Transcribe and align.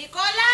Nicola! 0.00 0.49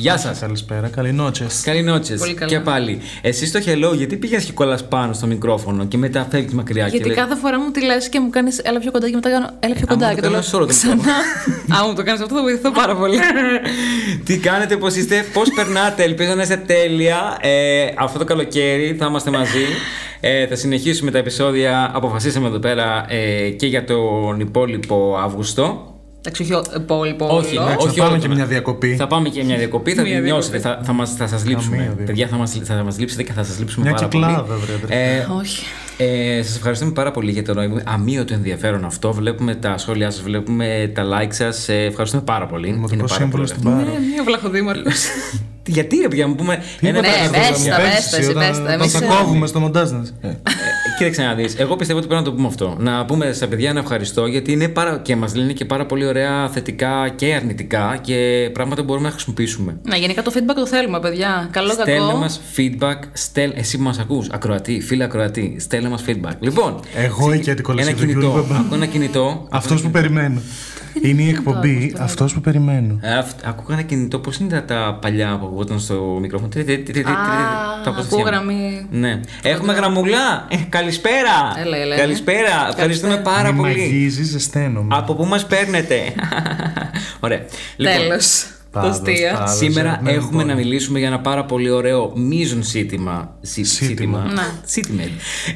Γεια 0.00 0.18
σας. 0.18 0.38
Καλησπέρα, 0.38 0.88
καλή 0.88 1.12
νότσε. 1.12 1.46
Καλή 1.62 1.82
νότσε. 1.82 2.14
Πολύ 2.14 2.34
καλά. 2.34 2.50
Και 2.50 2.60
πάλι. 2.60 3.00
Εσύ 3.20 3.52
το 3.52 3.60
hello, 3.66 3.96
γιατί 3.96 4.16
πήγες 4.16 4.44
και 4.44 4.52
κολλάς 4.52 4.88
πάνω 4.88 5.12
στο 5.12 5.26
μικρόφωνο 5.26 5.86
και 5.86 5.96
μετά 5.96 6.26
φεύγεις 6.30 6.52
μακριά. 6.52 6.82
Γιατί 6.86 6.98
και 6.98 7.04
λέει, 7.04 7.16
κάθε 7.16 7.36
φορά 7.36 7.60
μου 7.60 7.70
τη 7.70 7.84
λες 7.84 8.08
και 8.08 8.20
μου 8.20 8.30
κάνεις 8.30 8.58
έλα 8.58 8.78
πιο 8.78 8.90
κοντά 8.90 9.08
και 9.08 9.14
μετά 9.14 9.30
κάνω 9.30 9.50
έλα 9.60 9.74
πιο 9.74 9.84
άμα 9.88 9.94
κοντά. 9.94 10.08
το 10.08 10.14
Και 10.14 10.20
το 10.20 10.26
κάνω 10.26 10.32
λέω 10.34 10.42
σε 10.42 10.56
όλο 10.56 10.66
το 10.66 10.72
ξανά. 10.72 11.02
Αν 11.78 11.84
μου 11.86 11.94
το 11.94 12.02
κάνεις 12.02 12.20
αυτό 12.20 12.34
θα 12.34 12.42
βοηθηθώ 12.42 12.70
πάρα 12.70 12.96
πολύ. 12.96 13.18
Τι 14.26 14.38
κάνετε, 14.38 14.76
πώς 14.76 14.94
είστε, 14.94 15.24
πώς 15.32 15.50
περνάτε. 15.50 16.02
Ελπίζω 16.02 16.34
να 16.34 16.42
είστε 16.42 16.56
τέλεια. 16.56 17.38
Ε, 17.40 17.86
αυτό 17.98 18.18
το 18.18 18.24
καλοκαίρι 18.24 18.96
θα 18.98 19.06
είμαστε 19.06 19.30
μαζί. 19.30 19.64
Ε, 20.20 20.46
θα 20.46 20.56
συνεχίσουμε 20.56 21.10
τα 21.10 21.18
επεισόδια. 21.18 21.90
Αποφασίσαμε 21.94 22.46
εδώ 22.46 22.58
πέρα 22.58 23.04
ε, 23.08 23.48
και 23.50 23.66
για 23.66 23.84
τον 23.84 24.40
υπόλοιπο 24.40 25.18
Αύγουστο. 25.22 25.89
Εντάξει, 26.22 26.42
όχι 26.42 26.52
ο- 26.52 26.64
υπόλοιπο. 26.76 27.26
Όχι, 27.36 27.56
όλο. 27.56 27.66
ναι, 27.66 27.70
θα 27.72 27.76
όχι 27.78 27.98
πάμε 27.98 28.10
όλο 28.10 28.20
και 28.20 28.28
το- 28.28 28.34
μια 28.34 28.46
διακοπή. 28.46 28.94
Θα 28.96 29.06
πάμε 29.06 29.28
και 29.28 29.44
μια 29.44 29.56
διακοπή, 29.56 29.92
θα 29.94 30.02
Μια 30.02 30.14
την 30.14 30.22
νιώσετε. 30.24 30.58
διακοπή. 30.58 30.78
Θα, 30.82 30.86
θα, 30.86 30.92
μας, 30.92 31.14
θα 31.14 31.26
σας 31.26 31.44
λείψουμε. 31.46 31.76
διακοπή. 31.76 32.02
Παιδιά, 32.02 32.26
θα 32.26 32.36
μας, 32.36 32.60
θα 32.64 32.74
μας 32.74 32.98
λείψετε 32.98 33.22
και 33.22 33.32
θα 33.32 33.44
σας 33.44 33.58
λείψουμε 33.58 33.84
Μια 33.86 33.94
πάρα 33.94 34.06
κυκλάδα, 34.08 34.42
πολύ. 34.42 34.60
βρε, 34.60 34.74
αδερφέ. 34.74 34.94
Ε, 35.18 35.26
Όχι. 35.38 35.64
ε, 35.96 36.42
σας 36.42 36.56
ευχαριστούμε 36.56 36.92
πάρα 36.92 37.10
πολύ 37.10 37.30
για 37.30 37.42
το 37.42 37.54
αμύωτο 37.84 38.34
ενδιαφέρον 38.34 38.84
αυτό. 38.84 39.12
Βλέπουμε 39.12 39.54
τα 39.54 39.78
σχόλιά 39.78 40.10
σας, 40.10 40.22
βλέπουμε 40.22 40.90
τα 40.94 41.02
like 41.04 41.32
σας. 41.34 41.68
Ε, 41.68 41.74
ευχαριστούμε 41.84 42.22
πάρα 42.22 42.46
πολύ. 42.46 42.72
Δημοτικό 42.72 43.04
πάρα 43.04 43.14
σύμβολο 43.20 43.44
πολύ 43.44 43.58
στην 43.58 43.66
ωραίο. 43.70 43.84
Πάρο. 43.84 43.98
Ναι, 43.98 44.06
μια 44.12 44.22
βλαχοδήμαρχος. 44.24 44.94
Γιατί 45.66 45.96
ρε 45.96 46.08
παιδιά, 46.08 46.26
να 46.26 46.34
πούμε 46.34 46.62
ένα 46.80 47.00
Ναι, 47.00 47.08
πράγμα. 47.08 47.30
πες 47.30 47.58
Μου 47.58 47.68
τα, 47.68 47.76
πες 47.76 47.84
πες 47.84 47.96
εσύ, 47.96 48.10
τα, 48.10 48.16
εσύ, 48.16 48.30
όταν- 48.30 48.48
πες 48.48 48.56
τα. 48.56 48.62
όταν 48.62 48.72
Εμείς, 48.80 48.92
θα 48.92 49.04
ε, 49.04 49.08
κόβουμε 49.08 49.46
στο 49.46 49.60
μοντάζ 49.60 49.90
να 49.90 49.98
Ε, 50.20 50.28
Κοίταξε 51.00 51.22
να 51.22 51.34
δεις. 51.34 51.54
Εγώ 51.58 51.76
πιστεύω 51.76 51.98
ότι 51.98 52.08
πρέπει 52.08 52.22
να 52.24 52.28
το 52.30 52.36
πούμε 52.36 52.46
αυτό. 52.48 52.76
Να 52.78 53.04
πούμε 53.04 53.32
στα 53.32 53.46
παιδιά 53.46 53.70
ένα 53.70 53.80
ευχαριστώ 53.80 54.26
γιατί 54.26 54.52
είναι 54.52 54.68
πάρα... 54.68 54.98
και 54.98 55.16
μας 55.16 55.34
λένε 55.34 55.52
και 55.52 55.64
πάρα 55.64 55.86
πολύ 55.86 56.06
ωραία 56.06 56.48
θετικά 56.48 57.08
και 57.16 57.34
αρνητικά 57.34 57.98
και 58.00 58.50
πράγματα 58.52 58.80
που 58.80 58.86
μπορούμε 58.86 59.06
να 59.06 59.12
χρησιμοποιήσουμε. 59.12 59.78
Ναι, 59.82 59.96
γενικά 59.96 60.22
το 60.22 60.32
feedback 60.34 60.54
το 60.54 60.66
θέλουμε, 60.66 61.00
παιδιά. 61.00 61.48
Καλό 61.50 61.70
Στέλνε 61.70 62.06
κακό. 62.06 62.18
μας 62.18 62.40
feedback. 62.56 62.98
Στέλ... 63.12 63.52
Εσύ 63.54 63.76
που 63.76 63.82
μας 63.82 63.98
ακούς, 63.98 64.28
ακροατή, 64.30 64.80
φίλε 64.80 65.04
ακροατή, 65.04 65.56
στέλνε 65.60 65.88
μας 65.88 66.04
feedback. 66.06 66.34
Λοιπόν, 66.40 66.80
Εγώ 66.94 67.32
εκεί 67.32 67.42
την 67.42 67.52
ένα 67.52 67.62
κολλησία 67.62 67.94
του 67.94 67.98
κινητό. 68.00 68.20
Γιώργου 68.20 68.46
Μπαμπά. 68.48 68.60
Ακούω 68.60 68.74
ένα 68.74 68.86
κινητό. 68.86 69.46
Αυτός 69.50 69.82
που 69.82 69.90
περιμένω. 69.90 70.40
Είναι 71.08 71.22
η 71.22 71.28
εκπομπή 71.28 71.94
αυτός 71.98 72.32
που 72.34 72.40
περιμένω. 72.40 72.98
Ε, 73.00 73.14
αυ- 73.14 73.46
Ακούγα 73.46 73.72
ένα 73.74 73.82
κινητό. 73.82 74.18
Πώς 74.18 74.36
είναι 74.36 74.48
τα, 74.48 74.64
τα 74.64 74.98
παλιά 75.00 75.36
που 75.40 75.46
ακουγόταν 75.46 75.78
στο 75.80 76.18
μικρόφωνο; 76.20 76.50
Τρι, 76.50 76.64
τρι, 76.64 76.82
τρι, 76.82 76.92
τρι, 76.92 77.02
τρι, 77.02 77.12
Α, 77.12 77.14
τα 77.14 77.90
ακούω 77.90 77.92
αποστασιάνα. 77.92 78.30
γραμμή. 78.30 78.86
Ναι. 78.90 79.20
Έχουμε 79.42 79.72
γραμμουλά. 79.72 80.46
Ε, 80.48 80.56
καλησπέρα. 80.68 81.54
Έλα, 81.64 81.76
έλα, 81.76 81.84
έλα. 81.84 81.96
Καλησπέρα. 81.96 82.66
Ευχαριστούμε 82.68 83.16
πάρα 83.16 83.52
Μη 83.52 83.58
πολύ. 83.60 83.76
μαγίζεις, 83.76 84.28
ζεσταίνομαι. 84.28 84.94
Από 84.96 85.14
πού 85.14 85.24
μας 85.24 85.46
παίρνετε; 85.46 85.96
Ωραία. 87.20 87.44
Λοιπόν, 87.76 87.94
Τέλος. 87.96 88.44
Το 88.72 88.78
Πάδος, 88.80 88.90
αστεία. 88.90 89.32
πάδος. 89.32 89.56
Σήμερα 89.56 90.00
ναι, 90.02 90.10
έχουμε 90.10 90.30
λοιπόν. 90.30 90.46
να 90.46 90.54
μιλήσουμε 90.54 90.98
για 90.98 91.08
ένα 91.08 91.20
πάρα 91.20 91.44
πολύ 91.44 91.70
ωραίο 91.70 92.12
μείζον 92.16 92.62
ζήτημα. 92.62 93.34
Ζή- 93.40 93.64
Ζήτημα. 93.64 94.18
Ναι. 94.34 94.42
Ζήτημα. 94.66 95.02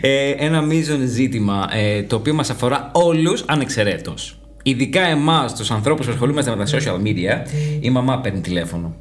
Ε, 0.01 0.31
ένα 0.31 0.61
μείζον 0.63 1.07
ζήτημα 1.09 1.69
ε, 1.73 2.03
το 2.03 2.17
οποίο 2.17 2.35
μας 2.35 2.51
αφορά 2.51 2.91
όλους 2.93 3.45
ανεξαιρέτως. 3.47 4.39
Ειδικά 4.67 5.01
εμάς, 5.03 5.55
τους 5.55 5.71
ανθρώπους 5.71 6.07
που 6.07 6.13
ασχολούμαστε 6.13 6.57
με 6.57 6.65
τα 6.65 6.71
social 6.79 7.01
media, 7.03 7.47
η 7.81 7.91
μαμά 7.91 8.21
παίρνει 8.21 8.41
τηλέφωνο. 8.41 8.95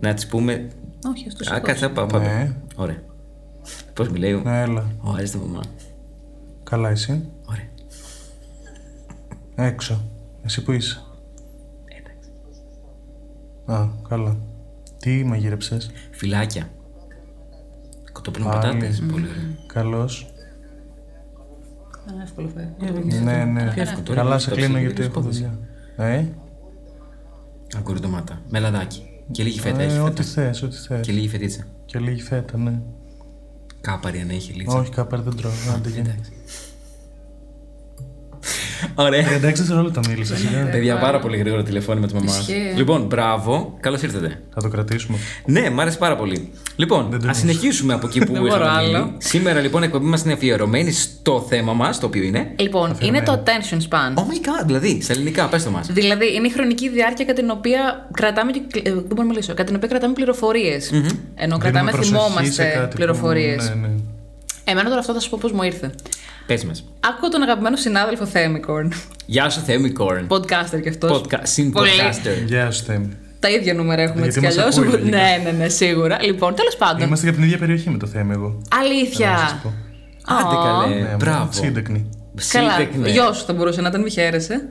να 0.00 0.14
της 0.14 0.26
πούμε... 0.26 0.68
Όχι, 1.10 1.24
ας 1.28 1.34
το 1.34 1.54
Α, 1.54 1.60
κάτσε, 1.60 1.88
πά- 1.88 2.12
πάμε. 2.12 2.24
Ναι. 2.26 2.56
Ωραία. 2.76 3.02
Πώς 3.94 4.08
μιλάει. 4.08 4.32
Ναι, 4.34 4.60
έλα. 4.60 4.90
Ω, 5.00 5.10
αρέσει 5.12 5.38
μαμά. 5.38 5.60
Καλά, 6.62 6.88
εσύ; 6.88 7.28
Ωραία. 7.44 7.68
Έξω. 9.68 10.04
Εσύ 10.44 10.62
που 10.62 10.72
είσαι. 10.72 11.02
Εντάξει. 11.84 12.30
Α, 13.66 13.88
καλά. 14.08 14.36
Τι 14.98 15.24
μαγείρεψες; 15.24 15.90
Φυλάκια. 16.10 16.70
Κοτόπουλο 18.12 18.44
Πάλι. 18.44 18.56
πατάτες. 18.60 19.02
Πολύ 19.10 19.26
ωραία. 19.28 19.56
Καλώς. 19.66 20.26
Είναι 22.12 22.22
εύκολο 22.22 22.50
φεύγει. 22.54 23.18
Ναι, 23.20 23.44
ναι. 23.44 23.72
εύκολο. 23.76 24.02
Τώρα 24.04 24.20
Καλά, 24.20 24.30
είναι 24.30 24.38
σε 24.38 24.48
το 24.48 24.54
κλείνω 24.54 24.72
ψυγείο 24.72 24.86
γιατί 24.88 24.94
της 25.00 25.06
έχω 25.06 25.20
υπόθεσης. 25.20 25.46
δουλειά. 25.96 26.14
Ε, 26.16 26.24
Αγκούρι 27.76 28.00
ντομάτα. 28.00 28.40
Με 28.48 28.58
λαδάκι. 28.58 29.02
Και 29.30 29.42
λίγη 29.42 29.60
φέτα. 29.60 29.80
έχει 29.82 29.90
ε, 29.90 29.94
φέτα. 29.94 30.04
ό,τι 30.04 30.22
θες, 30.22 30.62
ό,τι 30.62 30.76
θες. 30.76 31.00
Και 31.00 31.12
λίγη 31.12 31.28
φετίτσα. 31.28 31.64
Και 31.84 31.98
λίγη 31.98 32.22
φέτα, 32.22 32.58
ναι. 32.58 32.80
Κάπαρη 33.80 34.20
αν 34.20 34.30
έχει 34.30 34.52
λίτσα. 34.52 34.78
Όχι, 34.78 34.90
κάπαρ 34.90 35.20
δεν 35.20 35.36
τρώω. 35.36 35.52
Άντε, 35.74 35.88
γίνει. 38.80 39.16
Εντάξει. 39.16 39.32
Ωραία. 39.34 39.52
36 39.52 39.54
δευτερόλεπτα 39.54 40.00
μίλησα. 40.08 40.36
σιγά. 40.36 40.64
Παιδιά, 40.70 40.96
πάρα 40.98 41.18
πολύ 41.18 41.36
γρήγορο 41.36 41.62
τηλεφώνημα 41.62 42.06
τη 42.06 42.14
μαμά. 42.14 42.26
Ισχύει. 42.38 42.72
Λοιπόν, 42.76 43.02
μπράβο. 43.02 43.76
Καλώς 43.80 44.02
ήρθατε. 44.02 44.40
Θα 44.54 44.60
το 44.60 44.68
κρατήσουμε. 44.68 45.18
Ναι, 45.44 45.70
μ' 45.70 45.80
άρεσε 45.80 45.98
πάρα 45.98 46.16
πολύ. 46.16 46.50
Λοιπόν, 46.76 47.06
Δεν 47.10 47.20
το 47.20 47.28
ας 47.28 47.38
συνεχίσουμε 47.38 47.94
από 47.94 48.06
εκεί 48.06 48.18
που 48.18 48.32
Δεν 48.32 48.42
μπορώ 48.42 48.54
είχαμε 48.64 48.82
μείνει. 48.82 48.94
άλλο. 48.94 49.14
Σήμερα 49.18 49.60
λοιπόν 49.60 49.82
η 49.82 49.84
εκπομπή 49.84 50.04
μας 50.06 50.22
είναι 50.22 50.32
αφιερωμένη 50.32 50.90
στο 50.92 51.46
θέμα 51.48 51.72
μας, 51.72 52.00
το 52.00 52.06
οποίο 52.06 52.22
είναι. 52.22 52.52
Λοιπόν, 52.56 52.96
είναι 53.00 53.22
το 53.22 53.42
attention 53.44 53.76
span. 53.76 54.14
Oh 54.14 54.20
my 54.22 54.62
god, 54.62 54.66
δηλαδή, 54.66 55.00
στα 55.02 55.12
ελληνικά, 55.12 55.46
πες 55.48 55.64
το 55.64 55.70
μας. 55.70 55.86
Δηλαδή, 55.90 56.34
είναι 56.34 56.46
η 56.46 56.50
χρονική 56.50 56.88
διάρκεια 56.88 57.24
κατά 57.24 57.40
την 57.40 57.50
οποία 57.50 58.08
κρατάμε. 58.12 58.52
και- 58.52 58.60
ε, 58.82 58.92
Δεν 58.92 59.02
μπορώ 59.02 59.22
να 59.22 59.24
μιλήσω. 59.24 59.48
Κατά 59.54 59.64
την 59.64 59.76
οποία 59.76 59.88
κρατάμε 59.88 60.12
πληροφορίες. 60.12 60.90
Ενώ 61.34 61.58
κρατάμε, 61.58 61.70
Δίνουμε 61.70 61.90
προσοχή 61.90 62.14
σε 62.14 62.20
θυμόμαστε 62.28 62.62
κάτι 62.64 62.88
που- 62.88 62.94
πληροφορίες. 62.96 63.72
Ναι, 64.68 64.74
ναι. 64.74 64.80
Εμένα 64.80 64.88
τώρα 64.88 65.00
αυτό 65.00 65.12
θα 65.12 65.20
σου 65.20 65.30
πω 65.30 65.38
πώς 65.40 65.52
μου 65.52 65.62
ήρθε. 65.62 65.90
Πες 66.46 66.64
μας. 66.64 66.84
Άκουγα 67.00 67.28
τον 67.28 67.42
αγαπημένο 67.42 67.76
συνάδελφο 67.76 68.26
Θέμικορν. 68.26 68.92
Γεια 69.26 69.50
σου, 69.50 69.60
Θέμη 69.60 69.90
Κόρν. 69.90 70.26
Podcaster 70.30 70.80
κι 70.82 70.88
αυτός. 70.88 71.20
Podcast, 71.20 71.46
Συμπodcaster. 71.56 72.46
Γεια 72.46 72.70
σου, 72.70 72.84
Θέμη. 72.84 73.08
Τα 73.40 73.50
ίδια 73.50 73.74
νούμερα 73.74 74.02
έχουμε 74.02 74.22
Γιατί 74.22 74.38
έτσι 74.46 74.50
κι 74.52 74.56
μας 74.56 74.76
αλλιώς. 74.76 74.76
ακούει, 74.78 74.98
λογικά. 75.00 75.16
Ναι, 75.16 75.40
ναι, 75.44 75.50
ναι, 75.58 75.68
σίγουρα. 75.68 76.22
Λοιπόν, 76.22 76.54
τέλος 76.54 76.76
πάντων. 76.76 77.06
Είμαστε 77.06 77.24
για 77.26 77.34
την 77.34 77.44
ίδια 77.44 77.58
περιοχή 77.58 77.90
με 77.90 77.98
το 77.98 78.06
Θέμη, 78.06 78.32
εγώ. 78.32 78.48
Να 78.48 78.76
σας 78.76 78.84
Αλήθεια. 78.84 79.60
πω. 79.62 79.72
Άντε 80.24 80.54
καλέ, 80.68 80.94
Ναι, 81.02 81.14
μπράβο. 81.18 81.48
Σύντεκνη. 81.52 82.08
Καλά. 82.52 82.70
Σύντεκνε. 82.70 83.10
Γιο 83.10 83.32
σου 83.32 83.44
θα 83.44 83.52
μπορούσε 83.52 83.80
να 83.80 83.88
ήταν, 83.88 84.02
μη 84.02 84.10
χαίρεσαι. 84.10 84.68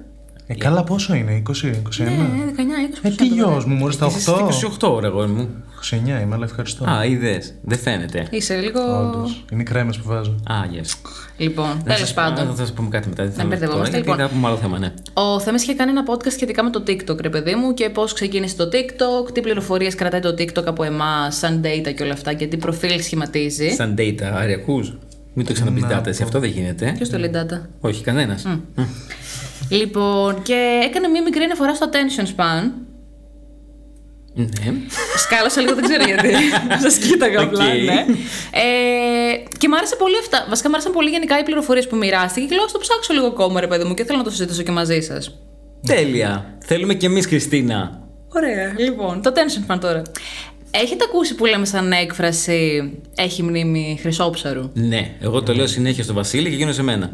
Ε, 0.50 0.56
καλά, 0.56 0.84
πόσο 0.84 1.14
είναι, 1.16 1.42
20, 1.50 1.68
21. 1.68 1.72
Ναι, 2.00 2.52
19-20 2.56 3.00
Ε, 3.02 3.10
τι 3.10 3.26
γιος 3.28 3.66
μου, 3.66 3.76
μόλις 3.76 3.98
τα 3.98 4.06
Είσαι 4.06 4.32
8. 4.32 4.88
28, 4.88 4.92
ωραία, 4.94 5.10
αγόρι 5.10 5.30
μου. 5.32 5.50
29 5.92 6.22
είμαι, 6.22 6.36
αλλά 6.36 6.46
ευχαριστώ. 6.46 6.86
Α, 6.90 7.06
είδες. 7.06 7.54
Δεν 7.62 7.78
φαίνεται. 7.78 8.28
Είσαι 8.30 8.56
λίγο. 8.56 9.00
Όντως. 9.00 9.44
Είναι 9.52 9.62
οι 9.62 9.66
κρέμες 9.66 9.98
που 9.98 10.08
βάζω. 10.08 10.32
Α, 10.32 10.56
yes. 10.74 11.12
Λοιπόν, 11.38 11.68
Να 11.68 11.84
τέλος 11.84 12.00
σας- 12.00 12.14
πάντων. 12.14 12.48
Α, 12.48 12.50
Θα 12.50 12.56
σας 12.56 12.74
πούμε 12.74 12.90
κάτι 12.90 13.08
μετά. 13.10 13.24
Δεν 13.24 13.32
Να 13.32 13.38
θέλω 13.38 13.50
μπερδευόμαστε, 13.50 13.92
τώρα, 13.92 14.04
γιατί 14.04 14.10
λοιπόν. 14.10 14.28
θα 14.28 14.34
πούμε 14.36 14.48
άλλο 14.48 14.58
θέμα, 14.58 14.80
ναι. 14.80 14.94
Ο 15.14 15.40
Θέμης 15.40 15.64
είχε 15.64 15.74
κάνει 15.74 15.92
ένα 15.92 16.04
podcast 16.08 16.32
σχετικά 16.32 16.64
με 16.64 16.70
το 16.70 16.84
TikTok, 16.88 17.22
ρε 17.22 17.30
παιδί 17.30 17.56
μου, 17.56 17.74
και 17.74 17.90
πώς 17.90 18.14
ξεκίνησε 18.14 18.56
το 18.56 18.70
TikTok, 18.72 19.32
τι 19.34 19.42
πληροφορίες 19.42 19.96
κρατάει 19.96 20.20
το 20.20 20.30
TikTok 20.38 20.64
από 20.66 20.84
εμάς, 20.84 21.36
σαν 21.38 21.62
data 21.64 21.94
και 21.96 22.04
όλα 22.04 22.14
αυτά, 22.14 22.34
και 22.34 22.48
τι 22.48 22.58
προφίλ 22.58 23.02
σχηματίζει. 23.02 23.70
Σαν 23.70 23.96
data, 23.98 24.24
αριακούς. 24.34 24.98
Μην 25.34 25.46
το 25.46 25.54
ξαναπείς 25.54 25.84
data, 25.92 26.08
εσύ 26.08 26.24
αυτό 26.24 26.40
δεν 26.40 26.50
γίνεται. 26.50 26.94
Ποιος 26.96 27.10
το 27.10 27.18
λέει 27.18 27.32
data; 27.34 27.62
Όχι, 27.80 28.04
κανένας. 28.04 28.46
Λοιπόν, 29.70 30.42
και 30.42 30.80
έκανε 30.84 31.08
μία 31.08 31.24
μικρή 31.24 31.44
αναφορά 31.44 31.76
στο 31.76 31.90
attention 31.92 32.26
span. 32.26 32.72
Ναι. 34.34 34.74
Σκάλωσα 35.18 35.62
λίγο, 35.62 35.76
δεν 35.76 35.84
ξέρω 35.84 36.04
γιατί. 36.04 36.30
Σας 36.84 36.98
κοίταγα 36.98 37.42
απλά, 37.42 37.66
Οκ. 37.66 37.74
ναι. 37.84 38.06
Ε, 38.52 39.44
και 39.58 39.68
μ' 39.68 39.74
άρεσε 39.74 39.96
πολύ 39.96 40.16
αυτά. 40.20 40.46
Βασικά, 40.50 40.70
μ' 40.70 40.74
άρεσαν 40.74 40.92
πολύ 40.92 41.10
γενικά 41.10 41.40
οι 41.40 41.44
πληροφορίες 41.44 41.88
που 41.88 41.96
μοιράστηκε 41.96 42.46
και 42.46 42.56
λέω, 42.56 42.64
«Ας 42.64 42.72
το 42.72 42.80
ψάξω 42.80 43.14
λίγο 43.14 43.26
ακόμα, 43.26 43.60
ρε 43.60 43.68
παιδί 43.68 43.84
μου, 43.84 43.94
και 43.94 44.04
θέλω 44.04 44.18
να 44.18 44.24
το 44.24 44.30
συζητήσω 44.30 44.62
και 44.62 44.72
μαζί 44.72 45.02
σας. 45.02 45.38
Τέλεια. 45.86 46.58
Θέλουμε 46.60 46.94
κι 46.94 47.06
εμείς, 47.06 47.26
Χριστίνα. 47.26 48.02
Ωραία. 48.36 48.74
Λοιπόν, 48.78 49.22
το 49.22 49.32
attention 49.34 49.72
span 49.74 49.78
τώρα. 49.80 50.02
Έχετε 50.72 51.04
ακούσει 51.08 51.36
που 51.36 51.46
λέμε 51.46 51.66
σαν 51.66 51.92
έκφραση 51.92 52.92
Έχει 53.16 53.44
μνήμη 53.44 53.98
χρυσόψαρου. 54.02 54.70
Ναι, 54.74 55.16
εγώ 55.20 55.44
το 55.44 55.54
λέω 55.54 55.68
συνέχεια 55.68 56.04
στο 56.04 56.14
Βασίλη 56.14 56.50
και 56.50 56.56
εκείνο 56.56 56.72
σε 56.72 56.84
μένα. 56.84 57.12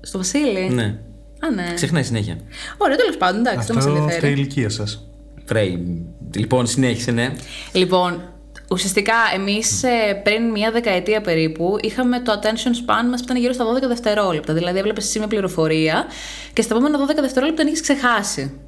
Στο 0.00 0.18
Βασίλη; 0.18 0.68
Ναι. 0.70 0.98
Α, 1.44 1.50
ναι. 1.50 1.72
Ξεχνάει 1.74 2.02
συνέχεια. 2.02 2.36
Ωραία, 2.76 2.96
τέλος 2.96 3.16
πάντων, 3.16 3.40
εντάξει, 3.40 3.66
δεν 3.66 3.76
Αυτό 3.76 3.88
μα 3.90 3.94
φταίει 3.96 4.02
η 4.02 4.04
ενδιαφέρει. 4.04 4.32
ηλικία 4.32 4.68
σας. 4.68 5.06
Φρέι. 5.44 6.02
Λοιπόν, 6.34 6.66
συνέχισε, 6.66 7.10
ναι. 7.10 7.32
Λοιπόν, 7.72 8.22
Ουσιαστικά, 8.70 9.14
εμείς 9.34 9.84
πριν 10.22 10.50
μία 10.50 10.70
δεκαετία 10.70 11.20
περίπου 11.20 11.76
είχαμε 11.80 12.20
το 12.20 12.32
attention 12.32 12.68
span 12.90 13.08
μας 13.10 13.20
που 13.20 13.24
ήταν 13.24 13.36
γύρω 13.36 13.52
στα 13.52 13.64
12 13.64 13.88
δευτερόλεπτα. 13.88 14.52
Δηλαδή, 14.54 14.78
έβλεπες 14.78 15.04
εσύ 15.04 15.18
μια 15.18 15.28
πληροφορία 15.28 16.04
και 16.52 16.62
στα 16.62 16.74
επόμενα 16.74 16.98
12 16.98 17.20
δευτερόλεπτα 17.20 17.62
την 17.64 17.72
έχει 17.72 17.82
ξεχάσει. 17.82 18.60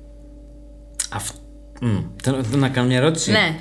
Αυ... 1.11 1.31
Μμ. 1.81 1.97
Θέλω 2.23 2.43
να 2.57 2.69
κάνω 2.69 2.87
μια 2.87 2.97
ερώτηση. 2.97 3.31
Ναι. 3.31 3.57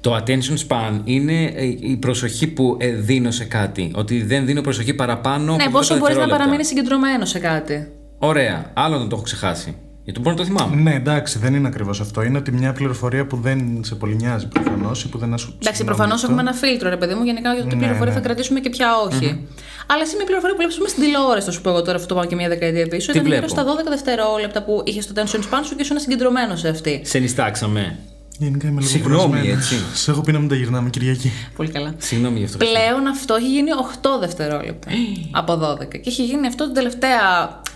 Το 0.00 0.16
attention 0.16 0.68
span 0.68 1.00
είναι 1.04 1.44
ε, 1.44 1.64
η 1.64 1.96
προσοχή 2.00 2.46
που 2.46 2.76
ε, 2.80 2.88
δίνω 2.90 3.30
σε 3.30 3.44
κάτι. 3.44 3.90
Ότι 3.94 4.22
δεν 4.22 4.46
δίνω 4.46 4.60
προσοχή 4.60 4.94
παραπάνω 4.94 5.56
Ναι, 5.56 5.62
από 5.62 5.72
πόσο 5.72 5.94
10 5.94 5.98
μπορείς 5.98 6.00
να 6.00 6.06
δευτερόλεπτα. 6.06 6.36
παραμείνεις 6.36 6.66
συγκεντρωμένος 6.66 7.28
σε 7.28 7.38
κάτι. 7.38 7.88
Ωραία. 8.24 8.70
Άλλο 8.74 8.98
να 8.98 9.06
το 9.06 9.14
έχω 9.14 9.24
ξεχάσει. 9.24 9.76
Γιατί 10.04 10.20
μπορώ 10.20 10.30
να 10.30 10.40
το 10.40 10.46
θυμάμαι. 10.46 10.76
Ναι, 10.76 10.94
εντάξει, 10.94 11.38
δεν 11.38 11.54
είναι 11.54 11.68
ακριβώς 11.68 12.00
αυτό. 12.00 12.22
Είναι 12.22 12.38
ότι 12.38 12.52
μια 12.52 12.72
πληροφορία 12.72 13.26
που 13.26 13.36
δεν 13.36 13.84
σε 13.84 13.94
πολύ 13.94 14.14
νοιάζει 14.14 14.48
προφανώς 14.48 15.04
ή 15.04 15.08
που 15.08 15.18
δεν 15.18 15.38
σου. 15.38 15.56
Εντάξει, 15.62 15.84
προφανώς 15.84 16.24
έχουμε 16.24 16.40
ένα 16.40 16.52
φίλτρο, 16.52 16.88
ρε 16.88 16.96
παιδί 16.96 17.14
μου, 17.14 17.24
γενικά 17.24 17.54
για 17.54 17.62
το 17.62 17.68
τι 17.68 17.74
Ναι, 17.74 17.80
πληροφορία 17.80 18.12
ναι. 18.12 18.18
θα 18.18 18.24
κρατήσουμε 18.24 18.60
και 18.60 18.70
ποια 18.70 18.88
όχι. 19.06 19.48
Αλλά 19.86 20.02
εσύ 20.02 20.16
μια 20.16 20.24
πληροφορία 20.24 20.56
που 20.56 20.62
βλέπεις 20.62 20.90
στην 20.90 21.02
τηλεόραση, 21.02 21.46
θα 21.46 21.52
σου 21.52 21.60
πω 21.60 21.68
εγώ 21.68 21.82
τώρα, 21.82 21.96
αυτό 21.96 22.08
το 22.08 22.14
πάω 22.14 22.24
και 22.24 22.34
μια 22.34 22.48
δεκαετία 22.48 22.88
πίσω, 22.88 23.12
Τι 23.12 23.18
ήταν 23.18 23.30
γύρω 23.32 23.46
βλέπω; 23.46 23.60
στα 23.60 23.64
12 23.64 23.88
δευτερόλεπτα 23.88 24.62
που 24.62 24.82
είχες 24.84 25.06
το 25.06 25.12
attention 25.16 25.38
span 25.38 25.60
σου 25.64 25.76
και 25.76 25.82
ήσουν 25.82 25.98
συγκεντρωμένος 25.98 26.60
σε 26.60 26.68
αυτή. 26.68 27.00
Σε 27.04 27.18
νιστάξαμε. 27.18 27.98
Γενικά 28.42 28.68
είμαι 28.68 28.80
λίγο 28.80 28.92
Συγγνώμη, 28.92 29.24
κουρασμένος. 29.24 29.56
έτσι. 29.72 29.74
Σε 29.94 30.10
έχω 30.10 30.20
πει 30.20 30.32
να 30.32 30.38
μην 30.38 30.48
τα 30.48 30.54
γυρνάμε 30.54 30.90
Κυριακή. 30.90 31.30
Πολύ 31.56 31.70
καλά. 31.70 31.94
Συγγνώμη 31.98 32.38
γι' 32.38 32.44
αυτό. 32.44 32.56
Πλέον 32.56 33.06
αυτό 33.06 33.34
έχει 33.34 33.48
γίνει 33.48 33.68
8 34.02 34.20
δευτερόλεπτα 34.20 34.90
από 35.40 35.52
12. 35.82 35.88
Και 35.88 36.08
έχει 36.08 36.24
γίνει 36.24 36.46
αυτό 36.46 36.64
την 36.64 36.74
τελευταία 36.74 37.20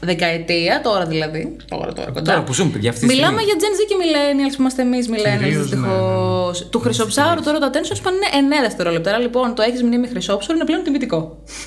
δεκαετία, 0.00 0.80
τώρα 0.84 1.04
δηλαδή. 1.06 1.56
Τώρα, 1.68 1.92
τώρα, 1.92 2.10
κοντά. 2.10 2.22
Τώρα 2.32 2.42
που 2.42 2.52
ζούμε, 2.54 2.70
παιδιά, 2.70 2.90
αυτή 2.90 3.06
τη 3.06 3.14
Μιλάμε 3.14 3.40
στιγμή. 3.40 3.44
για 3.44 3.68
Gen 3.68 3.72
Z 3.76 3.80
και 3.88 3.94
Millennials 4.02 4.54
που 4.56 4.60
είμαστε 4.62 4.82
εμείς 4.82 5.06
Millennials 5.08 5.38
Κυρίως, 5.38 5.56
ναι, 5.56 5.62
δυστυχώς. 5.62 6.68
Του 6.70 6.78
χρυσοψάρου 6.80 7.42
τώρα 7.42 7.58
το 7.58 7.70
attention 7.72 7.96
span 7.96 8.12
είναι 8.42 8.56
9 8.58 8.62
δευτερόλεπτα. 8.62 9.10
Άρα 9.10 9.18
λοιπόν 9.18 9.54
το 9.54 9.62
έχεις 9.62 9.82
μνήμη 9.82 10.06
χρυσόψαρο 10.08 10.54
είναι 10.56 10.64
πλέον 10.64 10.82
τιμητικό. 10.82 11.18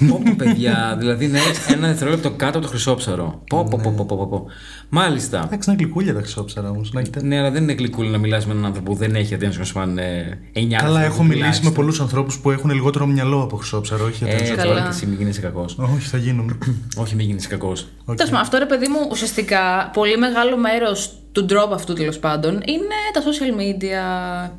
Πω, 0.10 0.22
πω, 0.26 0.34
παιδιά, 0.38 0.76
δηλαδή 1.00 1.28
να 1.28 1.38
έχει 1.38 1.74
ένα 1.74 1.88
δευτερόλεπτο 1.88 2.30
κάτω 2.32 2.58
από 2.58 2.62
το 2.62 2.68
χρυσόψαρο. 2.68 3.42
Πω, 3.50 3.64
πω, 3.70 3.80
πω, 3.84 3.94
πω, 3.98 4.06
πω, 4.08 4.18
πω, 4.18 4.28
πω. 4.28 4.46
Μάλιστα. 4.90 5.44
Εντάξει, 5.46 5.70
να 5.70 5.76
γλυκούλια 5.76 6.14
τα 6.14 6.20
χρυσόψαρα 6.20 6.70
όμως. 6.70 6.94
Να 6.94 7.00
έχετε... 7.00 7.24
Ναι, 7.24 7.38
αλλά 7.40 7.52
δεν 7.52 7.64
είναι 7.64 7.74
γλυκούλη 7.74 8.10
να 8.10 8.18
μιλάς 8.18 8.46
με 8.46 8.52
έναν 8.52 8.66
άνθρωπο 8.66 8.92
που 8.92 8.98
δεν 8.98 9.16
έχει 9.16 9.38
attention 9.40 9.74
span 9.82 9.98
ε, 9.98 10.62
9 10.62 10.74
Καλά, 10.78 11.02
έχω 11.04 11.24
μιλήσει 11.24 11.64
με 11.64 11.72
πολλούς 11.72 12.00
ανθρώπους 12.00 12.40
που 12.40 12.52
έχουν 12.52 12.70
λιγότερο 12.72 13.06
μυαλό 13.06 13.42
από 13.42 13.56
χρυσόψαρο. 13.58 14.06
Όχι, 14.06 14.24
Ε, 14.24 14.36
attention. 14.38 14.56
Καλά. 14.56 14.64
τώρα 14.64 14.82
και 14.82 14.88
εσύ 14.88 15.06
μην 15.06 15.18
γίνεσαι 15.18 15.42
κακός. 15.42 15.78
όχι, 15.78 16.08
θα 16.08 16.18
γίνουμε. 16.18 16.58
Όχι, 16.96 17.16
μην 17.16 17.26
γίνει 17.26 17.42
κακός. 17.42 17.88
Τέλος 18.06 18.24
πάντων, 18.24 18.40
αυτό 18.40 18.58
ρε 18.58 18.66
παιδί 18.66 18.88
μου, 18.88 19.08
ουσιαστικά 19.12 19.90
πολύ 19.94 20.18
μεγάλο 20.18 20.58
μέρος 20.58 21.14
του 21.32 21.46
drop 21.50 21.72
αυτού 21.74 21.94
τέλος 21.94 22.20
πάντων 22.20 22.52
είναι 22.54 22.96
τα 23.14 23.22
social 23.22 23.60
media. 23.60 24.50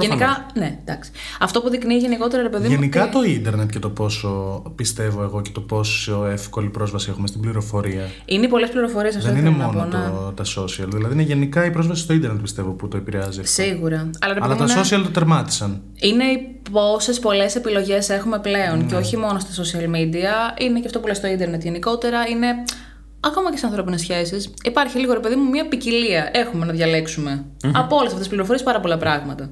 Γενικά, 0.00 0.46
ναι, 0.54 0.78
εντάξει. 0.84 1.10
Αυτό 1.40 1.60
που 1.60 1.70
δεικνύει 1.70 1.96
γενικότερα 1.96 2.42
ρε 2.42 2.48
παιδί 2.48 2.64
μου. 2.68 2.70
Γενικά 2.74 3.02
ότι- 3.02 3.12
το 3.12 3.22
ίντερνετ 3.22 3.70
και 3.70 3.78
το 3.78 3.90
πόσο 3.90 4.62
πιστεύω 4.76 5.22
εγώ 5.22 5.42
και 5.42 5.50
το 5.54 5.60
πόσο 5.60 6.26
εύκολη 6.26 6.68
πρόσβαση 6.68 7.10
έχουμε 7.10 7.26
στην 7.26 7.40
πληροφορία. 7.40 8.08
Είναι 8.24 8.48
πολλές 8.48 8.70
πληροφορίες 8.70 9.16
αυτό 9.16 9.28
Δεν 9.28 9.36
θέλω 9.38 9.48
είναι 9.50 9.58
να 9.58 9.66
μόνο 9.66 9.78
πω, 9.90 9.96
ναι. 9.96 10.04
το, 10.04 10.32
τα 10.32 10.44
social. 10.44 10.86
Δηλαδή 10.92 11.12
είναι 11.12 11.22
γενικά 11.22 11.64
η 11.64 11.70
πρόσβαση 11.70 12.02
στο 12.02 12.12
ίντερνετ 12.12 12.40
πιστεύω 12.40 12.70
που 12.70 12.88
το 12.88 12.96
επηρεάζει. 12.96 13.40
αυτό. 13.40 13.62
Σίγουρα. 13.62 14.10
Αλλά, 14.20 14.34
ρε 14.34 14.40
Αλλά 14.42 14.56
παιδί 14.56 14.58
τα 14.58 14.64
μου, 14.64 14.70
είναι- 14.90 15.00
social 15.00 15.02
το 15.04 15.10
τερμάτισαν. 15.10 15.82
Είναι 16.00 16.24
πόσες 16.72 17.18
πολλές 17.18 17.54
επιλογές 17.56 18.08
έχουμε 18.08 18.38
πλέον 18.38 18.78
Ναι. 18.78 18.84
και 18.84 18.94
όχι 18.94 19.16
μόνο 19.16 19.38
στα 19.38 19.62
social 19.62 19.84
media. 19.94 20.60
Είναι 20.62 20.80
και 20.80 20.86
αυτό 20.86 20.98
που 21.00 21.06
λέει 21.06 21.14
στο 21.14 21.26
ίντερνετ 21.26 21.62
γενικότερα. 21.62 22.26
Είναι 22.28 22.46
ακόμα 23.26 23.50
και 23.50 23.56
στι 23.56 23.66
ανθρώπινες 23.66 24.00
σχέσεις. 24.00 24.50
Υπάρχει 24.64 24.98
λίγο, 24.98 25.12
ρε 25.12 25.20
παιδί 25.20 25.34
μου, 25.36 25.48
μια 25.50 25.68
ποικιλία. 25.68 26.30
Έχουμε 26.32 26.66
να 26.66 26.72
διαλέξουμε 26.72 27.44
από 27.72 27.94
όλες 27.94 28.06
αυτές 28.06 28.18
τις 28.18 28.28
πληροφορίες 28.28 28.62
πάρα 28.62 28.80
πολλά 28.80 28.96
πράγματα. 28.96 29.50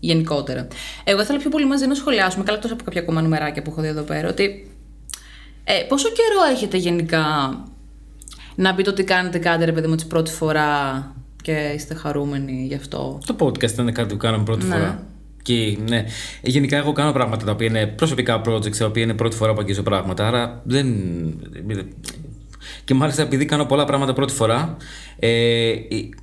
Γενικότερα. 0.00 0.66
Εγώ 1.04 1.20
ήθελα 1.20 1.38
πιο 1.38 1.50
πολύ 1.50 1.66
μαζί 1.66 1.86
να 1.86 1.94
σχολιάσουμε, 1.94 2.44
καλά 2.44 2.56
εκτός 2.56 2.72
από 2.72 2.84
κάποια 2.84 3.00
ακόμα 3.00 3.20
νουμεράκια 3.22 3.62
που 3.62 3.70
έχω 3.70 3.80
δει 3.80 3.88
εδώ 3.88 4.02
πέρα, 4.02 4.28
ότι 4.28 4.70
ε, 5.64 5.84
πόσο 5.88 6.08
καιρό 6.08 6.52
έχετε 6.54 6.76
γενικά 6.76 7.24
να 8.54 8.74
πείτε 8.74 8.90
ότι 8.90 9.04
κάνετε 9.04 9.38
κάτι, 9.38 9.64
ρε 9.64 9.72
παιδί 9.72 9.86
μου, 9.86 9.94
τη 9.94 10.04
πρώτη 10.04 10.30
φορά 10.30 11.12
και 11.42 11.72
είστε 11.74 11.94
χαρούμενοι 11.94 12.64
γι' 12.68 12.74
αυτό; 12.74 13.18
Το 13.26 13.36
podcast 13.38 13.70
ήταν 13.70 13.92
κάτι 13.92 14.08
που 14.14 14.16
κάναμε 14.20 14.44
πρώτη 14.44 14.66
Ναι. 14.66 14.74
φορά. 14.74 15.02
Και 15.42 15.78
ναι, 15.88 16.04
γενικά 16.42 16.76
εγώ 16.76 16.92
κάνω 16.92 17.12
πράγματα 17.12 17.44
τα 17.44 17.52
οποία 17.52 17.66
είναι 17.66 17.86
προσωπικά 17.86 18.40
projects, 18.48 18.76
τα 18.76 18.86
οποία 18.86 19.02
είναι 19.02 19.14
πρώτη 19.14 19.36
φορά 19.36 19.52
που 19.52 19.60
αγγίζω 19.60 19.82
πράγματα. 19.82 20.26
Άρα 20.26 20.60
δεν. 20.64 20.86
Και 22.86 22.94
μάλιστα 22.94 23.22
επειδή 23.22 23.44
κάνω 23.44 23.64
πολλά 23.64 23.84
πράγματα 23.84 24.12
πρώτη 24.12 24.32
φορά. 24.32 24.76
Ε, 25.18 25.28
η- 25.88 26.14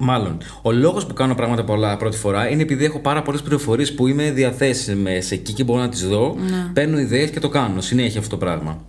μάλλον, 0.00 0.38
ο 0.62 0.72
λόγος 0.72 1.06
που 1.06 1.14
κάνω 1.14 1.34
πράγματα 1.34 1.64
πολλά 1.64 1.96
πρώτη 1.96 2.16
φορά 2.16 2.48
είναι 2.50 2.62
επειδή 2.62 2.84
έχω 2.84 2.98
πάρα 2.98 3.22
πολλές 3.22 3.40
πληροφορίες 3.42 3.94
που 3.94 4.06
είμαι 4.06 4.30
διαθέσιμες 4.30 5.30
εκεί 5.30 5.52
και 5.52 5.64
μπορώ 5.64 5.80
να 5.80 5.88
τις 5.88 6.08
δω. 6.08 6.36
Παίρνω 6.72 6.98
ιδέες 6.98 7.30
και 7.30 7.40
το 7.40 7.48
κάνω 7.48 7.80
συνέχεια 7.80 8.18
αυτό 8.20 8.30
το 8.30 8.44
πράγμα. 8.44 8.84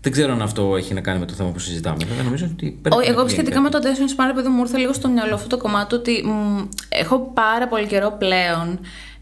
Δεν 0.00 0.12
ξέρω 0.12 0.32
αν 0.32 0.42
αυτό 0.42 0.76
έχει 0.76 0.94
να 0.94 1.00
κάνει 1.00 1.18
με 1.18 1.26
το 1.26 1.32
θέμα 1.34 1.50
που 1.50 1.58
συζητάμε. 1.58 1.96
Βέβαια, 2.08 2.22
νομίζω 2.24 2.48
ότι 2.52 2.78
πρέπει 2.82 2.96
Ο, 2.96 2.98
να 3.00 3.06
εγώ 3.06 3.18
γίνει 3.20 3.30
σχετικά 3.30 3.60
με 3.60 3.68
κάτι. 3.68 3.84
το 3.84 3.90
attention 3.92 4.20
span, 4.20 4.30
επειδή 4.30 4.48
μου 4.48 4.60
ήρθε 4.60 4.78
λίγο 4.78 4.92
στο 4.92 5.08
μυαλό 5.08 5.34
αυτό 5.34 5.46
το 5.48 5.56
κομμάτι 5.56 5.94
ότι 5.94 6.22
μ, 6.26 6.58
έχω 6.88 7.30
πάρα 7.34 7.68
πολύ 7.68 7.86
καιρό 7.86 8.16
πλέον 8.18 8.78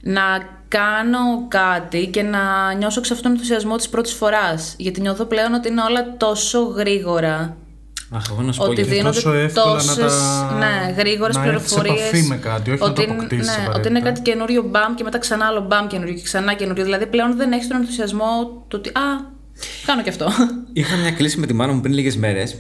να 0.07 0.23
κάνω 0.69 1.49
κάτι 1.49 2.07
και 2.07 2.23
να 2.23 2.73
νιώσω 2.75 3.01
ξαφνικά 3.01 3.23
τον 3.29 3.33
ενθουσιασμό 3.37 3.77
της 3.77 3.89
πρώτης 3.89 4.13
φοράς. 4.13 4.75
Γιατί 4.79 5.01
νιώθω 5.01 5.25
πλέον 5.25 5.55
ότι 5.55 5.69
είναι 5.69 5.83
όλα 5.83 6.17
τόσο 6.17 6.61
γρήγορα. 6.61 7.57
Αχ, 8.11 8.23
εγώ 8.31 8.43
να 8.43 8.53
σου 8.53 8.59
πω 8.59 8.65
Ότι 8.65 8.75
γιατί. 8.75 8.91
δίνονται 8.91 9.15
τόσο 9.15 9.33
εύκολα 9.33 9.67
να 9.67 9.73
τόσες 9.73 9.97
τα- 9.97 10.57
ναι, 10.59 10.95
γρήγορες 10.97 11.37
να 11.37 11.45
έρθεις 11.45 11.71
σε 11.73 11.81
πληροφορίες. 11.81 12.09
επαφή 12.09 12.23
με 12.29 12.37
κάτι, 12.37 12.71
όχι 12.71 12.83
να 12.83 12.93
το 12.93 13.03
είναι- 13.03 13.13
αποκτήσεις 13.13 13.47
ναι, 13.47 13.53
απαραίτητα. 13.53 13.79
ότι 13.79 13.89
είναι 13.89 14.01
κάτι 14.01 14.21
καινούριο 14.21 14.63
μπαμ 14.63 14.95
και 14.95 15.03
μετά 15.05 15.19
ξανά 15.19 15.47
άλλο 15.47 15.61
μπαμ 15.61 15.87
καινούριο 15.87 16.15
και 16.15 16.23
ξανά 16.23 16.55
καινούριο. 16.55 16.85
Δηλαδή 16.85 17.07
πλέον 17.07 17.37
δεν 17.37 17.53
έχεις 17.53 17.69
τον 17.69 17.77
ενθουσιασμό 17.77 18.65
του 18.69 18.77
ότι 18.79 18.89
Α, 18.89 19.35
κάνω 19.87 20.03
και 20.03 20.09
αυτό. 20.09 20.29
Είχα 20.73 20.97
μια 20.97 21.11
κλίση 21.11 21.39
με 21.41 21.47
τη 21.47 21.53
μάνα 21.53 21.73
μου 21.73 21.81
πριν 21.81 21.95
λίγες 21.95 22.17
μέρες 22.17 22.57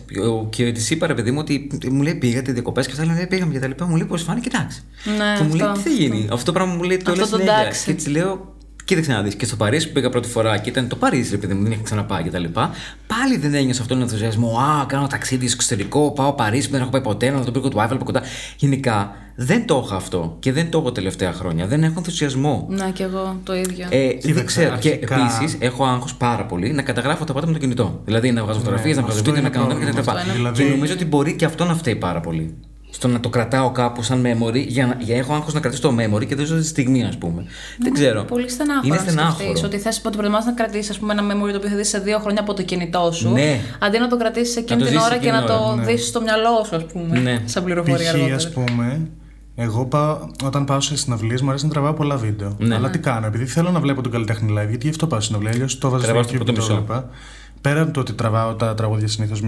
και 0.50 0.72
τη 0.72 0.86
είπα 0.90 1.06
ρε 1.06 1.14
παιδί 1.14 1.30
μου 1.30 1.38
ότι 1.40 1.68
μου 1.90 2.02
λέει 2.02 2.14
πήγατε 2.14 2.52
διακοπές 2.52 2.86
και 2.86 2.92
αυτά 2.92 3.14
λέει 3.14 3.26
πήγαμε 3.26 3.52
και 3.52 3.58
τα 3.58 3.66
λοιπά. 3.66 3.86
Μου 3.86 3.96
λέει 3.96 4.06
πώς 4.06 4.22
φάνηκε 4.22 4.48
εντάξει. 4.54 4.82
Ναι, 5.04 5.34
και 5.38 5.42
μου 5.42 5.54
λέει 5.54 5.66
αυτό, 5.66 5.82
τι 5.82 5.88
θα 5.88 5.94
γίνει. 5.94 6.20
αυτό. 6.20 6.34
Αυτό 6.34 6.46
το 6.46 6.52
πράγμα 6.52 6.74
μου 6.74 6.82
λέει 6.82 6.96
το 6.96 7.10
Αυτό 7.10 7.22
λέει 7.22 7.30
το 7.30 7.36
συνέχεια. 7.36 7.60
εντάξει. 7.60 7.84
Και 7.84 7.92
της 7.94 8.06
λέω 8.06 8.54
Κοίταξε 8.86 9.12
να 9.12 9.22
δεις. 9.22 9.34
Και 9.34 9.46
στο 9.46 9.56
Παρίσι 9.56 9.86
που 9.86 9.92
πήγα 9.92 10.08
πρώτη 10.10 10.28
φορά 10.28 10.58
και 10.58 10.68
ήταν 10.68 10.88
το 10.88 10.96
Παρίσι, 10.96 11.30
ρε 11.30 11.36
παιδί 11.36 11.54
μου, 11.54 11.62
δεν 11.62 11.72
είχα 11.72 11.82
ξαναπάει 11.82 12.22
και 12.22 12.30
τα 12.30 12.38
λοιπά. 12.38 12.70
Πάλι 13.06 13.36
δεν 13.36 13.54
ένιωσα 13.54 13.82
αυτόν 13.82 13.96
τον 13.98 14.06
ενθουσιασμό. 14.06 14.58
Α, 14.58 14.86
κάνω 14.86 15.06
ταξίδι 15.06 15.46
στο 15.46 15.56
εξωτερικό, 15.60 16.12
πάω 16.12 16.32
Παρίσι 16.32 16.66
που 16.66 16.72
δεν 16.72 16.80
έχω 16.80 16.90
πάει 16.90 17.00
ποτέ, 17.00 17.30
να 17.30 17.38
δω 17.38 17.44
τον 17.44 17.52
πύργο 17.52 17.68
του 17.68 17.80
Άιφελ 17.80 17.96
από 17.96 18.04
κοντά. 18.04 18.22
Γενικά 18.56 19.14
δεν 19.36 19.66
το 19.66 19.82
έχω 19.84 19.94
αυτό 19.94 20.36
και 20.38 20.52
δεν 20.52 20.70
το 20.70 20.78
έχω 20.78 20.92
τελευταία 20.92 21.32
χρόνια. 21.32 21.66
Δεν 21.66 21.82
έχω 21.82 21.94
ενθουσιασμό. 21.96 22.66
ναι, 22.70 22.90
και 22.92 23.02
εγώ 23.02 23.40
το 23.44 23.54
ίδιο. 23.54 23.86
Ε, 23.90 24.06
δεν 24.06 24.18
Κοίταξε, 24.18 24.44
ξέρω. 24.44 24.76
Και 24.78 24.88
αρχικά- 24.88 25.14
επίσης 25.36 25.56
έχω 25.60 25.84
άγχος 25.84 26.14
πάρα 26.14 26.44
πολύ 26.46 26.72
να 26.72 26.82
καταγράφω 26.82 27.24
τα 27.24 27.32
πάντα 27.32 27.46
με 27.46 27.52
το 27.52 27.58
κινητό. 27.58 28.00
Δηλαδή 28.04 28.30
να 28.32 28.42
βγάζω 28.42 28.58
φωτογραφίες, 28.58 28.96
να 28.96 29.02
βγάζω 29.02 29.18
αυτό 29.18 29.30
βίντεο, 29.30 29.42
να 29.42 29.48
είναι 29.48 29.56
κάνω 29.56 29.66
πρόβλημα. 29.68 29.92
τέτοια 29.94 30.12
κτλ. 30.12 30.18
Αυτό 30.18 30.40
είναι. 30.40 30.50
Και 30.52 30.62
Δηλαδή- 30.62 30.74
νομίζω 30.76 30.92
ότι 30.92 31.04
μπορεί 31.04 31.36
και 31.36 31.44
αυτό 31.44 31.64
να 31.64 31.74
φταίει 31.74 31.96
πάρα 31.96 32.20
πολύ. 32.20 32.54
Στο 32.96 33.08
να 33.08 33.20
το 33.20 33.28
κρατάω 33.28 33.70
κάπου 33.70 34.02
σαν 34.02 34.26
memory, 34.26 34.66
για 34.66 34.86
να 34.86 34.96
για 35.00 35.16
έχω 35.16 35.34
άγχος 35.34 35.54
να 35.54 35.60
κρατήσω 35.60 35.82
το 35.82 35.94
memory 35.98 36.26
και 36.26 36.34
δεν 36.34 36.46
ζω 36.46 36.56
τη 36.56 36.66
στιγμή, 36.66 37.04
ας 37.04 37.16
πούμε. 37.16 37.44
Δεν 37.78 37.92
ξέρω. 37.92 38.24
Πολύ 38.24 38.48
στενάχωρο. 38.48 38.86
Είναι 38.86 38.96
να 38.96 39.00
σκεφτείς 39.02 39.32
στενάχωρο. 39.32 39.60
Ότι 39.64 39.78
θες 39.78 40.00
ότι 40.04 40.16
προτιμάς 40.16 40.44
να 40.44 40.52
κρατήσεις 40.52 40.98
πούμε, 40.98 41.12
ένα 41.12 41.22
memory 41.22 41.50
το 41.50 41.56
οποίο 41.56 41.68
θα 41.68 41.76
δεις 41.76 41.88
σε 41.88 41.98
δύο 41.98 42.18
χρόνια 42.18 42.40
από 42.40 42.54
το 42.54 42.62
κινητό 42.62 43.10
σου. 43.12 43.32
Ναι. 43.32 43.60
Αντί 43.80 43.98
να 43.98 44.08
το 44.08 44.16
κρατήσεις 44.16 44.56
εκείνη 44.56 44.80
το 44.80 44.86
την 44.86 44.94
ζήσεις 44.94 45.06
ώρα 45.06 45.16
και 45.16 45.28
εκείνη 45.28 45.32
να 45.32 45.44
την 45.44 45.54
το 45.54 45.72
ώρα, 45.72 45.82
δεις 45.82 46.06
στο 46.06 46.20
μυαλό 46.20 46.64
σου, 46.66 46.76
ας 46.76 46.84
πούμε. 46.86 47.18
Ναι. 47.18 47.42
Σαν 47.44 47.64
πληροφορία 47.64 47.96
Π.χ. 47.96 48.08
αργότερα. 48.08 48.34
ας 48.36 48.50
πούμε, 48.50 49.08
εγώ 49.54 49.84
πάω, 49.84 50.28
όταν 50.44 50.64
πάω 50.64 50.80
σε 50.80 50.96
συναυλίες 50.96 51.42
μου 51.42 51.48
αρέσει 51.48 51.64
να 51.64 51.70
τραβάω 51.70 51.92
πολλά 51.92 52.16
βίντεο. 52.16 52.56
Ναι. 52.58 52.74
Αλλά 52.74 52.90
τι 52.90 52.98
κάνω, 52.98 53.26
επειδή 53.26 53.46
θέλω 53.46 53.70
να 53.70 53.80
βλέπω 53.80 54.02
τον 54.02 54.12
καλλιτέχνη 54.12 54.54
live, 54.58 54.68
γιατί 54.68 54.84
γι' 54.84 54.90
αυτό 54.90 55.06
πάω 55.06 55.20
συναυλία, 55.20 55.50
αλλιώς 55.50 55.78
το 55.78 55.90
βάζω 55.90 56.02
στο 56.02 56.12
Τραβάς 56.12 56.30
το 56.30 56.38
YouTube 56.38 56.44
πρώτο 56.44 56.52
και 56.52 56.58
το 56.58 57.10
μισό. 57.56 57.64
βλέπα. 57.64 57.68
Πέρα 57.70 57.80
από 57.82 57.90
το 57.92 58.00
ότι 58.00 58.12
τραβάω 58.12 58.54
τα 58.54 58.74
τραγούδια 58.74 59.08
συνήθως 59.08 59.40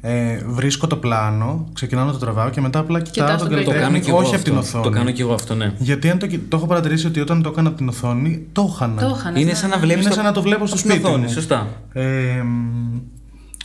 ε, 0.00 0.38
βρίσκω 0.46 0.86
το 0.86 0.96
πλάνο, 0.96 1.68
ξεκινάω 1.72 2.04
να 2.04 2.12
το 2.12 2.18
τραβάω 2.18 2.50
και 2.50 2.60
μετά 2.60 2.78
απλά 2.78 3.00
κοιτάω 3.00 3.26
Κοιτάς 3.26 3.40
τον 3.42 3.48
τον 3.48 3.48
Το 3.48 3.54
καλλιτέχνη, 3.70 3.80
κάνω 3.82 3.98
και 4.04 4.10
εγώ 4.10 4.18
όχι 4.18 4.34
από 4.34 4.44
την 4.44 4.56
αυτό. 4.56 4.78
οθόνη. 4.78 4.84
Το 4.94 4.98
κάνω 5.00 5.10
και 5.10 5.22
εγώ 5.22 5.34
αυτό, 5.34 5.54
ναι. 5.54 5.72
Γιατί 5.78 6.10
αν 6.10 6.18
το, 6.18 6.26
κοι- 6.26 6.50
το 6.50 6.56
έχω 6.56 6.66
παρατηρήσει 6.66 7.06
ότι 7.06 7.20
όταν 7.20 7.42
το 7.42 7.48
έκανα 7.52 7.68
από 7.68 7.76
την 7.76 7.88
οθόνη, 7.88 8.46
το 8.52 8.70
είχανα. 8.74 9.00
Το 9.02 9.14
είχαν. 9.18 9.36
Είναι 9.36 9.54
σαν 9.54 9.70
να 9.70 9.78
βλέπεις. 9.78 10.04
Είναι 10.04 10.14
σαν 10.14 10.24
να 10.24 10.32
το 10.32 10.42
βλέπω 10.42 10.66
στο 10.66 10.76
σπίτι 10.76 11.08
μου. 11.08 11.28
Σωστά. 11.28 11.66
Ε, 11.92 12.02
μ, 12.44 12.98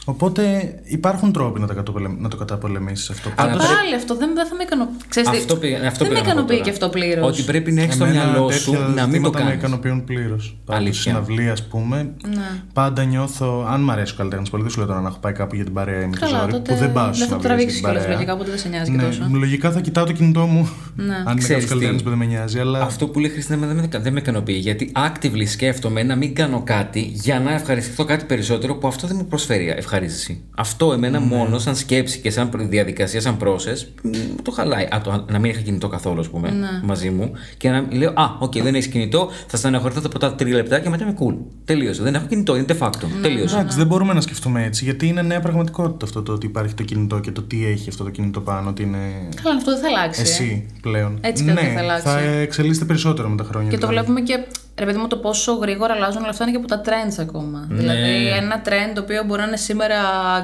οπότε 0.10 0.74
υπάρχουν 0.84 1.32
τρόποι 1.32 1.60
να, 1.60 1.68
τα 1.68 1.74
καταπολεμ... 1.74 2.16
να 2.22 2.30
το 2.30 2.38
καταπολεμήσεις 2.38 3.10
αυτό. 3.10 3.30
Αλλά 3.36 3.52
Πάλι 3.52 3.68
πρέπει- 3.68 3.96
αυτό 3.96 4.16
δεν, 4.16 4.30
δεν 4.36 4.48
θα 4.48 4.56
με 4.56 4.64
ικανοποιήσει. 4.64 5.20
Αυτό 5.38 5.56
πήγα- 5.56 5.88
αυτό 5.88 6.04
δεν 6.06 6.14
με 6.14 6.20
πήγα 6.20 6.20
να 6.20 6.24
πω 6.24 6.30
ικανοποιεί 6.30 6.58
τώρα. 6.58 6.64
και 6.64 6.70
αυτό 6.70 6.90
πλήρως. 6.90 7.28
Ότι 7.28 7.42
πρέπει 7.42 7.72
να 7.72 7.82
έχεις 7.82 7.96
στο 7.96 8.06
Εμένα 8.06 8.24
μυαλό 8.26 8.52
σου 8.52 8.72
τέτοια 8.72 8.86
να 8.86 8.88
μην 8.88 8.96
το 8.98 9.02
ζητήματα 9.06 9.38
με 9.38 9.44
κάνεις. 9.44 9.58
ικανοποιούν 9.60 10.04
πλήρως. 10.04 10.44
Στη 10.64 10.74
Αλήθεια. 10.76 11.02
συναυλία, 11.02 11.52
ας 11.52 11.64
πούμε, 11.68 11.98
Ναι. 12.28 12.42
πάντα 12.74 13.04
νιώθω. 13.04 13.66
Αν 13.70 13.82
μ' 13.82 13.92
αρέσει 13.92 14.14
ο 14.14 14.16
καλλιτέχνη 14.18 14.50
πολύ, 14.50 14.62
δεν 14.64 14.72
σου 14.72 14.78
λέω 14.78 14.88
τώρα 14.88 15.02
να 15.02 15.08
έχω 15.08 15.18
πάει 15.20 15.34
κάπου 15.34 15.56
για 15.56 15.64
την 15.64 15.74
παρέα 15.74 16.00
ή 16.02 16.10
Καλά, 16.20 16.40
ζόρι, 16.40 16.52
τότε 16.52 16.74
που 16.74 16.80
δεν 16.80 16.92
πάω 16.94 17.06
δεν 17.06 17.14
στι 17.14 17.24
θα 17.24 17.28
το 17.36 17.42
συναυλίε. 17.42 17.48
τραβήξεις 17.48 17.80
κιόλα 17.80 18.08
λογικά, 18.08 18.34
οπότε 18.34 18.50
δεν 18.50 18.60
σε 18.60 18.70
νοιάζει 18.70 18.92
και 18.92 18.98
Ναι, 18.98 19.04
τόσο. 19.04 19.28
λογικά 19.32 19.72
θα 19.72 19.80
κοιτάω 19.82 20.06
το 20.06 20.12
κινητό 20.12 20.46
μου. 20.46 20.70
Ναι. 20.96 21.14
Αν 21.16 21.22
είναι 21.22 21.34
Ξέρεις 21.42 21.48
κάποιος 21.48 21.64
τι. 21.64 21.68
καλλιτέχνη 21.70 22.02
που 22.04 22.10
δεν 22.10 22.18
με 22.18 22.26
νοιάζει. 22.26 22.60
Αλλά 22.60 22.80
Αυτό 22.82 23.08
που 23.08 23.20
λέει 23.20 23.30
η 23.30 23.34
Χριστίνα 23.34 23.68
δεν 23.68 23.76
με, 23.76 24.00
δεν 24.00 24.14
με 24.14 24.20
ικανοποιεί. 24.20 24.58
Γιατί 24.62 24.92
actively 24.96 25.48
σκέφτομαι 25.48 26.04
να 26.04 26.16
μην 26.16 26.36
κάνω 26.36 26.62
κάτι 26.66 27.00
για 27.14 27.40
να 27.40 27.54
ευχαριστηθώ 27.54 28.06
κάτι 28.06 28.26
περισσότερο 28.26 28.76
που 28.76 28.88
αυτό 28.88 29.08
δεν 29.08 29.16
μου 29.20 29.26
προσφέρει 29.26 29.74
ευχαρίστηση. 30.04 30.32
ευχαρίστηση. 30.32 30.44
Αυτό 30.56 30.94
εμένα 30.94 31.20
μόνο 31.20 31.60
σαν 31.60 31.76
σκέψη 31.76 32.20
και 32.20 32.32
σαν 32.32 32.50
διαδικασία, 32.70 33.22
σαν 33.22 33.38
process, 33.44 33.88
μ, 34.04 34.10
το 34.42 34.52
χαλάει. 34.52 34.84
Α, 34.84 35.02
το, 35.04 35.26
να 35.30 35.40
μην 35.40 35.52
είχα 35.52 35.62
κινητό 35.62 35.88
καθόλου, 35.88 36.20
ας 36.20 36.30
πούμε, 36.30 36.54
μαζί 36.84 37.10
μου 37.10 37.32
και 37.58 37.70
να 37.70 37.86
λέω 37.92 38.10
Α, 38.16 38.36
οκ, 38.40 38.62
δεν 38.62 38.76
έχεις 38.76 38.88
κινητό, 38.88 39.30
θα 39.48 39.58
στεναχωρηθώ 39.58 40.02
τα 40.02 40.10
πρώτα 40.10 40.34
τρία 40.36 40.56
λεπτά 40.56 40.80
και 40.80 40.90
μετά 40.90 41.04
είμαι 41.04 41.16
cool. 41.20 41.36
Τελείωσε. 41.66 42.04
Δεν 42.04 42.16
έχω 42.16 42.26
κινητό, 42.26 42.56
είναι 42.56 42.66
de 42.68 42.78
facto. 42.86 43.06
Τελείωσε. 43.22 43.56
Εντάξει, 43.56 43.78
δεν 43.78 43.88
μπορούμε 43.88 44.14
να 44.14 44.22
σκεφτούμε 44.22 44.64
έτσι, 44.64 44.84
γιατί 44.84 45.08
είναι 45.08 45.22
νέα 45.22 45.40
πραγματικότητα 45.40 46.06
αυτό 46.06 46.22
το 46.22 46.32
ότι 46.32 46.46
υπάρχει 46.46 46.74
το 46.74 46.84
κινητό 46.84 47.20
και 47.20 47.32
το 47.32 47.42
τι 47.42 47.66
έχει 47.66 47.90
αυτό 47.90 48.04
το 48.04 48.10
κινητό 48.10 48.42
πάνω, 48.42 48.70
ότι 48.70 48.84
είναι 48.84 48.98
Καλά, 49.44 49.56
αυτό 49.56 49.72
δεν 49.72 49.82
θα 49.82 49.88
αλλάξει. 49.88 50.22
ε. 50.22 50.24
εσύ 50.24 50.66
πλέον. 50.82 51.18
Έτσι 51.22 51.44
κι 51.44 51.50
αλλιώς 51.50 51.66
ναι, 51.66 51.74
θα 51.74 51.80
αλλάξει. 51.80 52.08
θα 52.08 52.20
εξελίσσεται 52.20 52.86
περισσότερο 52.86 53.30
με 53.30 53.36
τα 53.36 53.44
χρόνια. 53.44 53.70
Και 53.70 53.78
το 53.78 53.88
δηλαδή. 53.88 54.08
βλέπουμε 54.12 54.28
και, 54.28 54.48
ρε 54.80 54.86
παιδί 54.86 54.98
μου, 54.98 55.08
το 55.08 55.18
πόσο 55.18 55.54
γρήγορα 55.54 55.94
αλλάζουν 55.94 56.22
όλα 56.22 56.30
αυτά 56.30 56.44
είναι 56.44 56.52
και 56.52 56.58
από 56.58 56.68
τα 56.68 56.82
trends 56.86 57.16
ακόμα. 57.20 57.66
Ναι. 57.70 57.78
Δηλαδή, 57.80 58.28
ένα 58.42 58.62
trend 58.66 58.92
το 58.96 59.02
οποίο 59.02 59.24
μπορεί 59.26 59.42
να 59.42 59.48
είναι 59.48 59.58
σήμερα 59.58 59.96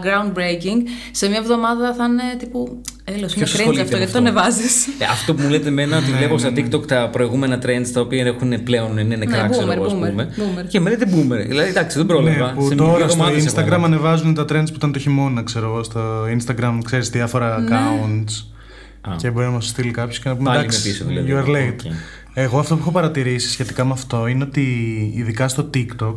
groundbreaking, 0.04 0.80
σε 1.12 1.28
μια 1.30 1.38
εβδομάδα 1.38 1.94
θα 1.94 2.06
είναι 2.06 2.24
τύπου. 2.40 2.82
Έλο, 3.04 3.18
είναι 3.18 3.28
Ποιος 3.28 3.52
cringe 3.52 3.56
ασχολείται 3.60 3.82
αυτό, 3.82 3.98
με 3.98 4.04
γιατί 4.04 4.12
το 4.14 4.18
αυτό; 4.18 4.18
ανεβάζεις. 4.18 4.88
Ε, 4.88 5.06
αυτό 5.12 5.34
που 5.34 5.42
μου 5.42 5.50
λέτε 5.50 5.68
εμένα 5.68 5.98
ότι 5.98 6.12
βλέπω 6.12 6.38
στα 6.38 6.50
TikTok 6.56 6.88
τα 6.88 7.10
προηγούμενα 7.12 7.60
trends 7.66 7.88
τα 7.94 8.02
οποία 8.02 8.26
έχουν 8.26 8.64
πλέον 8.64 8.98
είναι 8.98 9.16
νεκρά, 9.16 9.42
Ναι, 9.42 9.50
ξέρω 9.50 9.68
boomer, 9.68 9.76
εγώ, 9.76 9.86
ας 9.86 9.92
boomer, 9.94 10.10
πούμε. 10.10 10.30
boomer. 10.38 10.66
Και 10.68 10.80
με 10.80 10.90
λέτε 10.90 11.06
boomer. 11.14 11.48
Δηλαδή, 11.48 11.70
εντάξει, 11.70 11.98
δεν 11.98 12.06
πρόλαβα. 12.06 12.46
Ναι, 12.46 12.52
που 12.54 12.68
Σε 12.68 12.76
τώρα 12.76 12.90
δύο 12.96 13.08
στο 13.10 13.14
εβδομάδες 13.14 13.46
έχω 13.46 13.56
Instagram 13.56 13.72
ένα. 13.74 13.86
ανεβάζουν 13.86 14.34
τα 14.34 14.44
trends 14.44 14.66
που 14.68 14.76
ήταν 14.76 14.92
το 14.92 15.00
χειμώνα, 15.00 15.44
ξέρω 15.44 15.66
εγώ. 15.66 15.84
Στο 15.84 16.02
Instagram 16.38 16.80
ξέρεις 16.86 17.10
διάφορα 17.10 17.60
Ναι. 17.60 17.68
accounts. 17.70 18.46
Και 19.18 19.30
μπορεί 19.32 19.46
να 19.46 19.52
μας 19.52 19.68
στείλει 19.68 19.92
κάποιος 19.92 20.20
και 20.20 20.30
να 20.30 20.36
πούμε 20.36 20.50
Πάλι 20.50 20.60
εντάξει, 20.60 20.88
είμαι 20.88 20.92
πίσω, 20.98 21.06
δηλαδή. 21.06 21.34
you 21.34 21.46
are 21.46 21.56
late. 21.56 21.92
Οκ. 22.38 22.44
Εγώ 22.44 22.60
αυτό 22.60 22.76
που 22.76 22.82
έχω 22.82 22.92
παρατηρήσει 22.92 23.50
σχετικά 23.50 23.86
με 23.86 23.92
αυτό 23.92 24.28
είναι 24.28 24.44
ότι 24.44 24.62
ειδικά 25.16 25.48
στο 25.48 25.70
TikTok 25.74 26.16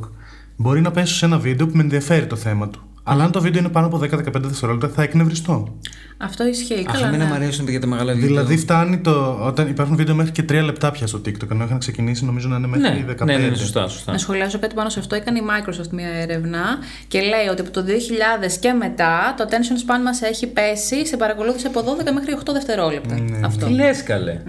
μπορεί 0.57 0.81
να 0.81 0.91
πέσω 0.91 1.15
σε 1.15 1.25
ένα 1.25 1.39
βίντεο 1.39 1.67
που 1.67 1.77
με 1.77 1.83
ενδιαφέρει 1.83 2.27
το 2.27 2.37
θέμα 2.37 2.69
του. 2.69 2.83
Αλλά 3.11 3.25
αν 3.25 3.31
το 3.31 3.41
βίντεο 3.41 3.61
είναι 3.61 3.69
πάνω 3.69 3.87
από 3.87 3.99
10-15 3.99 4.09
δευτερόλεπτα 4.35 4.89
θα 4.89 5.03
εκνευριστώ. 5.03 5.79
Αυτό 6.17 6.47
ισχύει. 6.47 6.85
Αχ, 6.89 6.93
Καλά, 6.95 7.07
εμένα 7.07 7.25
ναι. 7.25 7.31
μου 7.31 7.35
αρέσουν 7.37 7.69
για 7.69 7.81
τα 7.81 7.87
μεγάλα 7.87 8.13
βίντεο. 8.13 8.29
Δηλαδή 8.29 8.57
φτάνει 8.57 8.99
το. 8.99 9.39
Όταν 9.43 9.69
υπάρχουν 9.69 9.97
βίντεο 9.97 10.15
μέχρι 10.15 10.33
και 10.33 10.43
3 10.49 10.63
λεπτά 10.65 10.91
πια 10.91 11.07
στο 11.07 11.21
TikTok, 11.27 11.51
ενώ 11.51 11.65
είχαν 11.65 11.79
ξεκινήσει 11.79 12.25
νομίζω 12.25 12.49
να 12.49 12.57
είναι 12.57 12.67
μέχρι 12.67 13.05
Ναι, 13.05 13.13
15. 13.21 13.25
ναι, 13.25 13.37
ναι, 13.37 13.47
ναι, 13.47 13.57
σωστά, 13.57 13.89
σωστά. 13.89 14.13
Να 14.13 14.19
σχολιάσω 14.19 14.59
κάτι 14.59 14.75
πάνω 14.75 14.89
σε 14.89 14.99
αυτό. 14.99 15.15
Έκανε 15.15 15.39
η 15.39 15.43
Microsoft 15.49 15.89
μια 15.91 16.09
έρευνα 16.09 16.61
και 17.09 17.21
λέει 17.21 17.47
ότι 17.51 17.61
από 17.61 17.71
το 17.71 17.85
2000 17.85 18.59
και 18.61 18.73
μετά 18.73 19.35
το 19.37 19.45
attention 19.49 19.91
span 19.91 20.03
μας 20.05 20.23
έχει 20.23 20.47
πέσει 20.47 21.07
σε 21.07 21.17
παρακολούθηση 21.17 21.67
από 21.67 21.81
12 21.81 22.13
μέχρι 22.15 22.37
8 22.45 22.53
δευτερόλεπτα. 22.53 23.17
Αυτό. 23.45 23.67
Τι 23.67 23.73
λες, 23.73 24.03
καλέ. 24.03 24.41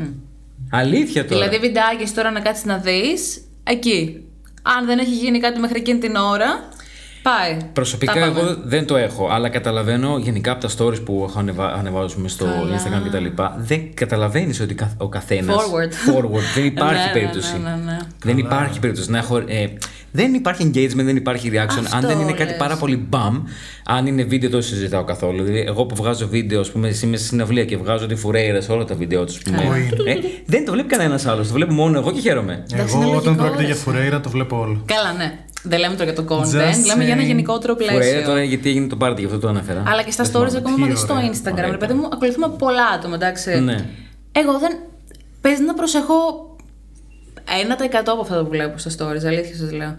Αλήθεια 0.70 1.26
τώρα. 1.26 1.40
Δηλαδή, 1.48 1.68
βιντεάκι 1.68 2.12
τώρα 2.16 2.32
να 2.32 2.40
κάτσεις 2.40 2.66
να 2.66 2.78
δεις 2.78 3.42
εκεί. 3.64 4.24
Αν 4.62 4.86
δεν 4.86 5.00
έχει 5.00 5.14
γίνει 5.16 5.40
κάτι 5.40 5.60
μέχρι 5.60 5.80
εκείνη 5.80 6.00
την 6.00 6.16
ώρα, 6.16 6.70
πάει. 7.22 7.58
Προσωπικά 7.74 8.14
Τα 8.14 8.20
πάμε. 8.20 8.40
εγώ 8.40 8.56
δεν 8.64 8.86
το 8.86 8.96
έχω, 8.96 9.28
αλλά 9.32 9.50
καταλαβαίνω 9.50 10.18
γενικά 10.18 10.52
από 10.52 10.68
τα 10.68 10.70
stories 10.78 11.04
που 11.06 11.26
έχω 11.30 11.40
ανεβα... 11.40 11.74
ανεβάζουμε 11.74 12.28
στο 12.28 12.46
Καλά. 12.46 12.78
Instagram 12.78 13.08
κτλ. 13.08 13.26
Δεν 13.58 13.94
καταλαβαίνεις 13.94 14.60
ότι 14.60 14.74
κα- 14.74 14.94
ο 14.98 15.10
καθένας. 15.10 15.56
Forward. 15.56 16.14
Forward. 16.16 16.42
Δεν 16.56 16.66
υπάρχει 16.74 16.94
Ναι, 17.00 17.06
ναι, 17.06 17.12
περίπτωση. 17.14 17.54
ναι, 17.58 17.70
ναι, 17.70 17.76
ναι. 17.92 17.98
Δεν 18.24 18.38
υπάρχει 18.38 18.80
περίπτωση 18.80 19.12
να 19.12 19.18
έχω. 19.18 19.38
Ε, 19.38 19.66
δεν 20.12 20.34
υπάρχει 20.34 20.72
engagement, 20.74 21.04
δεν 21.04 21.16
υπάρχει 21.16 21.50
reaction. 21.54 21.84
Αυτό 21.84 21.96
αν 21.96 22.08
δεν 22.08 22.20
είναι 22.20 22.32
κάτι 22.32 22.50
λες. 22.50 22.58
πάρα 22.58 22.76
πολύ 22.76 22.96
μπαμ, 23.10 23.44
αν 23.86 24.08
είναι 24.08 24.24
βίντεο, 24.24 24.50
δεν 24.50 24.60
το 24.60 24.66
συζητάω 24.66 25.04
καθόλου. 25.04 25.44
Δηλαδή, 25.44 25.64
εγώ 25.68 25.86
που 25.86 25.96
βγάζω 25.96 26.28
βίντεο, 26.28 26.60
ας 26.60 26.72
πούμε, 26.72 26.88
εσύ 26.88 27.06
είμαι 27.06 27.18
στη 27.18 27.28
συναυλία 27.28 27.66
και 27.66 27.78
βγάζω 27.78 28.06
τη 28.06 28.16
φουρέιρα 28.16 28.62
σε 28.62 28.72
όλα 28.72 28.86
τα 28.86 28.96
βίντεο 28.96 29.26
τους. 29.26 29.38
Ε, 29.38 30.16
δεν 30.46 30.66
το 30.66 30.72
βλέπει 30.72 30.88
κανένας 30.88 31.26
άλλος. 31.26 31.48
Το 31.48 31.54
βλέπω 31.54 31.74
μόνο 31.74 31.98
εγώ 32.00 32.12
και 32.12 32.20
χαίρομαι. 32.20 32.64
Εντάξει, 32.74 32.96
είναι 32.96 33.06
Εγώ 33.06 33.14
όταν 33.16 33.24
λογικό, 33.26 33.44
πρόκειται 33.44 33.64
για 33.64 33.74
ρε. 33.74 33.80
φουρέιρα 33.80 34.20
το 34.20 34.30
βλέπω 34.30 34.60
όλο. 34.60 34.82
Καλά, 34.86 35.14
ναι. 35.14 35.40
Δεν 35.64 35.80
λέμε 35.80 35.96
τώρα 35.96 36.12
για 36.12 36.24
το 36.24 36.36
content, 36.36 36.42
Just 36.46 36.86
λέμε 36.88 37.04
για 37.04 37.14
ένα 37.14 37.22
saying. 37.24 37.26
γενικότερο 37.26 37.74
Φουρέιρα 37.74 37.94
πλαίσιο. 38.00 38.22
τώρα 38.24 38.44
γιατί 38.44 38.70
έγινε 38.70 38.88
το 38.88 38.96
πάρτι, 38.96 39.20
γι' 39.22 39.28
αυτό 39.28 39.40
το 39.40 39.48
αναφέρα. 39.48 39.84
Αλλά 39.88 40.04
και 40.04 40.12
στα 40.12 40.24
stories, 40.24 40.56
ακόμα 40.58 40.76
Τι 40.76 40.92
και 40.92 40.96
στο 40.96 41.14
ωραία. 41.14 41.30
Instagram. 41.32 41.52
Ωραία 41.52 41.72
Ρε 41.72 41.78
παιδί 41.78 41.94
μου, 41.94 42.06
ακολουθούμε 42.14 42.50
πολλά 42.58 42.86
άτομα, 42.96 43.16
εντάξει. 43.16 43.60
Ναι. 43.60 43.86
Εγώ 44.32 44.60
δεν. 44.60 44.78
Παίζει 45.42 45.64
να 45.64 45.74
προσεχώ 45.74 46.49
1% 47.92 48.04
από 48.06 48.22
αυτά 48.22 48.44
που 48.44 48.50
βλέπω 48.50 48.78
στα 48.78 48.90
stories, 48.90 49.26
αλήθεια 49.26 49.56
σας 49.56 49.72
λέω. 49.72 49.96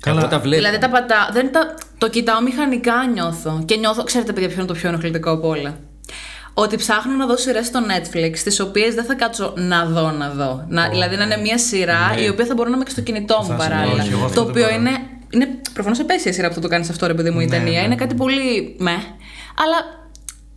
Καλά. 0.00 0.20
Εγώ 0.20 0.28
τα 0.28 0.38
βλέπω. 0.38 0.56
Δηλαδή 0.56 0.78
τα 0.78 0.88
πατά, 0.88 1.28
δεν 1.32 1.52
τα, 1.52 1.74
το 1.98 2.08
κοιτάω 2.08 2.42
μηχανικά 2.42 2.94
νιώθω. 3.12 3.62
Και 3.64 3.76
νιώθω, 3.76 4.04
ξέρετε 4.04 4.32
παιδιά 4.32 4.48
ποιο 4.48 4.58
είναι 4.58 4.66
το 4.66 4.74
πιο 4.74 4.88
ενοχλητικό 4.88 5.30
από 5.30 5.48
όλα. 5.48 5.76
Ότι 6.54 6.76
ψάχνω 6.76 7.14
να 7.16 7.26
δω 7.26 7.36
σειρές 7.36 7.66
στο 7.66 7.80
Netflix, 7.80 8.38
τις 8.44 8.60
οποίες 8.60 8.94
δεν 8.94 9.04
θα 9.04 9.14
κάτσω 9.14 9.52
να 9.56 9.84
δω, 9.84 10.10
να 10.10 10.30
δω. 10.30 10.64
Να, 10.68 10.88
δηλαδή 10.88 11.16
να 11.16 11.24
είναι 11.24 11.36
μια 11.36 11.58
σειρά 11.58 12.14
η 12.24 12.28
οποία 12.28 12.44
θα 12.44 12.54
μπορώ 12.54 12.68
να 12.68 12.74
είμαι 12.74 12.84
και 12.84 12.90
στο 12.90 13.00
κινητό 13.00 13.44
μου 13.48 13.56
παράλληλα. 13.56 14.02
όχι, 14.02 14.12
εγώ 14.12 14.24
αυτό 14.24 14.34
το 14.34 14.40
δεν 14.40 14.50
οποίο 14.50 14.62
μπορώ. 14.62 14.74
είναι, 14.74 14.90
είναι 15.30 15.48
προφανώς 15.72 15.98
επέσια 15.98 16.32
σειρά 16.32 16.48
που 16.48 16.54
θα 16.54 16.60
το 16.60 16.68
κάνεις 16.68 16.90
αυτό, 16.90 17.06
ρε 17.06 17.14
παιδί 17.14 17.30
μου, 17.30 17.40
η 17.40 17.46
ταινία. 17.46 17.82
Είναι 17.82 17.94
κάτι 17.94 18.14
πολύ 18.14 18.76
με. 18.78 18.90
Αλλά 19.64 20.05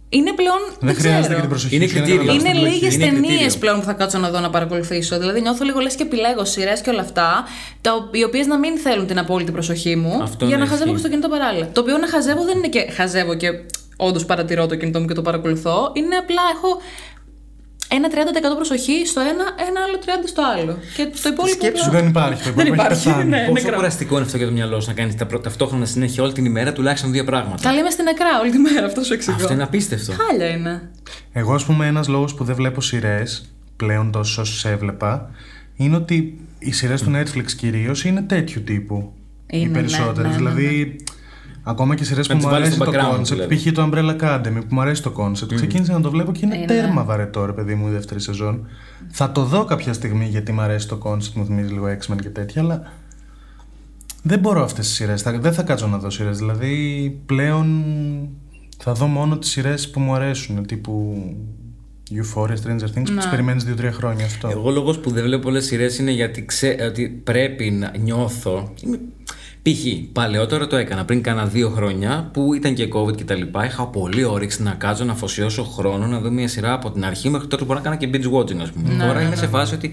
είναι 0.09 0.31
πλέον. 0.33 0.59
Δεν 0.69 0.77
Δεν, 0.79 0.95
χρειάζεται 0.95 1.21
ξέρω. 1.21 1.35
και 1.35 1.39
την 1.41 1.49
προσοχή. 1.49 1.75
Είναι 1.75 1.85
σου 1.87 1.91
για 1.91 2.01
να 2.01 2.07
κριτήριο. 2.07 2.31
καταλάβεις 2.33 2.51
Είναι 2.51 2.61
την 2.65 2.73
λίγες 2.73 2.93
επιλογή. 2.93 3.09
Είναι 3.09 3.15
ταινίες 3.15 3.39
κριτήριο. 3.39 3.59
πλέον 3.59 3.79
που 3.79 3.85
θα 3.85 3.93
κάτσω 3.93 4.17
να 4.17 4.29
δω 4.29 4.39
να 4.39 4.49
παρακολουθήσω. 4.49 5.19
Δηλαδή 5.19 5.41
νιώθω 5.41 5.63
λίγο 5.65 5.79
λες 5.79 5.95
και 5.95 6.03
επιλέγω 6.03 6.45
σειρές 6.45 6.81
και 6.81 6.89
όλα 6.89 7.01
αυτά, 7.01 7.43
τα, 7.81 7.93
ο- 7.93 8.09
οι 8.11 8.23
οποίες 8.23 8.45
να 8.47 8.57
μην 8.57 8.77
θέλουν 8.77 9.07
την 9.07 9.19
απόλυτη 9.19 9.51
προσοχή 9.51 9.95
μου 9.95 10.19
Αυτό 10.23 10.45
για 10.45 10.57
ναι, 10.57 10.63
να 10.63 10.69
χαζεύω 10.69 10.83
ισχύει. 10.91 10.93
και 10.93 10.99
στο 10.99 11.09
κινητό 11.09 11.29
παράλληλα. 11.29 11.69
Το 11.73 11.81
οποίο 11.81 11.97
να 11.97 12.07
χαζεύω 12.07 12.43
δεν 12.43 12.57
είναι 12.57 12.67
και 12.67 12.91
χαζεύω 12.91 13.33
και 13.35 13.49
όντως 13.97 14.25
παρατηρώ 14.25 14.65
το 14.67 14.75
κινητό 14.75 14.99
μου 14.99 15.05
και 15.07 15.13
το 15.13 15.21
παρακολουθώ. 15.21 15.91
Είναι 15.93 16.15
απλά 16.15 16.41
έχω 16.55 16.81
ένα 17.91 18.07
30% 18.11 18.55
προσοχή 18.55 19.05
στο 19.05 19.19
ένα, 19.19 19.45
ένα 19.67 19.79
άλλο 19.85 19.97
30% 20.05 20.27
στο 20.27 20.41
άλλο. 20.55 20.77
Και 20.95 21.03
το 21.23 21.29
υπόλοιπο. 21.33 21.47
Σκέψου, 21.57 21.85
απλά- 21.85 21.99
Δεν 21.99 22.09
υπάρχει. 22.09 22.43
Το 22.43 22.51
Δεν 22.53 22.65
υπόλοιπο 22.65 22.73
έχει 22.73 22.81
υπάρχει, 22.85 23.07
πεθάνει. 23.07 23.29
ναι. 23.29 23.39
Πόσο 23.39 23.51
νεκρό. 23.53 23.75
κουραστικό 23.75 24.15
είναι 24.15 24.25
αυτό 24.25 24.37
για 24.37 24.45
το 24.45 24.51
μυαλό 24.51 24.79
σου 24.81 24.87
να 24.87 24.93
κάνεις 24.93 25.15
ταυτόχρονα 25.43 25.85
συνέχεια 25.85 26.23
όλη 26.23 26.33
την 26.33 26.45
ημέρα 26.45 26.73
τουλάχιστον 26.73 27.11
δύο 27.11 27.23
πράγματα; 27.23 27.61
Καλή 27.63 27.79
είμαι 27.79 27.89
στην 27.89 28.03
νεκρά 28.03 28.39
όλη 28.41 28.51
τη 28.51 28.57
μέρα, 28.57 28.85
αυτό 28.85 29.03
σου 29.03 29.13
εξηγώ. 29.13 29.35
Αυτό 29.41 29.53
είναι 29.53 29.63
απίστευτο. 29.63 30.11
Χάλια 30.11 30.47
είναι. 30.49 30.89
Εγώ, 31.33 31.53
ας 31.53 31.65
πούμε, 31.65 31.85
ένας 31.87 32.07
λόγος 32.07 32.33
που 32.35 32.43
δεν 32.43 32.55
βλέπω 32.55 32.81
σειρές 32.81 33.49
πλέον 33.75 34.11
τόσο 34.11 34.41
όσες 34.41 34.65
έβλεπα 34.65 35.31
είναι 35.75 35.95
ότι 35.95 36.39
οι 36.59 36.71
σειρές 36.71 37.01
του 37.01 37.11
Netflix 37.15 37.51
κυρίως 37.57 38.03
είναι 38.05 38.21
τέτοιου 38.21 38.63
τύπου. 38.63 39.13
Είναι, 39.47 39.63
οι 39.63 39.67
ναι, 39.67 39.73
περισσότερες. 39.73 40.17
ναι, 40.17 40.27
ναι, 40.29 40.35
δηλαδή, 40.51 40.95
ακόμα 41.63 41.95
και 41.95 42.03
σειρές 42.03 42.27
που 42.27 42.33
τις 42.35 42.43
μου 42.43 42.49
βάλεις 42.49 42.65
αρέσει 42.67 42.81
στο 42.81 42.91
το 42.91 42.97
background, 42.97 43.19
concept, 43.19 43.23
δηλαδή. 43.23 43.55
π.χ. 43.55 43.71
το 43.71 43.89
Umbrella 43.91 44.15
Academy 44.21 44.59
που 44.59 44.75
μου 44.75 44.81
αρέσει 44.81 45.03
το 45.03 45.13
concept, 45.17 45.55
ξεκίνησα 45.55 45.93
να 45.93 46.01
το 46.01 46.09
βλέπω 46.09 46.31
και 46.31 46.39
είναι 46.43 46.57
Είναι, 46.57 46.65
τέρμα 46.65 47.01
ναι. 47.01 47.07
βαρετό, 47.07 47.45
ρε 47.45 47.51
παιδί 47.53 47.75
μου, 47.75 47.87
η 47.87 47.91
δεύτερη 47.91 48.19
σεζόν. 48.19 48.67
Θα 49.11 49.31
το 49.31 49.43
δω 49.43 49.65
κάποια 49.65 49.93
στιγμή 49.93 50.25
γιατί 50.25 50.51
μου 50.51 50.61
αρέσει 50.61 50.87
το 50.87 50.99
concept, 51.03 51.31
μου 51.33 51.45
θυμίζει 51.45 51.73
λίγο 51.73 51.85
X-Men 51.85 52.15
και 52.21 52.29
τέτοια, 52.29 52.61
αλλά 52.61 52.91
δεν 54.23 54.39
μπορώ 54.39 54.63
αυτές 54.63 54.85
τις 54.85 54.95
σειρές. 54.95 55.21
Δεν 55.21 55.53
θα 55.53 55.63
κάτσω 55.63 55.87
να 55.87 55.97
δω 55.97 56.09
σειρές. 56.09 56.37
Δηλαδή, 56.37 57.21
πλέον 57.25 57.83
θα 58.77 58.93
δω 58.93 59.05
μόνο 59.07 59.37
τις 59.37 59.49
σειρές 59.49 59.89
που 59.89 59.99
μου 59.99 60.13
αρέσουν. 60.13 60.65
Τύπου 60.65 61.23
Euphoria, 62.11 62.55
Stranger 62.63 62.97
Things, 62.97 63.05
που 63.05 63.17
τι 63.19 63.27
περιμένεις 63.29 63.65
2-3 63.65 63.91
χρόνια 63.91 64.25
αυτό. 64.25 64.49
Εγώ 64.49 64.69
λόγος 64.69 64.99
που 64.99 65.11
δεν 65.11 65.23
βλέπω 65.23 65.43
πολλές 65.43 65.65
σειρές 65.65 65.97
είναι 65.99 66.11
γιατί 66.11 66.45
ξέ, 66.45 66.77
ότι 66.89 67.07
πρέπει 67.23 67.71
να 67.71 67.91
νιώθω. 67.97 68.73
Είμαι- 68.83 68.99
Π.χ. 69.61 70.11
παλαιότερα 70.13 70.67
το 70.67 70.75
έκανα 70.75 71.05
πριν 71.05 71.21
κάνα 71.21 71.45
δύο 71.45 71.69
χρόνια 71.69 72.29
που 72.33 72.53
ήταν 72.53 72.73
και 72.73 72.87
COVID 72.93 73.15
και 73.15 73.23
τα 73.23 73.35
λοιπά. 73.35 73.65
Είχα 73.65 73.87
πολύ 73.87 74.23
όρεξη 74.23 74.63
να 74.63 74.71
κάτσω 74.71 75.03
να 75.03 75.11
αφοσιώσω 75.11 75.63
χρόνο 75.63 76.07
να 76.07 76.19
δω 76.19 76.29
μια 76.29 76.47
σειρά 76.47 76.73
από 76.73 76.91
την 76.91 77.05
αρχή 77.05 77.29
μέχρι 77.29 77.47
τώρα. 77.47 77.65
Μπορώ 77.65 77.79
να 77.79 77.85
κάνω 77.85 77.95
και 77.97 78.09
binge 78.13 78.39
watching, 78.39 78.61
ας 78.61 78.71
πούμε. 78.71 79.05
τώρα 79.05 79.21
είμαι 79.21 79.35
σε 79.35 79.47
φάση 79.47 79.73
ότι 79.73 79.91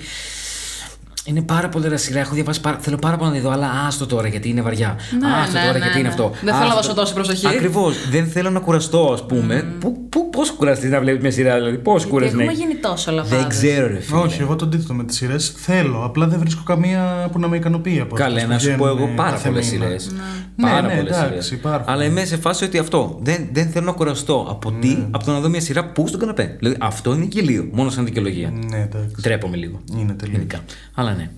είναι 1.26 1.42
πάρα 1.42 1.68
πολύ 1.68 1.85
ωραία 1.87 1.99
σειρά. 1.99 2.21
Έχω 2.21 2.35
διαβάσει 2.35 2.61
πάρα... 2.61 2.78
Θέλω 2.80 2.97
πάρα 2.97 3.16
πολύ 3.16 3.30
να 3.30 3.37
τη 3.37 3.42
δω, 3.42 3.50
αλλά 3.50 3.71
άστο 3.87 4.06
τώρα 4.06 4.28
γιατί 4.28 4.49
είναι 4.49 4.62
βαριά. 4.62 4.97
Ναι, 5.21 5.28
άστο 5.42 5.52
ναι, 5.59 5.64
τώρα 5.66 5.73
ναι, 5.73 5.85
γιατί 5.85 5.99
είναι 5.99 6.09
ναι. 6.09 6.14
αυτό. 6.14 6.30
Δεν 6.42 6.54
θέλω 6.54 6.59
να 6.59 6.64
Άστο 6.64 6.76
δώσω 6.76 6.88
το- 6.95 7.00
τόση 7.00 7.14
προσοχή. 7.14 7.47
Ακριβώς. 7.47 8.09
Δεν 8.11 8.26
θέλω 8.26 8.50
να 8.50 8.61
κουραστώ, 8.61 9.11
ας 9.12 9.26
πούμε. 9.26 9.64
Πού, 9.80 10.09
πού, 10.09 10.30
πώς 10.30 10.50
κουραστείς 10.50 10.90
να 10.90 11.00
βλέπεις 11.00 11.23
μια 11.23 11.30
σειρά, 11.30 11.54
δηλαδή. 11.54 11.78
Πώς 11.78 11.95
Γιατί 11.97 12.11
κουραστείς. 12.11 12.38
έχουμε 12.40 12.52
γίνει 12.52 12.75
τόσο 12.75 13.11
λαβάδες. 13.11 13.38
Δεν 13.38 13.49
ξέρω, 13.49 13.87
ρε 13.87 14.00
φίλε. 14.00 14.18
Όχι, 14.18 14.40
εγώ 14.40 14.56
το 14.56 14.64
αντίθετο 14.64 14.95
με 14.95 15.04
τις 15.04 15.16
σειρές 15.16 15.52
θέλω. 15.56 16.04
Απλά 16.04 16.26
δεν 16.26 16.38
βρίσκω 16.38 16.62
καμία 16.62 17.28
που 17.33 17.38
να 17.38 17.49
με 17.49 17.56
ικανοποιεί 17.56 18.00
από 18.00 18.14
Καλέ, 18.14 18.40
αυτές 18.40 18.49
να 18.49 18.54
που 18.56 18.62
σου 18.62 18.75
πω 18.78 18.87
εγώ 18.87 18.97
βγαίνουν 18.97 19.14
πάρα 19.14 19.30
κάθε 19.30 19.49
πολλές 19.49 19.71
μήνα. 19.71 19.85
σειρές. 19.85 20.11
Ναι, 20.56 20.68
Πάρα 20.71 20.80
ναι, 20.87 20.95
πολλές 20.95 21.16
εντάξει, 21.16 21.28
σειρές. 21.28 21.50
υπάρχουν. 21.50 21.92
Αλλά 21.92 22.04
είμαι 22.04 22.25
σε 22.25 22.37
φάση 22.37 22.64
ότι 22.64 22.78
αυτό. 22.78 23.18
Δεν, 23.23 23.49
δεν 23.52 23.68
θέλω 23.68 23.85
να 23.87 23.92
κουραστώ. 23.92 24.47
Από 24.50 24.71
Ναι. 24.71 24.78
τι, 24.78 24.97
από 25.11 25.25
το 25.25 25.33
να 25.33 25.40
δω 25.40 25.49
μια 25.49 25.61
σειρά 25.61 25.85
που 25.92 26.06
στον 26.06 26.21
καναπέ. 26.21 26.56
Δηλαδή 26.59 26.76
αυτό 26.80 27.14
είναι 27.14 27.26
γελίο. 27.30 27.68
Μόνο 27.73 27.90
σαν 27.90 28.04
δικαιολογία. 28.04 28.52
Ναι, 28.71 28.76
εντάξει. 28.76 29.14
Τρέπομαι 29.23 29.56
λίγο. 29.56 29.80
Είναι 29.99 30.12
τελείως. 30.12 30.37
Γενικά. 30.37 30.59
Αλλά 30.95 31.14
ναι. 31.16 31.30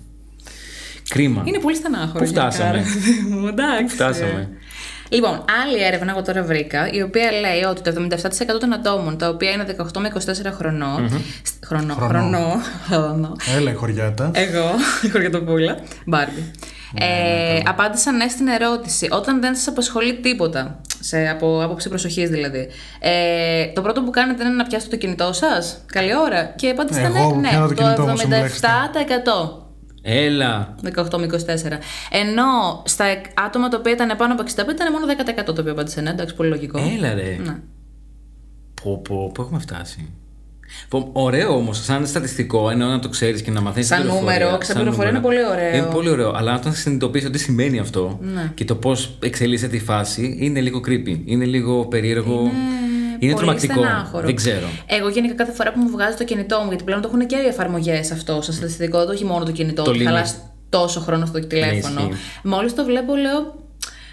Κρίμα. 1.09 1.43
Είναι 1.45 1.59
πολύ 1.59 1.75
στενάχωρος. 1.75 2.21
Πού 2.21 2.25
φτάσαμε; 2.35 2.69
γενικά, 2.69 2.89
ρε 2.93 2.93
παιδί 2.93 3.19
μου, 3.29 3.47
Εντάξει. 3.47 3.95
Φτάσαμε. 3.95 4.49
Λοιπόν, 5.11 5.45
άλλη 5.63 5.83
έρευνα 5.83 6.11
εγώ 6.11 6.21
τώρα 6.21 6.43
βρήκα, 6.43 6.89
η 6.91 7.01
οποία 7.01 7.31
λέει 7.31 7.61
ότι 7.69 7.81
το 7.81 7.89
77% 7.89 8.59
των 8.59 8.73
ατόμων, 8.73 9.17
τα 9.17 9.29
οποία 9.29 9.51
είναι 9.51 9.65
18 9.95 9.99
με 9.99 10.11
24 10.13 10.51
χρονών. 10.51 11.09
σ- 11.43 11.65
Χρονό. 11.65 11.93
Χρονό. 11.93 12.61
χρονό, 12.89 13.35
Έλα, 13.57 13.71
η 13.71 13.73
χωριάτα. 13.73 14.31
Εγώ, 14.33 14.69
η 15.05 15.09
χωριατοπούλα, 15.09 15.77
Μπάρμπι. 16.05 16.51
Ναι, 16.99 17.05
Ε, 17.05 17.61
απάντησαν 17.67 18.15
ναι 18.15 18.27
στην 18.27 18.47
ερώτηση. 18.47 19.07
Όταν 19.11 19.41
δεν 19.41 19.55
σας 19.55 19.67
απασχολεί 19.67 20.19
τίποτα, 20.19 20.81
σε, 20.99 21.27
από 21.29 21.63
άποψη 21.63 21.89
προσοχής 21.89 22.29
δηλαδή, 22.29 22.67
ε, 22.99 23.65
το 23.73 23.81
πρώτο 23.81 24.01
που 24.03 24.09
κάνετε 24.09 24.43
είναι 24.43 24.53
να 24.53 24.63
πιάσετε 24.67 24.91
το 24.95 24.97
κινητό 25.01 25.33
σας. 25.33 25.81
Καλή 25.85 26.15
ώρα. 26.15 26.43
Και 26.55 26.67
η 26.67 26.69
απάντηση 26.69 26.99
Εγώ 26.99 27.09
ήταν 27.17 27.39
ναι, 27.39 27.49
πιάνω 27.49 27.67
το 27.67 27.73
το 27.73 27.81
κινητό 27.83 28.05
μου, 28.05 28.17
σε 28.17 28.25
77%. 28.25 29.68
Έλα. 30.01 30.75
18 30.95 31.17
με 31.19 31.25
24. 31.25 31.37
Ενώ 32.09 32.43
στα 32.85 33.03
εκ- 33.03 33.25
άτομα 33.33 33.67
τα 33.67 33.77
οποία 33.77 33.91
ήταν 33.91 34.17
πάνω 34.17 34.33
από 34.33 34.43
65 34.43 34.71
ήταν 34.71 34.91
μόνο 34.91 35.05
10% 35.05 35.53
το 35.55 35.61
οποίο 35.61 35.71
απάντησε 35.71 36.01
ναι, 36.01 36.09
εντάξει, 36.09 36.35
πολύ 36.35 36.49
λογικό. 36.49 36.79
Έλα 36.97 37.13
ρε. 37.13 37.37
Ναι. 37.45 37.55
Πω, 38.83 39.01
πω, 39.09 39.31
πού 39.33 39.41
έχουμε 39.41 39.59
φτάσει; 39.59 40.09
Πω, 40.89 41.09
ωραίο 41.13 41.55
όμως, 41.55 41.83
σαν 41.83 42.07
στατιστικό, 42.07 42.69
ενώ 42.69 42.87
να 42.87 42.99
το 42.99 43.09
ξέρεις 43.09 43.41
και 43.41 43.51
να 43.51 43.61
μαθαίνεις. 43.61 43.87
Σαν 43.87 44.05
νούμερο, 44.07 44.57
σαν 44.61 44.75
πληροφορία 44.75 45.09
είναι 45.09 45.19
πολύ 45.19 45.45
ωραίο. 45.45 45.75
Είναι 45.75 45.85
πολύ 45.93 46.09
ωραίο. 46.09 46.31
Αλλά 46.35 46.55
όταν 46.55 46.73
συνειδητοποιήσει 46.73 47.25
ότι 47.25 47.37
σημαίνει 47.37 47.79
αυτό 47.79 48.19
Ναι. 48.21 48.51
και 48.55 48.65
το 48.65 48.75
πώς 48.75 49.17
εξελίσσεται 49.21 49.75
η 49.75 49.79
φάση, 49.79 50.37
είναι 50.39 50.61
λίγο 50.61 50.79
creepy. 50.87 51.21
Είναι 51.25 51.45
λίγο 51.45 51.85
περίεργο. 51.85 52.39
Είναι, 52.39 52.51
πολύ 53.19 53.33
τρομακτικό. 53.33 53.73
στενάχωρο. 53.73 54.25
Δεν 54.25 54.35
ξέρω. 54.35 54.67
Εγώ 54.85 55.09
γενικά 55.09 55.33
κάθε 55.33 55.51
φορά 55.51 55.71
που 55.73 55.79
μου 55.79 55.89
βγάζει 55.89 56.15
το 56.17 56.23
κινητό 56.23 56.59
μου, 56.61 56.67
γιατί 56.67 56.83
πλέον 56.83 57.01
το 57.01 57.07
έχουν 57.13 57.25
και 57.27 57.35
οι 57.35 57.47
εφαρμογές 57.47 58.11
αυτό 58.11 58.41
σαν 58.41 58.53
στατιστικό, 58.53 58.97
δεν 58.97 59.07
το 59.07 59.11
έχει 59.13 59.25
μόνο 59.25 59.45
το 59.45 59.51
κινητό, 59.51 59.83
Το 59.83 59.89
ότι 59.89 59.99
limit. 59.99 60.05
χαλάς 60.05 60.37
τόσο 60.69 60.99
χρόνο 60.99 61.25
στο 61.25 61.47
τηλέφωνο. 61.47 61.99
ισχύει. 62.01 62.13
Μόλις 62.43 62.75
το 62.75 62.83
βλέπω, 62.83 63.15
λέω. 63.15 63.67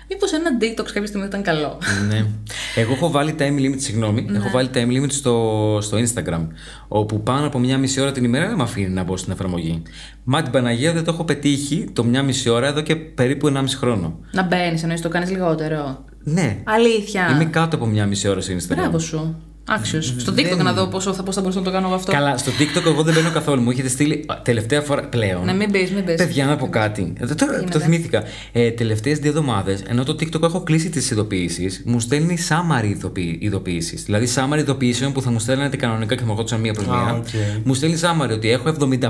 Μήπως 0.09 0.33
ένα 0.33 0.51
TikTok 0.61 0.85
κάποια 0.93 1.07
στιγμή 1.07 1.27
ήταν 1.27 1.43
καλό. 1.43 1.79
ναι. 2.09 2.27
Εγώ 2.77 2.93
έχω 2.93 3.11
βάλει 3.11 3.35
time 3.39 3.59
limit, 3.61 3.75
συγγνώμη, 3.77 4.23
Ναι. 4.29 4.37
έχω 4.39 4.49
βάλει 4.53 4.71
time 4.75 4.89
limit 5.03 5.11
στο, 5.11 5.79
στο 5.83 5.97
Instagram. 5.99 6.47
Όπου 6.89 7.21
πάνω 7.23 7.47
από 7.47 7.59
μια 7.59 7.79
μισή 7.79 8.01
ώρα 8.01 8.13
την 8.13 8.25
ημέρα 8.25 8.47
δεν 8.47 8.57
με 8.57 8.63
αφήνει 8.63 8.89
να 8.89 9.03
μπω 9.03 9.17
στην 9.17 9.33
εφαρμογή. 9.33 9.83
Μα 10.25 10.43
την 10.43 10.53
Παναγία 10.53 10.93
δεν 10.93 11.05
το 11.05 11.11
έχω 11.13 11.25
πετύχει 11.25 11.89
το 11.93 12.05
μια 12.05 12.23
μισή 12.23 12.49
ώρα 12.49 12.67
εδώ 12.67 12.81
και 12.81 12.97
περίπου 12.97 13.47
1,5 13.47 13.65
χρόνο. 13.77 14.19
να 14.33 14.43
μπαίνεις, 14.43 14.83
εννοείς 14.83 15.01
το 15.01 15.09
κάνεις 15.09 15.31
λιγότερο. 15.31 16.05
Ναι. 16.29 16.59
Αλήθεια. 16.65 17.31
Είμαι 17.31 17.45
κάτω 17.45 17.77
από 17.77 17.87
μια 17.87 18.07
μισή 18.07 18.29
ώρα 18.29 18.41
στο 18.41 18.55
Instagram. 18.55 18.77
Μπράβο 18.77 18.99
σου. 18.99 19.37
Άξιος. 19.69 20.15
Στο 20.19 20.33
TikTok 20.37 20.57
να 20.63 20.73
δω 20.73 20.87
πόσο 20.87 21.13
θα, 21.13 21.23
πώς 21.23 21.35
θα 21.35 21.41
μπορούσα 21.41 21.59
να 21.59 21.65
το 21.65 21.71
κάνω 21.71 21.87
εγώ 21.87 21.95
αυτό. 21.97 22.13
Καλά, 22.13 22.37
στο 22.39 22.51
TikTok 22.59 22.85
εγώ 22.87 23.03
δεν 23.03 23.15
μπαίνω 23.15 23.31
καθόλου. 23.31 23.63
Μου 23.63 23.71
έχετε 23.71 23.89
στείλει 23.89 24.25
α, 24.27 24.41
τελευταία 24.43 24.81
φορά 24.81 25.03
πλέον. 25.09 25.45
Ναι, 25.45 25.53
μην 25.53 25.71
πει, 25.71 25.91
μην 25.95 26.05
πει. 26.05 26.15
Παιδιά, 26.15 26.47
να 26.47 26.57
πω 26.57 26.69
κάτι. 26.69 27.13
Ε, 27.21 27.27
Τώρα 27.35 27.65
το 27.65 27.79
θυμήθηκα. 27.79 28.23
Ε, 28.53 28.71
Τελευταίες 28.71 29.19
δύο 29.19 29.31
εβδομάδες, 29.31 29.83
ενώ 29.89 30.05
το 30.05 30.13
TikTok 30.21 30.43
έχω 30.43 30.61
κλείσει 30.63 30.91
τις 30.91 31.11
ειδοποιήσεις, 31.11 31.83
μου 31.85 32.01
στέλνει 32.01 32.39
summary 32.49 32.95
ειδοποιήσεις. 33.39 34.03
Δηλαδή, 34.05 34.29
summary 34.35 34.59
ειδοποιήσεων 34.59 35.13
που 35.13 35.23
θα 35.23 35.31
μου 35.31 35.39
στέλνετε 35.39 35.77
κανονικά 35.77 36.15
και 36.15 36.23
μου 36.25 36.31
ερχόντουσαν 36.31 36.61
μία 36.61 36.73
προς 36.73 36.87
Α, 36.87 36.91
μία. 36.91 37.15
οκ. 37.15 37.27
Μου 37.65 37.75
στέλνει 37.75 37.99
summary 38.03 38.31
ότι 38.33 38.51
έχω 38.51 38.75
75 38.81 39.01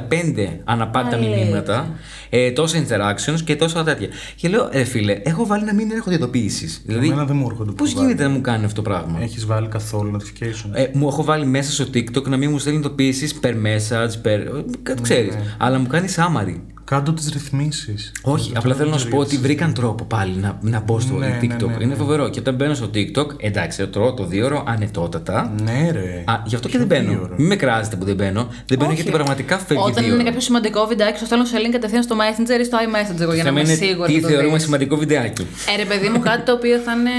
αναπάντητα 0.65 1.17
Αλήθεια. 1.17 1.37
μηνύματα, 1.45 1.91
ε, 2.31 2.51
τόσα 2.51 2.85
interactions 2.87 3.41
και 3.45 3.57
τόσα 3.57 3.85
τέτοια. 3.85 4.09
Και 4.37 4.49
λέω, 4.49 4.69
ε, 4.73 4.85
φίλε, 4.85 5.13
έχω 5.23 5.47
βάλει 5.47 5.65
να 5.65 5.75
μην 5.75 5.91
έρχονται 5.91 6.15
ειδοποιήσεις. 6.17 6.81
Δηλαδή, 6.85 7.07
Εμένα 7.07 7.25
δεν 7.25 7.37
μου 7.37 7.47
έρχονται 7.51 7.73
πώς 7.73 7.91
που 7.91 7.97
βάλει. 7.97 8.07
γίνεται 8.09 8.29
να 8.29 8.35
μου 8.35 8.41
κάνει 8.41 8.65
αυτό 8.65 8.83
το 8.83 8.89
πράγμα; 8.91 9.19
Έχεις 9.23 9.47
βάλει 9.47 9.69
καθόλου 9.69 10.11
notification. 10.53 10.71
Ε, 10.73 10.87
μου 10.93 11.09
έχω 11.09 11.25
βάλει 11.25 11.47
μέσα 11.47 11.73
στο 11.73 11.85
TikTok 11.95 12.23
να 12.25 12.37
μην 12.37 12.51
μου 12.51 12.59
στέλνει 12.59 12.79
ειδοποιήσεις 12.79 13.39
per 13.43 13.53
message, 13.53 14.27
per. 14.27 14.63
Κάτι 14.83 15.03
ξέρεις. 15.03 15.35
Αλλά 15.59 15.79
μου 15.79 15.87
κάνει 15.87 16.09
summary. 16.17 16.61
Κάντο 16.85 17.13
τις 17.13 17.29
ρυθμίσεις. 17.33 18.13
Όχι, 18.23 18.53
απλά 18.57 18.75
θέλω 18.75 18.91
να 18.91 18.99
σου 18.99 19.09
πω 19.09 19.19
ότι 19.19 19.37
βρήκαν 19.37 19.73
τρόπο 19.75 20.05
πάλι 20.05 20.37
να, 20.37 20.59
να 20.61 20.81
μπω 20.81 21.01
στο 21.01 21.15
Ναι, 21.15 21.27
ναι, 21.27 21.39
TikTok. 21.43 21.67
ναι, 21.69 21.77
ναι. 21.77 21.85
Είναι 21.85 21.95
φοβερό. 21.95 22.29
Και 22.29 22.39
όταν 22.41 22.55
μπαίνω 22.55 22.75
στο 22.75 22.91
TikTok, 22.95 23.27
εντάξει, 23.39 23.87
τρώω 23.87 24.15
το 24.15 24.25
δύο 24.27 24.45
ώρο 24.47 24.65
ανετότατα. 24.67 25.55
Ναι, 25.63 25.91
ρε. 25.93 26.23
Α, 26.27 26.43
γι' 26.47 26.55
αυτό 26.55 26.69
και 26.69 26.79
δεν 26.79 26.87
μπαίνω. 26.87 27.09
δύο 27.11 27.21
ώρο; 27.23 27.35
Μην 27.39 27.47
με 27.47 27.57
κράζετε 27.57 27.97
που 27.97 28.05
δεν 28.05 28.15
μπαίνω. 28.15 28.49
Δεν 28.67 28.79
μπαίνω 28.79 28.93
γιατί 28.93 29.11
πραγματικά 29.11 29.59
φεύγει 29.59 29.83
Όταν 29.83 29.95
δύο 29.95 30.05
είναι 30.05 30.15
ώρο. 30.15 30.25
κάποιο 30.25 30.41
σημαντικό 30.41 30.87
βιντεάκι, 30.87 31.17
στο 31.17 31.27
στέλνω 31.27 31.45
σε 31.45 31.57
link 31.67 31.71
κατευθείαν 31.73 32.03
στο 32.03 32.17
Messenger 32.17 32.61
ή 32.61 32.65
στο 32.65 32.79
iMessage 32.87 33.21
εγώ 33.21 33.33
για 33.35 33.43
να 33.43 33.49
θέμα 33.49 33.61
είμαι 33.61 33.73
είναι 33.73 33.85
σίγουρη. 33.87 34.09
τι 34.09 34.13
ότι 34.13 34.23
το 34.23 34.29
θεωρούμε 34.29 34.53
δεις. 34.55 34.63
σημαντικό 34.63 34.97
βιντεάκι. 34.97 35.47
Ε, 35.75 35.77
ρε 35.77 35.85
παιδί 35.85 36.09
μου, 36.09 36.19
κάτι 36.21 36.43
το 36.45 36.53
οποίο 36.53 36.79
θα 36.79 36.93
είναι 36.93 37.11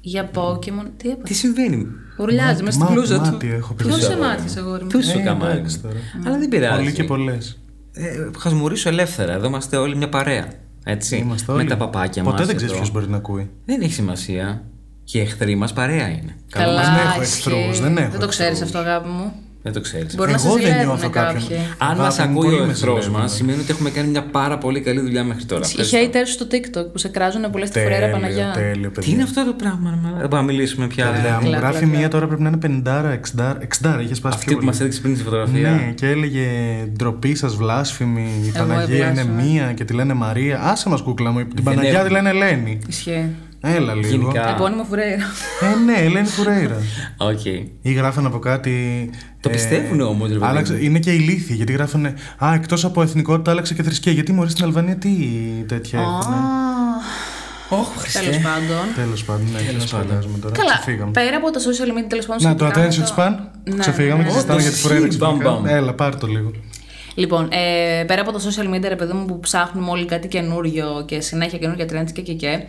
για 0.00 0.30
Pokemon. 0.34 0.86
Τι 0.96 1.08
έπαθε. 1.08 1.22
Τι 1.24 1.34
συμβαίνει; 1.34 1.86
Ουρλιάζει 2.18 2.62
μέσα 2.62 2.70
στην 2.72 2.80
Μάτι, 2.82 2.92
μπλούζα 2.92 3.16
του. 3.20 3.30
μάτι 3.30 3.52
έχω 3.52 3.74
Ποιο 3.74 3.94
πει. 3.94 4.00
σε 4.02 4.16
μάτιασε, 4.16 4.58
αγόρι 4.60 4.82
μου. 4.82 4.88
Πού 4.88 5.02
σου 5.02 5.18
Ε, 5.18 5.22
καμάρι. 5.22 5.58
εντάξει 5.58 5.78
τώρα. 5.80 5.94
Αλλά 6.26 6.38
δεν 6.38 6.48
πειράζει. 6.48 6.76
Πολλοί 6.78 6.92
και 6.92 7.04
πολλές. 7.04 7.58
Ε, 7.92 8.08
χασμουρίσω 8.38 8.88
ελεύθερα. 8.88 9.32
Εδώ 9.32 9.46
είμαστε 9.46 9.76
όλοι 9.76 9.96
μια 9.96 10.08
παρέα. 10.08 10.48
Έτσι. 10.84 11.16
Είμαστε 11.16 11.52
Με 11.52 11.58
όλοι. 11.58 11.68
τα 11.68 11.76
παπάκια 11.76 12.22
μας. 12.22 12.32
Ποτέ 12.32 12.44
δεν 12.44 12.56
ξέρεις 12.56 12.74
ποιος 12.74 12.90
μπορεί 12.90 13.08
να 13.08 13.16
ακούει. 13.16 13.50
Δεν 13.64 13.80
έχει 13.80 13.92
σημασία. 13.92 14.62
Και 15.04 15.18
οι 15.18 15.20
εχθροί 15.20 15.54
μας 15.54 15.72
παρέα 15.72 16.08
είναι. 16.08 16.36
Καλό 16.50 16.66
Καλά, 16.66 16.80
μας- 16.80 16.88
δεν 16.88 17.06
έχω 17.06 17.22
ισχύει. 17.22 17.48
εχθρούς, 17.50 17.80
δεν 17.80 17.96
έχω 17.96 18.10
Δεν 18.10 18.20
το 18.20 18.28
ξέρεις 18.28 18.52
εχθρούς. 18.60 18.74
αυτό, 18.74 18.90
αγάπη 18.90 19.08
μου. 19.08 19.32
Δεν 19.66 19.74
το 19.74 19.80
ξέρεις. 19.80 20.14
Μπορεί 20.14 20.32
να 20.32 20.38
σε 20.38 20.46
Εγώ 20.46 20.54
δεν 20.56 20.64
ζηλεύουν 20.64 20.86
νιώθω 20.86 21.08
κάποιον. 21.10 21.42
κάποιοι. 21.42 21.56
Αν 21.78 21.96
μας 21.96 22.18
Αγάπη 22.18 22.32
μου, 22.32 22.38
ακούει 22.38 22.50
πολύ 22.50 22.62
ο 22.62 22.64
με 22.66 22.70
εχθρός 22.72 22.94
μας, 22.96 23.04
ζηλεύουν. 23.08 23.28
σημαίνει 23.28 23.60
ότι 23.60 23.70
έχουμε 23.70 23.90
κάνει 23.90 24.08
μια 24.08 24.22
πάρα 24.22 24.58
πολύ 24.58 24.80
καλή 24.80 25.00
δουλειά 25.00 25.24
μέχρι 25.24 25.44
τώρα. 25.44 25.66
Οι 25.66 25.80
Ευχαριστώ. 25.80 25.98
haters 26.20 26.26
στο 26.36 26.46
TikTok 26.52 26.92
που 26.92 26.98
σε 26.98 27.08
κράζουν 27.08 27.50
πολλές 27.50 27.70
τη 27.70 27.78
φορέρα 27.80 28.00
Τέλειο, 28.00 28.12
Παναγιά. 28.16 28.50
τέλειο, 28.54 28.90
Τι 28.90 29.10
είναι 29.10 29.22
αυτό 29.22 29.44
το 29.44 29.52
πράγμα, 29.52 29.90
ρε 29.90 29.96
μαλάκα; 29.96 30.18
δεν 30.20 30.28
μπορούμε 30.28 30.46
να 30.48 30.52
μιλήσουμε 30.56 30.86
πια. 30.86 31.06
Παιδιά, 31.12 31.38
μου 31.42 31.48
Κλα, 31.48 31.58
γράφει 31.58 31.78
κλα, 31.78 31.88
κλα. 31.88 31.98
μία 31.98 32.08
τώρα 32.08 32.26
πρέπει 32.26 32.42
να 32.42 32.48
είναι 32.48 32.58
50, 32.58 33.12
60, 33.12 33.56
60 33.60 34.00
είχε 34.02 34.14
σπάσει 34.14 34.34
Αυτή 34.36 34.46
πιο 34.48 34.58
που 34.58 34.64
μας 34.64 34.76
πολύ. 34.76 34.86
έδειξε 34.88 35.00
πριν 35.00 35.14
τη 35.14 35.22
φωτογραφία. 35.22 35.70
Ναι, 35.70 35.92
και 35.94 36.06
έλεγε 36.08 36.46
ντροπή 36.96 37.34
σας, 37.34 37.56
βλάσφημη. 37.56 38.28
Η 38.44 38.52
Εγώ 38.54 38.66
Παναγία 38.66 38.96
είναι 38.96 39.20
ευλάσφημη. 39.20 39.42
μία 39.52 39.72
και 39.72 39.84
τη 39.84 39.92
λένε 39.94 40.14
Μαρία. 40.14 40.60
Άσε 40.62 40.88
μας 40.88 41.00
κούκλα 41.00 41.30
μου. 41.30 41.38
Την 41.38 41.48
Δεν 41.54 41.64
Παναγιά 41.64 41.92
έχω. 41.98 42.06
τη 42.06 42.12
λένε 42.12 42.28
Ελένη. 42.28 42.78
Ισχύει. 42.88 43.28
Έλα 43.74 43.94
λίγο. 43.94 44.08
Γενικά. 44.08 44.48
Επώνυμο 44.50 44.84
Φουρέιρα. 44.84 45.24
Ε, 45.60 45.84
ναι, 45.84 45.92
Ελένη 45.98 46.26
Φουρέιρα. 46.26 46.76
Οκ. 47.16 47.44
Ή 47.82 47.92
γράφανε 47.92 48.26
από 48.26 48.38
κάτι. 48.38 49.10
Το 49.40 49.48
πιστεύουνε 49.48 50.02
όμως, 50.02 50.28
ρε 50.28 50.34
παιδί 50.34 50.46
άλλαξε- 50.46 50.76
μου. 50.78 50.84
Είναι 50.84 50.98
και 50.98 51.12
ηλίθιοι 51.12 51.54
γιατί 51.56 51.72
γράφανε. 51.72 52.14
Α, 52.44 52.54
εκτός 52.54 52.84
από 52.84 53.02
εθνικότητα 53.02 53.50
άλλαξε 53.50 53.74
και 53.74 53.82
θρησκεία. 53.82 54.12
Γιατί 54.12 54.32
μόλι 54.32 54.50
στην 54.50 54.64
Αλβανία 54.64 54.96
τι 54.96 55.10
τέτοια 55.68 56.00
έχουν. 56.00 56.34
Όχι, 57.68 58.18
Τέλος 58.18 58.38
πάντων. 58.38 58.84
Τέλος 58.94 59.24
πάντων, 59.24 59.46
ναι, 59.52 59.58
δεν 59.78 59.80
σχολιάζουμε 59.88 60.38
τώρα. 60.38 60.54
Καλά, 60.54 60.72
Ξεφύγαμε. 60.80 61.10
πέρα 61.10 61.36
από 61.36 61.50
τα 61.50 61.60
social 61.60 61.98
media 61.98 62.04
τέλος 62.08 62.26
πάντων. 62.26 62.48
Να, 62.48 62.54
το 62.54 62.64
σχετικά 62.64 62.80
με 62.80 62.88
attention 62.88 63.16
span. 63.16 63.32
Ναι, 63.74 63.78
Ξεφύγαμε 63.78 64.22
ναι. 64.22 64.28
και 64.28 64.34
συζητάμε 64.34 64.58
Ω, 64.58 64.62
για 64.62 64.70
το 64.70 64.76
τη 64.76 64.82
Φουρέιρα 64.82 65.10
συ, 65.10 65.16
μπαμ, 65.16 65.38
ξαφνικά. 65.38 65.60
μπαμ. 65.62 65.66
Έλα, 65.76 65.92
πάρ 65.94 66.16
το 66.16 66.26
λίγο. 66.26 66.50
Λοιπόν, 67.14 67.48
ε, 67.52 68.04
πέρα 68.04 68.20
από 68.20 68.32
τα 68.32 68.38
social 68.38 68.74
media, 68.74 68.88
ρε 68.88 68.96
παιδί 68.96 69.12
μου, 69.12 69.24
που 69.24 69.40
ψάχνουμε 69.40 69.90
όλοι 69.90 70.04
κάτι 70.04 70.28
καινούριο 70.28 71.04
και 71.06 71.20
συνέχεια 71.20 71.58
καινούργια 71.58 71.86
trends 71.90 72.10
και 72.12 72.22
και 72.22 72.32
και. 72.32 72.60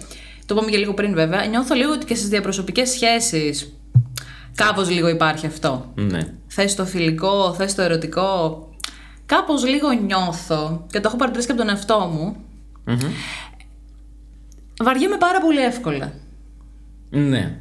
Το 0.48 0.56
είπαμε 0.56 0.72
και 0.72 0.78
λίγο 0.78 0.94
πριν 0.94 1.14
βέβαια. 1.14 1.46
Νιώθω 1.46 1.76
λίγο 1.76 1.92
ότι 1.92 2.06
και 2.06 2.16
στις 2.16 2.30
διαπροσωπικές 2.30 2.90
σχέσεις 2.90 3.74
κάπως 4.56 4.90
λίγο 4.90 5.08
υπάρχει 5.08 5.46
αυτό. 5.46 5.92
Ναι. 5.96 6.34
Θες 6.48 6.76
το 6.76 6.86
φιλικό, 6.86 7.54
θες 7.54 7.76
το 7.76 7.82
ερωτικό. 7.82 8.62
Κάπως 9.26 9.66
λίγο 9.66 9.92
νιώθω 9.92 10.86
και 10.92 11.00
το 11.00 11.08
έχω 11.08 11.18
παρατηρήσει 11.18 11.48
και 11.48 11.54
από 11.54 11.62
τον 11.62 11.70
εαυτό 11.70 12.00
μου. 12.14 12.36
Βαριέμαι 14.84 15.18
πάρα 15.18 15.42
πολύ 15.42 15.60
εύκολα. 15.60 16.14
Ναι. 17.10 17.60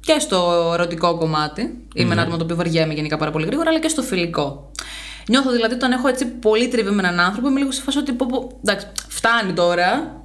Και 0.00 0.18
στο 0.18 0.70
ερωτικό 0.74 1.16
κομμάτι. 1.16 1.86
Είμαι 1.94 2.12
ένα 2.12 2.22
άτομο 2.22 2.36
το 2.36 2.44
οποίο 2.44 2.56
βαριέμαι 2.56 2.94
γενικά 2.94 3.16
πάρα 3.16 3.30
πολύ 3.30 3.46
γρήγορα, 3.46 3.70
αλλά 3.70 3.78
και 3.80 3.88
στο 3.88 4.02
φιλικό. 4.02 4.70
Νιώθω 5.28 5.50
δηλαδή 5.50 5.74
όταν 5.74 5.92
έχω 5.92 6.08
έτσι 6.08 6.26
πολύ 6.26 6.68
τριβή 6.68 6.90
με 6.90 7.02
έναν 7.08 7.20
άνθρωπο, 7.20 7.48
είμαι 7.48 7.58
λίγο 7.58 7.72
σε 7.72 7.82
φάση 7.82 7.98
ότι 7.98 8.12
πω, 8.12 8.26
πω, 8.30 8.58
εντάξει, 8.64 8.86
φτάνει 9.08 9.52
τώρα. 9.52 10.17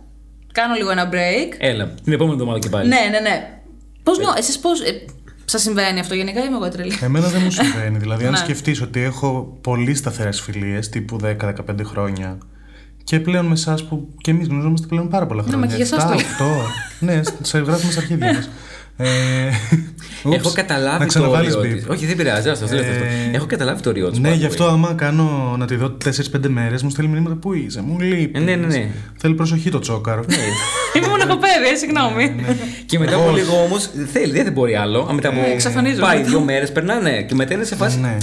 Κάνω 0.54 0.74
λίγο 0.74 0.92
ένα 0.92 1.10
break. 1.12 1.54
Έλα, 1.58 1.88
την 2.04 2.14
επόμενη 2.14 2.34
εβδομάδα 2.34 2.60
και 2.60 2.70
πάλι. 2.70 2.88
Ναι, 2.88 3.00
ναι, 3.12 3.20
ναι. 3.20 3.50
Πώς 4.04 4.18
νιώθω, 4.18 4.34
εσείς 4.38 4.60
πώς. 4.60 4.82
Ε, 4.82 5.06
Σας 5.46 5.62
συμβαίνει 5.62 6.00
αυτό 6.00 6.14
γενικά 6.16 6.40
ή 6.40 6.44
είμαι 6.48 6.56
εγώ 6.56 6.70
τρελή; 6.70 6.98
Εμένα 7.02 7.28
δεν 7.28 7.42
μου 7.44 7.52
συμβαίνει. 7.52 7.98
Δηλαδή, 7.98 8.26
αν 8.26 8.32
Ναι. 8.32 8.38
σκεφτείς 8.38 8.82
ότι 8.82 9.02
έχω 9.02 9.58
πολύ 9.62 9.96
σταθερές 9.96 10.42
φιλίες, 10.42 10.90
τύπου 10.90 11.18
10-15 11.24 11.56
χρόνια, 11.84 12.38
και 13.04 13.20
πλέον 13.20 13.46
με 13.46 13.54
εσάς 13.54 13.84
που 13.84 14.10
και 14.18 14.32
εμείς 14.32 14.48
γνωριζόμαστε 14.48 14.88
πλέον 14.88 15.10
πάρα 15.10 15.26
πολλά 15.26 15.42
χρόνια. 15.44 15.60
Ναι, 15.60 15.66
μα 15.66 15.72
και 15.78 15.84
για 15.84 15.98
εσάς 15.98 16.12
το 16.12 16.18
7, 16.18 16.44
8. 16.44 16.46
ναι, 17.08 17.22
σε 17.42 17.58
γράφουμε 17.60 17.92
στα 17.92 18.02
αρχίδια 18.02 18.34
μας. 18.34 18.50
Ε, 18.98 19.06
Έχω 20.26 20.36
ούψ, 20.36 20.54
καταλάβει 20.54 20.94
να 20.94 21.00
το 21.00 21.06
ξαναβάλεις 21.06 21.56
όριό 21.56 21.72
beep. 21.72 21.76
της. 21.76 21.86
Όχι, 21.90 22.06
δεν 22.06 22.16
πειράζει, 22.16 22.50
άστο, 22.50 22.68
το 22.68 22.76
Ε, 22.76 22.80
αυτό. 22.80 23.04
Έχω 23.32 23.46
καταλάβει 23.46 23.82
το 23.82 23.90
όριό 23.90 24.10
της. 24.10 24.20
Ναι, 24.20 24.32
γι' 24.34 24.46
αυτό 24.46 24.66
άμα 24.66 24.94
κάνω 24.94 25.56
να 25.58 25.66
τη 25.66 25.76
δω 25.76 25.98
4-5 26.06 26.48
μέρες, 26.48 26.84
μου 26.84 26.90
στέλνει 26.90 27.12
μηνύματα 27.12 27.36
που 27.36 27.54
είσαι, 27.54 27.82
μου 27.82 28.00
λείπεις. 28.00 28.42
Ε, 28.42 28.44
ναι, 28.44 28.56
ναι, 28.56 28.68
ναι. 28.68 28.88
Θέλει 29.18 29.34
προσοχή 29.34 29.70
το 29.70 29.80
τσόκαρο. 29.80 30.24
Είμαι 30.96 31.08
μοναχοπέδι, 31.08 31.68
ε, 31.74 31.76
συγγνώμη. 31.76 32.36
Και 32.86 33.00
μετά 33.00 33.16
από 33.16 33.32
λίγο 33.32 33.64
όμως 33.64 33.90
θέλει, 34.12 34.42
δεν 34.42 34.52
μπορεί 34.52 34.76
άλλο. 34.76 35.00
Α, 35.10 35.14
Μετά 35.14 35.28
από. 35.30 35.40
εξαφανίζομαι. 35.54 36.02
Πάει 36.06 36.24
δύο 36.24 36.40
μέρες, 36.40 36.72
περνάνε. 36.72 37.22
Και 37.22 37.36
μετά 37.36 37.54
είναι 37.54 37.64
σε 37.64 37.76
φάση. 37.76 38.00
ναι. 38.00 38.18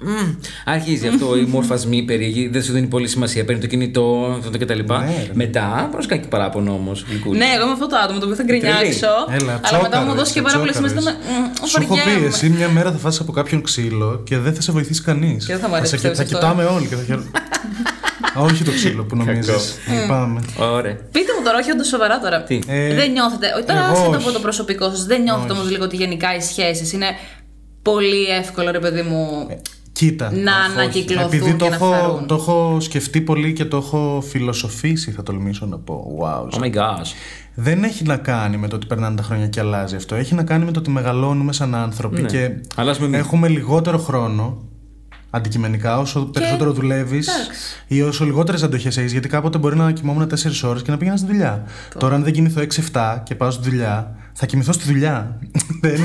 Μμμ, 0.00 0.34
αρχίζει 0.64 1.06
αυτό, 1.06 1.36
οι 1.36 1.42
μορφασμοί 1.54 2.02
περίεργοι, 2.02 2.48
δεν 2.48 2.62
σου 2.62 2.72
δίνει 2.72 2.86
πολύ 2.86 3.08
σημασία. 3.08 3.44
Παίρνει 3.44 3.60
το 3.60 3.66
κινητό, 3.66 4.36
αυτό 4.38 4.58
κτλ. 4.58 4.72
Ναι, 4.72 4.96
ρε. 5.06 5.30
Μετά, 5.32 5.88
μπορεί 5.90 6.02
να 6.02 6.08
κάνει 6.08 6.20
και 6.22 6.28
παράπονο 6.28 6.72
όμως. 6.72 7.04
Ναι, 7.30 7.44
εγώ 7.54 7.62
είμαι 7.62 7.72
αυτό 7.72 7.86
το 7.86 7.96
άτομο 8.04 8.18
το 8.18 8.24
οποίο 8.24 8.36
θα 8.36 8.42
γκρινιάξω. 8.42 9.06
Έλα, 9.30 9.60
αλλά 9.62 9.82
μετά 9.82 9.98
μου 9.98 10.04
τσόκαρες, 10.04 10.15
δώσει 10.16 10.32
και 10.32 10.42
πάρα 10.42 10.58
πολύ 10.58 10.74
σημασία. 10.74 10.96
τσόκαρες. 10.96 11.22
με- 11.60 11.66
Σου 11.68 11.82
έχω 11.82 11.94
πει, 11.94 12.00
βαριέμαι. 12.00 12.26
εσύ 12.26 12.48
μια 12.48 12.68
μέρα 12.68 12.92
θα 12.92 12.98
φας 12.98 13.20
από 13.20 13.32
κάποιον 13.32 13.62
ξύλο 13.62 14.20
και 14.24 14.38
δεν 14.38 14.54
θα 14.54 14.60
σε 14.60 14.72
βοηθήσει 14.72 15.02
κανείς. 15.02 15.46
Και 15.46 15.52
δεν 15.52 15.62
θα 15.62 15.68
μ' 15.68 15.74
αρέσει, 15.74 15.96
Θα, 15.96 16.08
πιστεύεις 16.08 16.18
θα 16.18 16.24
αυτό, 16.24 16.36
κοιτάμε 16.38 16.64
όλοι 16.64 16.86
και 16.86 16.94
θα 16.94 17.02
χαίρομαι. 17.02 17.30
Α, 18.38 18.40
όχι 18.42 18.64
το 18.64 18.70
ξύλο 18.70 19.04
που 19.04 19.16
νομίζεις. 19.16 19.74
Πάμε. 20.08 20.40
Ωραία. 20.58 20.94
Πείτε 20.94 21.32
μου 21.38 21.44
τώρα, 21.44 21.58
όχι 21.58 21.70
όντως 21.70 21.86
σοβαρά 21.86 22.18
τώρα. 22.18 22.42
Τι; 22.42 22.58
Ε, 22.66 22.94
δεν 22.94 23.10
νιώθετε. 23.12 23.46
Όχι 23.56 23.64
τώρα, 23.64 23.80
εγώ 23.84 23.92
άσχετα 23.92 24.08
όχι. 24.16 24.16
από 24.24 24.32
το 24.32 24.40
προσωπικό 24.40 24.90
σας, 24.90 25.04
δεν 25.06 25.22
νιώθετε 25.22 25.52
όμως 25.52 25.70
λίγο 25.70 25.84
ότι 25.84 25.96
γενικά 25.96 26.36
οι 26.36 26.40
σχέσεις 26.40 26.92
είναι 26.92 27.06
πολύ 27.82 28.24
εύκολο, 28.40 28.70
ρε 28.70 28.78
παιδί 28.78 29.02
μου. 29.02 29.46
Κοίτα. 29.92 30.32
να 30.32 30.56
ανακυκλωθούν 30.56 31.26
Επειδή 31.26 31.50
και 31.50 31.56
το 31.56 31.68
να 31.68 31.74
έχω, 31.74 31.90
φαρούν. 31.90 32.26
το 32.26 32.34
έχω 32.34 32.76
σκεφτεί 32.80 33.20
πολύ 33.20 33.52
και 33.52 33.64
το 33.64 33.76
έχω 33.76 34.24
φιλοσοφήσει, 34.28 35.10
θα 35.10 35.22
τολμήσω 35.22 35.66
να 35.66 35.78
πω. 35.78 36.18
Wow. 36.22 36.58
Oh 36.58 36.62
my 36.62 36.74
gosh. 36.74 37.10
Δεν 37.58 37.84
έχει 37.84 38.04
να 38.04 38.16
κάνει 38.16 38.56
με 38.56 38.68
το 38.68 38.76
ότι 38.76 38.86
περνάνε 38.86 39.16
τα 39.16 39.22
χρόνια 39.22 39.46
και 39.48 39.60
αλλάζει 39.60 39.96
αυτό. 39.96 40.14
Έχει 40.14 40.34
να 40.34 40.42
κάνει 40.42 40.64
με 40.64 40.70
το 40.72 40.78
ότι 40.78 40.90
μεγαλώνουμε 40.90 41.52
σαν 41.52 41.74
άνθρωποι 41.74 42.20
Ναι. 42.22 42.28
και 42.28 42.50
Αλλάζουμε 42.74 43.06
εμείς. 43.06 43.18
έχουμε 43.18 43.48
λιγότερο 43.48 43.98
χρόνο. 43.98 44.60
αντικειμενικά. 45.30 45.98
Όσο 45.98 46.20
περισσότερο 46.20 46.72
δουλεύεις 46.72 47.28
εντάξει. 47.28 47.50
ή 47.86 48.02
όσο 48.02 48.24
λιγότερες 48.24 48.62
αντοχές 48.62 48.96
έχεις, 48.96 49.12
γιατί 49.12 49.28
κάποτε 49.28 49.58
μπορεί 49.58 49.76
να 49.76 49.92
κοιμόμουν 49.92 50.28
4 50.28 50.68
ώρες 50.68 50.82
και 50.82 50.90
να 50.90 50.96
πήγαινα 50.96 51.16
στη 51.16 51.26
δουλειά. 51.26 51.64
Τώρα, 51.98 52.14
αν 52.14 52.22
δεν 52.22 52.32
κοιμηθώ 52.32 52.60
6-7 52.60 53.22
και 53.24 53.34
πάω 53.34 53.50
στη 53.50 53.70
δουλειά, 53.70 54.14
θα 54.32 54.46
κοιμηθώ 54.46 54.72
στη 54.72 54.84
δουλειά. 54.84 55.38
δεν, 55.82 56.00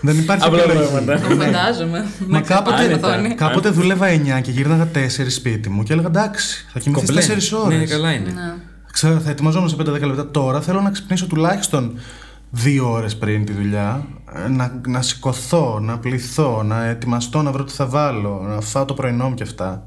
δεν 0.00 0.18
υπάρχει 0.18 0.46
Απλά 0.46 0.62
επιλογή. 0.62 0.88
πράγματα. 0.88 1.28
Το 1.28 1.34
φαντάζομαι. 1.44 2.06
Μα 2.26 2.38
Να 2.38 2.40
ξεπεράσει 2.40 2.76
κάποτε, 2.78 2.96
την 2.96 3.04
οθόνη. 3.04 3.34
κάποτε 3.34 3.68
δούλευα 3.68 4.06
9 4.08 4.40
και 4.42 4.50
γύρναγα 4.50 4.88
4 4.94 4.98
σπίτι 5.28 5.68
μου 5.70 5.82
και 5.82 5.92
έλεγα 5.92 6.08
εντάξει, 6.08 6.66
θα 6.72 6.78
κοιμηθείς 6.80 7.06
Κομπλέ. 7.08 7.22
4 7.22 7.64
ώρες. 7.64 7.78
Ναι, 7.78 7.84
καλά 7.84 8.12
είναι. 8.12 8.32
Ξέρω, 8.92 9.20
θα 9.20 9.30
ετοιμαζόμουν 9.30 9.68
σε 9.68 9.76
5-10 9.78 9.84
λεπτά. 9.84 10.30
Τώρα 10.30 10.60
θέλω 10.60 10.80
να 10.80 10.90
ξυπνήσω 10.90 11.26
τουλάχιστον 11.26 11.98
δύο 12.50 12.92
ώρες 12.92 13.16
πριν 13.16 13.44
τη 13.44 13.52
δουλειά, 13.52 14.06
ε, 14.44 14.48
να, 14.48 14.80
να 14.86 15.02
σηκωθώ, 15.02 15.78
να 15.80 15.98
πληθώ, 15.98 16.62
να 16.62 16.84
ετοιμαστώ, 16.84 17.42
να 17.42 17.52
βρω 17.52 17.64
τι 17.64 17.72
θα 17.72 17.86
βάλω, 17.86 18.42
να 18.48 18.60
φάω 18.60 18.84
το 18.84 18.94
πρωινό 18.94 19.28
μου 19.28 19.34
και 19.34 19.42
αυτά. 19.42 19.86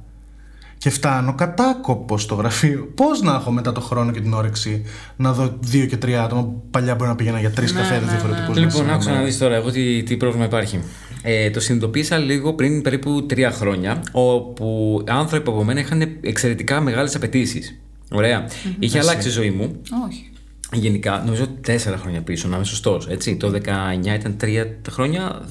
Και 0.77 0.89
φτάνω 0.89 1.35
κατάκοπος 1.35 2.21
στο 2.21 2.35
γραφείο. 2.35 2.91
Πώς 2.95 3.21
να 3.21 3.33
έχω 3.33 3.51
μετά 3.51 3.71
το 3.71 3.81
χρόνο 3.81 4.11
και 4.11 4.21
την 4.21 4.33
όρεξη 4.33 4.83
να 5.15 5.33
δω 5.33 5.57
δύο 5.59 5.85
και 5.85 5.97
τρία 5.97 6.23
άτομα 6.23 6.43
που 6.43 6.63
παλιά 6.71 6.95
μπορεί 6.95 7.09
να 7.09 7.15
πήγαινα 7.15 7.39
για 7.39 7.51
τρεις 7.51 7.73
καφέδε 7.73 8.05
διαφορετικούς. 8.05 8.57
Λοιπόν, 8.57 8.89
άκουσα 8.89 9.11
να 9.11 9.23
δεις 9.23 9.37
τώρα 9.37 9.55
εγώ 9.55 9.71
τι, 9.71 10.03
τι 10.03 10.17
πρόβλημα 10.17 10.45
υπάρχει. 10.45 10.83
Ε, 11.21 11.49
το 11.49 11.59
συνειδητοποίησα 11.59 12.17
λίγο 12.17 12.53
πριν 12.53 12.81
περίπου 12.81 13.25
τρία 13.25 13.51
χρόνια, 13.51 14.03
όπου 14.11 15.01
άνθρωποι 15.07 15.49
από 15.49 15.63
μένα 15.63 15.79
είχαν 15.79 16.17
εξαιρετικά 16.21 16.81
μεγάλες 16.81 17.15
απαιτήσεις. 17.15 17.79
Ωραία. 18.11 18.47
Είχε 18.79 18.99
αλλάξει 18.99 19.27
η 19.27 19.31
ζωή 19.31 19.49
μου. 19.49 19.81
Όχι. 20.07 20.29
Γενικά, 20.73 21.23
νομίζω 21.25 21.47
τέσσερα 21.61 21.97
χρόνια 21.97 22.21
πίσω, 22.21 22.47
να 22.47 22.55
είμαι 22.55 22.65
σωστός. 22.65 23.07
Έτσι. 23.07 23.35
Το 23.35 23.51
19 23.51 24.15
ήταν 24.15 24.37
τρία 24.37 24.67
χρόνια, 24.91 25.41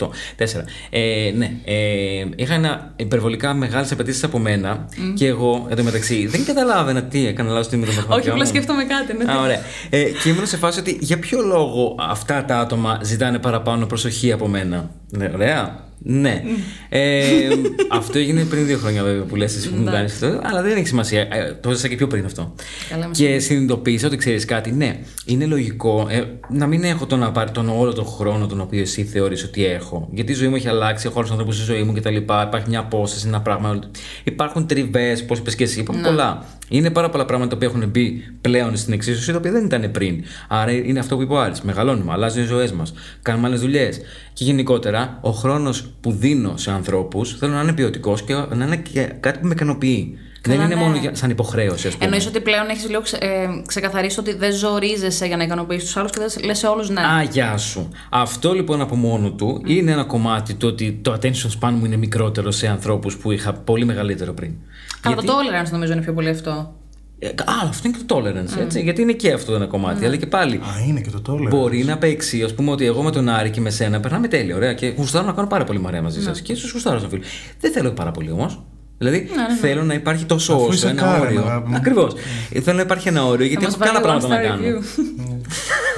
18. 0.00 0.08
Τέσσερα. 0.36 0.64
Ε, 0.90 1.32
ναι. 1.36 1.50
Ε, 1.64 2.24
είχα 2.36 2.54
ένα 2.54 2.92
υπερβολικά 2.96 3.54
μεγάλες 3.54 3.92
απαιτήσεις 3.92 4.24
από 4.24 4.38
μένα 4.38 4.88
και 5.14 5.26
εγώ 5.26 5.66
εντωμεταξύ 5.70 6.26
δεν 6.26 6.44
καταλάβαινα 6.44 7.02
τι 7.02 7.26
έκανα 7.26 7.50
λάθος 7.50 7.68
τι 7.68 7.76
με 7.76 7.84
το 7.84 7.90
Όχι, 7.90 7.98
μαθηματικό 8.00 8.30
απλά 8.30 8.44
μου. 8.44 8.48
σκέφτομαι 8.50 8.84
κάτι. 8.84 9.24
Ναι. 9.24 9.32
Α, 9.32 9.40
ωραία. 9.40 9.60
Ε, 9.90 10.02
και 10.22 10.28
ήμουν 10.28 10.46
σε 10.46 10.56
φάση 10.56 10.78
ότι 10.78 10.98
για 11.00 11.18
ποιο 11.18 11.40
λόγο 11.42 11.94
αυτά 11.98 12.44
τα 12.44 12.58
άτομα 12.58 13.00
ζητάνε 13.02 13.38
παραπάνω 13.38 13.86
προσοχή 13.86 14.32
από 14.32 14.48
μένα. 14.48 14.90
Ναι, 15.10 15.30
ωραία. 15.34 15.84
Ναι. 16.08 16.42
Ε, 16.88 17.48
αυτό 17.88 18.18
έγινε 18.18 18.44
πριν 18.44 18.66
δύο 18.66 18.78
χρόνια 18.78 19.02
βέβαια 19.02 19.22
που 19.22 19.36
λες 19.36 19.56
εσύ 19.56 19.70
που 19.70 19.76
μου 19.76 19.84
κάνεις 19.90 20.12
αυτό, 20.12 20.40
αλλά 20.42 20.62
δεν 20.62 20.76
έχει 20.76 20.86
σημασία. 20.86 21.20
Ε, 21.20 21.58
το 21.60 21.70
έζησα 21.70 21.88
και 21.88 21.96
πιο 21.96 22.06
πριν 22.06 22.24
αυτό. 22.24 22.54
Καλά, 22.88 23.06
με 23.06 23.12
και 23.14 23.38
συνειδητοποίησα 23.38 24.06
ότι 24.06 24.16
ξέρεις 24.16 24.44
κάτι, 24.44 24.72
ναι, 24.72 24.98
είναι 25.26 25.46
λογικό 25.46 26.06
ε, 26.10 26.22
να 26.50 26.66
μην 26.66 26.84
έχω 26.84 27.06
τον, 27.06 27.22
απα- 27.22 27.50
τον 27.50 27.68
όλο 27.68 27.92
τον 27.92 28.06
χρόνο 28.06 28.46
τον 28.46 28.60
οποίο 28.60 28.80
εσύ 28.80 29.04
θεωρείς 29.04 29.44
ότι 29.44 29.64
έχω. 29.66 30.08
Γιατί 30.12 30.32
η 30.32 30.34
ζωή 30.34 30.48
μου 30.48 30.54
έχει 30.56 30.68
αλλάξει, 30.68 31.06
έχω 31.10 31.20
άλλου 31.20 31.28
ανθρώπου 31.30 31.52
στη 31.52 31.64
ζωή 31.64 31.82
μου 31.82 31.92
κτλ. 31.92 32.16
Υπάρχει 32.16 32.68
μια 32.68 32.78
απόσταση, 32.80 33.26
ένα 33.28 33.40
πράγμα. 33.40 33.78
Υπάρχουν 34.24 34.66
τριβές, 34.66 35.24
πώ 35.24 35.34
είπες 35.38 35.54
και 35.54 35.64
εσύ, 35.64 35.80
υπάρχουν 35.80 36.04
πολλά. 36.04 36.44
Είναι 36.68 36.90
πάρα 36.90 37.10
πολλά 37.10 37.24
πράγματα 37.24 37.50
τα 37.50 37.56
οποία 37.56 37.68
έχουν 37.68 37.90
μπει 37.90 38.24
πλέον 38.40 38.76
στην 38.76 38.92
εξίσωση, 38.92 39.32
τα 39.32 39.38
οποία 39.38 39.52
δεν 39.52 39.64
ήταν 39.64 39.90
πριν. 39.90 40.24
Άρα 40.48 40.72
είναι 40.72 40.98
αυτό 40.98 41.16
που 41.16 41.22
είπε 41.22 41.32
ο 41.32 41.40
Άρης. 41.40 41.60
Μεγαλώνουμε, 41.60 42.12
αλλάζουν 42.12 42.42
οι 42.42 42.46
ζωές 42.46 42.72
μας, 42.72 42.92
κάνουμε 43.22 43.46
άλλες 43.46 43.60
δουλειές. 43.60 44.00
Και 44.32 44.44
γενικότερα, 44.44 45.18
ο 45.20 45.30
χρόνος 45.30 45.92
που 46.00 46.12
δίνω 46.12 46.56
σε 46.56 46.70
ανθρώπους 46.70 47.36
θέλω 47.38 47.52
να 47.52 47.60
είναι 47.60 47.72
ποιοτικός 47.72 48.22
και 48.22 48.34
να 48.34 48.64
είναι 48.64 48.76
και 48.76 49.12
κάτι 49.20 49.38
που 49.38 49.46
με 49.46 49.52
ικανοποιεί. 49.52 50.18
Καλά, 50.46 50.58
δεν 50.58 50.70
είναι 50.70 50.80
ναι. 50.80 50.86
μόνο 50.86 50.96
για, 50.96 51.14
σαν 51.14 51.30
υποχρέωση, 51.30 51.86
ας 51.86 51.92
πούμε. 51.92 52.04
Εννοείς 52.04 52.26
ότι 52.26 52.40
πλέον 52.40 52.68
έχεις 52.68 52.88
λίγο 52.88 53.00
ξε, 53.00 53.16
ε, 53.16 53.46
ξεκαθαρίσει 53.66 54.20
ότι 54.20 54.34
δεν 54.34 54.52
ζορίζεσαι 54.52 55.26
για 55.26 55.36
να 55.36 55.44
ικανοποιήσεις 55.44 55.84
τους 55.84 55.96
άλλους 55.96 56.10
και 56.10 56.18
δεν 56.18 56.44
λες 56.44 56.58
σε 56.58 56.66
όλους 56.66 56.88
ναι. 56.88 57.00
Α, 57.00 57.22
γεια 57.22 57.56
σου. 57.56 57.88
Αυτό 58.10 58.52
λοιπόν 58.52 58.80
από 58.80 58.96
μόνο 58.96 59.30
του 59.30 59.62
είναι 59.66 59.90
ένα 59.90 60.04
κομμάτι 60.04 60.54
το 60.54 60.66
ότι 60.66 60.98
το 61.02 61.12
attention 61.12 61.60
span 61.60 61.70
μου 61.70 61.84
είναι 61.84 61.96
μικρότερο 61.96 62.50
σε 62.50 62.66
ανθρώπους 62.66 63.16
που 63.16 63.32
είχα 63.32 63.52
πολύ 63.52 63.84
μεγαλύτερο 63.84 64.32
πριν. 64.32 64.52
Καλά, 65.00 65.16
το 65.16 65.22
tolerance 65.22 65.70
νομίζω 65.70 65.92
είναι 65.92 66.02
πιο 66.02 66.12
πολύ 66.12 66.28
αυτό. 66.28 66.74
Ε, 67.18 67.28
Α, 67.28 67.68
αυτό 67.68 67.88
είναι 67.88 67.96
και 67.98 68.04
το 68.06 68.16
tolerance, 68.16 68.60
έτσι. 68.60 68.82
Γιατί 68.82 69.02
είναι 69.02 69.12
και 69.12 69.32
αυτό 69.32 69.54
ένα 69.54 69.66
κομμάτι. 69.66 70.04
Αλλά 70.04 70.16
και 70.16 70.26
πάλι. 70.26 70.56
Α, 70.56 70.84
είναι 70.88 71.00
και 71.00 71.10
το 71.10 71.20
τόλε. 71.20 71.48
Μπορεί 71.48 71.84
να 71.84 71.98
παίξει, 71.98 72.42
ας 72.42 72.54
πούμε, 72.54 72.70
ότι 72.70 72.84
εγώ 72.84 73.02
με 73.02 73.10
τον 73.10 73.28
Άρη 73.28 73.50
και 73.50 73.60
με 73.60 73.70
σένα 73.70 74.00
περνάμε 74.00 74.28
τέλεια, 74.28 74.56
ωραία. 74.56 74.74
Και 74.74 74.94
γουστάρω 74.96 75.26
να 75.26 75.32
κάνω 75.32 75.48
πάρα 75.48 75.64
πολύ 75.64 75.80
μαρέα 75.80 76.02
μαζί 76.02 76.22
σας. 76.22 76.40
Και 76.40 76.52
ίσως 76.52 76.72
γουστάρω 76.72 76.98
σαν 76.98 77.08
φίλο. 77.08 77.22
Δεν 77.60 77.72
θέλω 77.72 77.90
πάρα 77.90 78.10
πολύ 78.10 78.30
όμως. 78.30 78.62
Δηλαδή 78.98 79.28
θέλω 79.60 79.82
να 79.82 79.94
υπάρχει 79.94 80.24
τόσο 80.24 80.52
Αφού 80.52 80.62
όσο 80.62 80.72
είσαι 80.72 80.88
ένα 80.88 81.18
Karen, 81.18 81.20
όριο. 81.20 81.40
αγάπη 81.40 81.68
μου. 81.68 81.76
Ακριβώς. 81.76 82.14
Θέλω 82.62 82.76
να 82.76 82.82
υπάρχει 82.82 83.08
ένα 83.08 83.26
όριο 83.26 83.46
γιατί 83.46 83.64
Θα 83.64 83.68
έχω 83.70 83.78
μας 83.78 83.90
και 83.90 83.96
άλλα 83.96 84.06
βάλει 84.08 84.20
πράγματα 84.20 84.48
να 84.48 84.56
one 84.56 84.56
star 84.56 84.62
κάνω. 84.62 84.82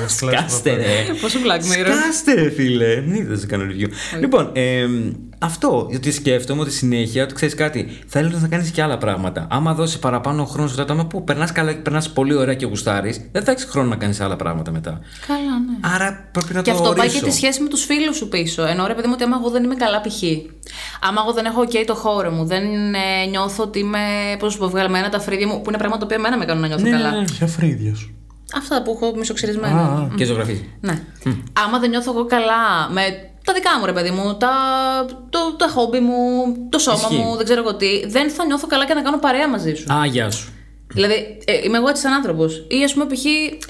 Review. 0.04 0.10
Σκάστε, 0.30 0.74
ρε. 0.74 1.04
Πόσο 1.20 1.38
Black 1.38 1.58
Mirror. 1.60 1.92
Σκάστε, 2.02 2.34
ρε, 2.34 2.50
φίλε. 2.50 3.00
Μην 3.00 3.14
είδε 3.14 3.36
να 3.36 3.46
κάνω 3.46 3.64
review. 3.64 3.88
Λοιπόν, 4.20 4.50
εμ, 4.52 5.12
αυτό. 5.38 5.86
Γιατί 5.90 6.12
σκέφτομαι 6.12 6.60
ότι 6.60 6.70
συνέχεια, 6.72 7.22
ότι 7.22 7.34
ξέρεις 7.34 7.54
κάτι, 7.54 7.98
θέλει 8.06 8.30
να 8.40 8.48
κάνεις 8.48 8.70
και 8.70 8.82
άλλα 8.82 8.98
πράγματα. 8.98 9.46
Άμα 9.50 9.74
δώσει 9.74 9.98
παραπάνω 9.98 10.44
χρόνο 10.44 10.68
σε 10.68 10.72
αυτά 10.74 10.84
τα 10.86 10.92
άτομα 10.92 11.08
που 11.08 11.24
περνάς 11.24 11.52
καλά 11.52 11.72
και 11.72 11.80
περνάς 11.80 12.10
πολύ 12.10 12.34
ωραία 12.34 12.54
και 12.54 12.66
γουστάρεις, 12.66 13.28
δεν 13.32 13.44
θα 13.44 13.50
έχεις 13.50 13.64
χρόνο 13.64 13.88
να 13.88 13.96
κάνεις 13.96 14.20
άλλα 14.20 14.36
πράγματα 14.36 14.70
μετά. 14.70 15.00
Καλά, 15.26 15.40
ναι. 15.40 15.94
Άρα 15.94 16.28
πρέπει 16.32 16.54
να 16.54 16.62
Και 16.62 16.70
το 16.70 16.76
αυτό 16.76 16.92
πάει 16.92 17.06
ορίσω. 17.08 17.18
και 17.20 17.24
τη 17.30 17.32
σχέση 17.32 17.62
με 17.62 17.68
τους 17.68 17.84
φίλους 17.84 18.16
σου 18.16 18.28
πίσω. 18.28 18.66
Ενώ 18.66 18.86
ρε 18.86 18.94
παιδί 18.94 19.06
μου 19.06 19.12
ότι 19.16 19.24
άμα 19.24 19.36
εγώ 19.40 19.50
δεν 19.50 19.64
είμαι 19.64 19.74
καλά 19.74 20.00
π.χ. 20.00 20.22
Άμα 21.00 21.20
εγώ 21.24 21.32
δεν 21.32 21.44
έχω 21.44 21.62
OK 21.62 21.82
το 21.86 21.94
χώρο 21.94 22.30
μου, 22.30 22.44
δεν 22.46 22.62
ε, 22.94 23.26
νιώθω 23.30 23.62
ότι 23.62 23.78
είμαι, 23.78 23.98
πώς 24.38 24.52
σου 24.52 24.58
πω, 24.58 24.68
βγαλμένα 24.68 25.08
τα 25.08 25.20
φρύδια 25.20 25.46
μου, 25.46 25.60
που 25.60 25.68
είναι 25.68 25.78
πράγματα 25.78 26.06
που 26.06 26.14
εμένα 26.14 26.38
με 26.38 26.44
κάνουν 26.44 26.62
να 26.62 26.68
νιώθω 26.68 26.82
Ναι, 26.84 26.90
καλά. 26.90 27.10
ναι, 27.10 27.18
ναι. 27.18 27.24
Ποια 27.38 27.46
φρύδια 27.46 27.94
σου. 27.94 28.17
Αυτά 28.56 28.82
που 28.82 28.98
έχω 29.00 29.14
μισοξυρισμένα. 29.16 30.10
Και 30.16 30.24
ζωγραφίζει. 30.24 30.68
Ναι. 30.80 31.02
Άμα 31.66 31.78
δεν 31.78 31.90
νιώθω 31.90 32.10
εγώ 32.10 32.26
καλά 32.26 32.88
με 32.90 33.02
τα 33.44 33.52
δικά 33.52 33.70
μου 33.78 33.86
ρε 33.86 33.92
παιδί 33.92 34.10
μου, 34.10 34.36
τα, 34.36 34.50
το, 35.30 35.38
τα 35.58 35.68
χόμπι 35.68 36.00
μου, 36.00 36.16
το 36.68 36.78
σώμα 36.78 36.96
Ισχύει. 36.96 37.14
μου, 37.16 37.36
δεν 37.36 37.44
ξέρω 37.44 37.60
εγώ 37.60 37.74
τι, 37.74 38.06
δεν 38.06 38.30
θα 38.30 38.44
νιώθω 38.44 38.66
καλά 38.66 38.86
και 38.86 38.94
να 38.94 39.02
κάνω 39.02 39.18
παρέα 39.18 39.48
μαζί 39.48 39.74
σου. 39.74 39.92
Α, 39.92 40.06
γεια 40.06 40.30
σου. 40.30 40.52
Δηλαδή, 40.98 41.18
ε, 41.44 41.52
είμαι 41.64 41.76
εγώ 41.80 41.88
έτσι 41.88 42.02
σαν 42.02 42.12
άνθρωπος. 42.12 42.50
Ή 42.68 42.78
ας 42.84 42.92
πούμε, 42.94 43.04
π.χ. 43.10 43.22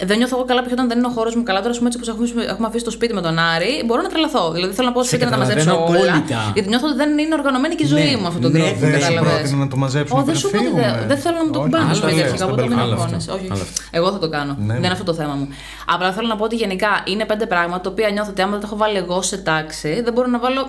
δεν 0.08 0.16
νιώθω 0.18 0.36
εγώ 0.36 0.44
καλά 0.50 0.62
π.χ. 0.64 0.72
όταν 0.72 0.88
δεν 0.88 0.98
είναι 0.98 1.06
ο 1.06 1.10
χώρος 1.10 1.34
μου 1.36 1.42
καλά. 1.42 1.58
Τώρα, 1.58 1.70
ας 1.70 1.78
πούμε, 1.80 1.88
έτσι 1.92 1.98
όπως 2.10 2.28
έχουμε, 2.28 2.44
έχουμε 2.52 2.66
αφήσει 2.70 2.84
το 2.84 2.90
σπίτι 2.90 3.14
με 3.14 3.20
τον 3.20 3.38
Άρη, 3.38 3.72
μπορώ 3.86 4.00
να 4.02 4.08
τρελαθώ. 4.08 4.44
Δηλαδή, 4.56 4.72
θέλω 4.76 4.86
να 4.88 4.94
πάω 4.94 5.02
στο 5.02 5.10
Σε 5.12 5.16
σπίτι 5.16 5.30
να 5.30 5.36
τα 5.36 5.42
μαζέψω 5.44 5.64
καταλαβαίνω 5.70 6.00
όλα. 6.02 6.12
απόλυτα. 6.16 6.50
Γιατί 6.54 6.68
νιώθω 6.68 6.86
ότι 6.90 6.96
δεν 7.02 7.10
είναι 7.18 7.34
οργανωμένη 7.40 7.74
και 7.78 7.84
η 7.84 7.86
ζωή 7.94 8.04
Ναι, 8.10 8.16
μου 8.20 8.26
αυτόν 8.30 8.42
τον 8.42 8.50
ναι, 8.52 8.58
τρόπο. 8.58 8.78
δεν 8.80 8.92
σου 8.92 8.98
κατάλαβες. 9.00 9.32
πρότεινα 9.32 9.56
να 9.64 9.68
το 9.72 9.76
μαζέψουμε 9.84 10.20
Ω, 10.20 10.24
δεν 10.24 10.34
πριν 10.34 10.38
σου 10.42 10.50
πω 10.50 10.56
ότι 10.56 10.66
φύγουμε. 10.66 10.82
δεν, 10.98 11.08
δεν 11.10 11.18
θέλω 11.22 11.36
να 11.40 11.44
μου 11.46 11.52
το 11.54 11.58
Όχι, 11.58 11.66
κουμπάνε 11.68 11.84
άλλο 11.84 11.94
στο 11.94 12.06
σπίτι 12.06 12.20
λες, 12.20 12.24
αρχικά. 12.28 12.44
στον 12.44 12.48
Οπότε 12.52 12.62
μην 12.68 12.76
μπαλκόνι. 12.78 13.00
αγχώνεσαι. 13.00 13.30
αυτό. 13.30 13.32
Όχι, 13.36 13.46
Άλλο 13.52 13.62
όχι. 13.66 13.72
Εγώ 13.98 14.08
θα 14.14 14.18
το 14.24 14.28
κάνω. 14.36 14.52
Ναι. 14.66 14.72
Δεν 14.76 14.82
είναι 14.84 14.96
αυτό 14.98 15.06
το 15.10 15.14
θέμα 15.20 15.34
μου. 15.38 15.46
Απλά 15.94 16.08
θέλω 16.16 16.28
να 16.32 16.36
πω 16.38 16.44
ότι 16.48 16.56
γενικά 16.62 16.90
είναι 17.12 17.24
πέντε 17.30 17.46
πράγματα 17.52 17.80
τα 17.84 17.90
οποία 17.94 18.08
νιώθω 18.14 18.30
ότι 18.34 18.40
άμα 18.44 18.52
δεν 18.56 18.60
τα 18.62 18.66
έχω 18.70 18.76
βάλει 18.82 18.96
εγώ 19.04 19.16
σε 19.30 19.36
τάξη, 19.48 19.90
δεν 20.04 20.12
μπορώ 20.14 20.28
να 20.36 20.38
βάλω 20.44 20.62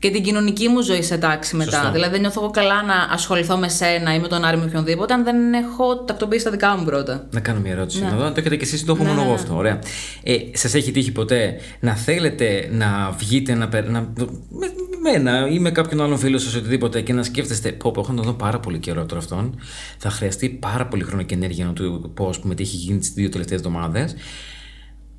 και 0.00 0.10
την 0.10 0.22
κοινωνική 0.22 0.68
μου 0.68 0.80
ζωή 0.80 1.02
σε 1.02 1.18
τάξη 1.18 1.56
μετά. 1.56 1.70
Σωστό. 1.70 1.90
Δηλαδή 1.92 2.10
δεν 2.12 2.20
νιώθω 2.20 2.40
εγώ 2.42 2.50
καλά 2.50 2.82
να 2.82 2.94
ασχοληθώ 2.94 3.56
με 3.56 3.68
σένα 3.68 4.14
ή 4.14 4.18
με 4.18 4.28
τον 4.28 4.44
Άρη 4.44 4.56
με 4.56 4.64
οποιονδήποτε, 4.64 5.14
αν 5.14 5.24
δεν 5.24 5.52
έχω 5.52 6.04
τακτοποιήσει 6.04 6.44
τα 6.44 6.50
δικά 6.50 6.76
μου 6.76 6.84
πρώτα. 6.84 7.26
Να 7.30 7.40
κάνω 7.40 7.60
μια 7.60 7.72
ερώτηση. 7.72 8.00
Ναι. 8.02 8.10
Να 8.10 8.16
δω 8.16 8.24
αν 8.24 8.34
το 8.34 8.40
έχετε 8.40 8.56
κι 8.56 8.64
εσείς 8.64 8.80
ή 8.80 8.84
το 8.84 8.92
έχω 8.92 9.04
μόνο 9.04 9.22
εγώ 9.22 9.32
αυτό. 9.32 9.56
Ωραία. 9.56 9.78
Ε, 10.22 10.36
Σας 10.52 10.74
έχει 10.74 10.90
τύχει 10.90 11.12
ποτέ 11.12 11.54
να 11.80 11.94
θέλετε 11.94 12.68
να 12.72 13.14
βγείτε 13.18 13.54
να, 13.54 13.68
περ- 13.68 13.88
να, 13.90 14.00
με 14.00 14.66
με 15.02 15.10
μένα 15.12 15.48
ή 15.48 15.58
με 15.58 15.70
κάποιον 15.70 16.00
άλλον 16.00 16.18
φίλο 16.18 16.38
σας 16.38 16.54
οτιδήποτε 16.54 17.00
και 17.00 17.12
να 17.12 17.22
σκέφτεστε. 17.22 17.72
Πω, 17.72 17.90
πω, 17.90 18.00
έχω 18.00 18.10
να 18.10 18.16
τον 18.16 18.24
δω 18.26 18.32
πάρα 18.32 18.60
πολύ 18.60 18.78
καιρό 18.78 19.06
τώρα 19.06 19.20
αυτόν. 19.20 19.58
Θα 19.98 20.10
χρειαστεί 20.10 20.48
πάρα 20.48 20.86
πολύ 20.86 21.02
χρόνο 21.04 21.22
και 21.22 21.34
ενέργεια 21.34 21.64
να 21.64 21.72
του 21.72 22.10
πω, 22.14 22.28
ας 22.28 22.38
πούμε, 22.38 22.54
τι 22.54 22.62
έχει 22.62 22.76
γίνει 22.76 22.98
τις 22.98 23.10
δύο 23.12 23.28
τελευταίες 23.28 23.58
εβδομάδες. 23.60 24.14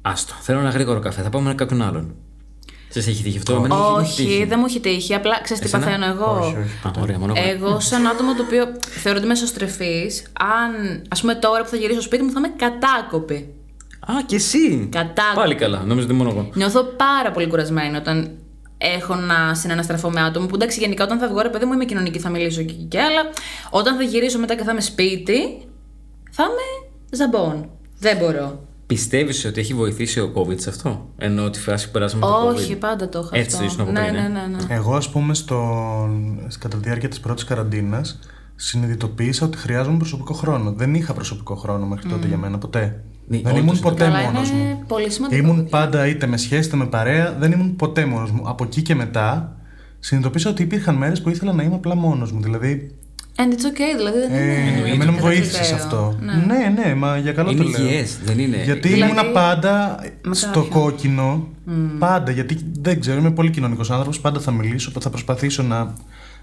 Άστο. 0.02 0.34
Θέλω 0.41 0.60
ένα 0.60 0.70
γρήγορο 0.70 1.00
καφέ. 1.00 1.22
Θα 1.22 1.30
πάμε 1.30 1.48
με 1.48 1.56
κάποιον 1.56 1.82
άλλον. 1.82 2.15
Σα 2.93 2.99
έχει 2.99 3.23
τύχει 3.23 3.38
αυτό, 3.38 3.54
Εμένα 3.54 3.75
μου 3.75 3.97
έχει 3.99 4.15
τύχει. 4.15 4.34
Όχι, 4.34 4.45
δεν 4.45 4.60
μου 4.60 4.65
έχει 4.65 4.80
τύχει. 4.80 5.13
Απλά 5.13 5.39
ξέρεις 5.43 5.62
τι 5.62 5.67
Εσένα; 5.67 5.86
παθαίνω 5.86 6.06
εγώ. 6.06 6.39
Όχι, 6.39 6.58
όχι. 6.58 6.88
Α, 6.88 7.01
ωραία, 7.01 7.19
μόνο 7.19 7.34
εγώ. 7.36 7.49
Εγώ, 7.49 7.80
σαν 7.80 8.08
άτομο 8.08 8.36
το 8.36 8.43
οποίο 8.43 8.65
θεωρώ 8.82 9.17
ότι 9.17 9.25
είμαι 9.25 9.34
εσωστρεφής, 9.34 10.23
αν 10.39 11.01
ας 11.10 11.21
πούμε 11.21 11.36
τώρα 11.36 11.63
που 11.63 11.69
θα 11.69 11.75
γυρίσω 11.75 11.93
στο 11.93 12.01
σπίτι 12.01 12.23
μου 12.23 12.32
θα 12.32 12.39
είμαι 12.39 12.54
κατάκοπη. 12.56 13.54
Α, 13.99 14.13
και 14.25 14.36
εσύ. 14.36 14.88
Κατάκοπη. 14.91 15.36
Πάλι 15.36 15.56
καλά. 15.56 15.84
Νόμιζα 15.86 16.06
ότι 16.06 16.15
μόνο 16.15 16.30
εγώ. 16.30 16.49
Νιώθω 16.54 16.84
πάρα 16.84 17.32
πολύ 17.32 17.47
κουρασμένη 17.47 17.97
όταν 17.97 18.32
έχω 18.77 19.15
να 19.15 19.54
συναναστραφώ 19.54 20.10
με 20.10 20.21
άτομο. 20.21 20.45
Που 20.45 20.56
εντάξει, 20.56 20.80
γενικά 20.80 21.04
όταν 21.04 21.19
θα 21.19 21.27
βγω, 21.27 21.41
ρε 21.41 21.49
παιδί 21.49 21.65
μου, 21.65 21.73
είμαι 21.73 21.86
κοινωνική, 21.86 22.19
θα 22.19 22.30
μιλήσω 22.30 22.62
και 22.62 22.73
εκεί 22.73 22.84
και, 22.89 22.99
αλλά 22.99 23.21
όταν 23.69 23.95
θα 23.95 24.04
γυρίσω 24.04 24.39
μετά 24.39 24.56
και 24.56 24.63
θα 24.63 24.71
είμαι 24.71 24.82
σπίτι, 24.82 25.39
θα 26.32 26.43
είμαι 26.43 26.89
ζαμπόν. 27.12 27.69
Δεν 27.99 28.17
μπορώ. 28.17 28.69
Πιστεύεις 28.93 29.45
ότι 29.45 29.60
έχει 29.60 29.73
βοηθήσει 29.73 30.19
ο 30.19 30.32
COVID 30.36 30.60
σε 30.60 30.69
αυτό, 30.69 31.10
ενώ 31.17 31.49
τη 31.49 31.60
φάση 31.60 31.86
που 31.86 31.91
περάσαμε 31.91 32.21
το 32.21 32.49
COVID. 32.49 32.56
Όχι, 32.56 32.75
πάντα 32.75 33.10
το 33.10 33.19
έχω 33.19 33.30
Έτσι 33.32 33.56
αυτό. 33.56 33.67
ήσουν 33.67 33.82
από 33.82 33.91
ναι, 33.91 33.99
πριν, 34.01 34.15
ε; 34.15 34.21
ναι, 34.21 34.27
ναι, 34.27 34.47
ναι. 34.47 34.75
Εγώ, 34.75 34.95
ας 34.95 35.10
πούμε, 35.10 35.34
στον... 35.34 36.38
κατά 36.60 36.77
τη 36.77 36.84
διάρκεια 36.84 37.10
της 37.10 37.19
πρώτης 37.19 37.43
καραντίνας, 37.43 38.19
συνειδητοποίησα 38.56 39.45
ότι 39.45 39.58
χρειάζομαι 39.58 39.97
προσωπικό 39.97 40.34
χρόνο. 40.34 40.71
Δεν 40.71 40.95
είχα 40.95 41.13
προσωπικό 41.13 41.56
χρόνο 41.56 41.86
μέχρι 41.86 42.10
τότε 42.10 42.27
για 42.27 42.38
μένα, 42.38 42.58
ποτέ. 42.58 43.04
Ναι, 43.27 43.38
δεν 43.38 43.45
όντως 43.45 43.60
ήμουν 43.60 43.75
είναι 43.75 43.82
ποτέ 43.82 44.04
Καλά, 44.04 44.21
μόνος 44.21 44.49
είναι 44.49 44.63
μου. 44.63 44.84
πολύ 44.88 45.10
σημαντικό. 45.10 45.41
Ήμουν 45.41 45.56
παιδιά. 45.56 45.69
πάντα 45.69 46.08
είτε 46.08 46.25
με 46.27 46.38
σχέση 46.38 46.67
είτε 46.67 46.77
με 46.77 46.86
παρέα, 46.86 47.36
δεν 47.39 47.51
ήμουν 47.51 47.75
ποτέ 47.75 48.06
μόνος 48.06 48.32
μου. 48.32 48.43
Από 48.45 48.63
εκεί 48.63 48.82
και 48.82 48.95
μετά 48.95 49.56
συνειδητοποίησα 49.99 50.49
ότι 50.49 50.63
υπήρχαν 50.63 50.95
μέρες 50.95 51.21
που 51.21 51.30
ήθελα 51.30 51.54
να 51.54 51.63
είμαι 51.63 51.75
απλά 51.75 51.95
μόνος 51.95 52.32
μου. 52.32 52.41
Δηλαδή, 52.41 52.95
And 53.36 53.44
it's 53.54 53.65
okay, 53.65 53.98
δηλαδή 53.98 54.20
δεν 54.20 54.30
είναι. 54.32 54.89
ε, 54.89 54.91
εμένα 54.91 55.12
μου 55.12 55.17
κατά 55.17 55.28
βοήθησες 55.28 55.52
σε 55.67 55.74
κριτέριο. 55.74 55.84
αυτό. 55.84 56.17
Ναι. 56.22 56.34
Ναι, 56.34 56.74
ναι, 56.84 56.94
μα 56.94 57.17
για 57.17 57.32
καλό 57.34 57.52
Είναι 57.52 57.63
το 57.63 57.70
λέω. 57.70 57.86
υγιές, 57.88 58.20
δεν 58.24 58.39
είναι. 58.39 58.63
Γιατί 58.63 58.88
Δηλαδή, 58.88 59.12
ήμουνα 59.12 59.26
πάντα 59.32 60.00
με 60.24 60.36
στο 60.36 60.48
κάποιον. 60.48 60.70
κόκκινο. 60.70 61.48
Πάντα. 62.00 62.32
Γιατί 62.32 62.58
δεν 62.82 63.00
ξέρω, 63.00 63.20
είμαι 63.20 63.32
πολύ 63.32 63.50
κοινωνικός 63.50 63.91
άνθρωπος. 63.91 64.20
Πάντα 64.20 64.39
θα 64.39 64.52
μιλήσω, 64.52 64.91
θα 65.00 65.10
προσπαθήσω 65.10 65.63
να 65.63 65.94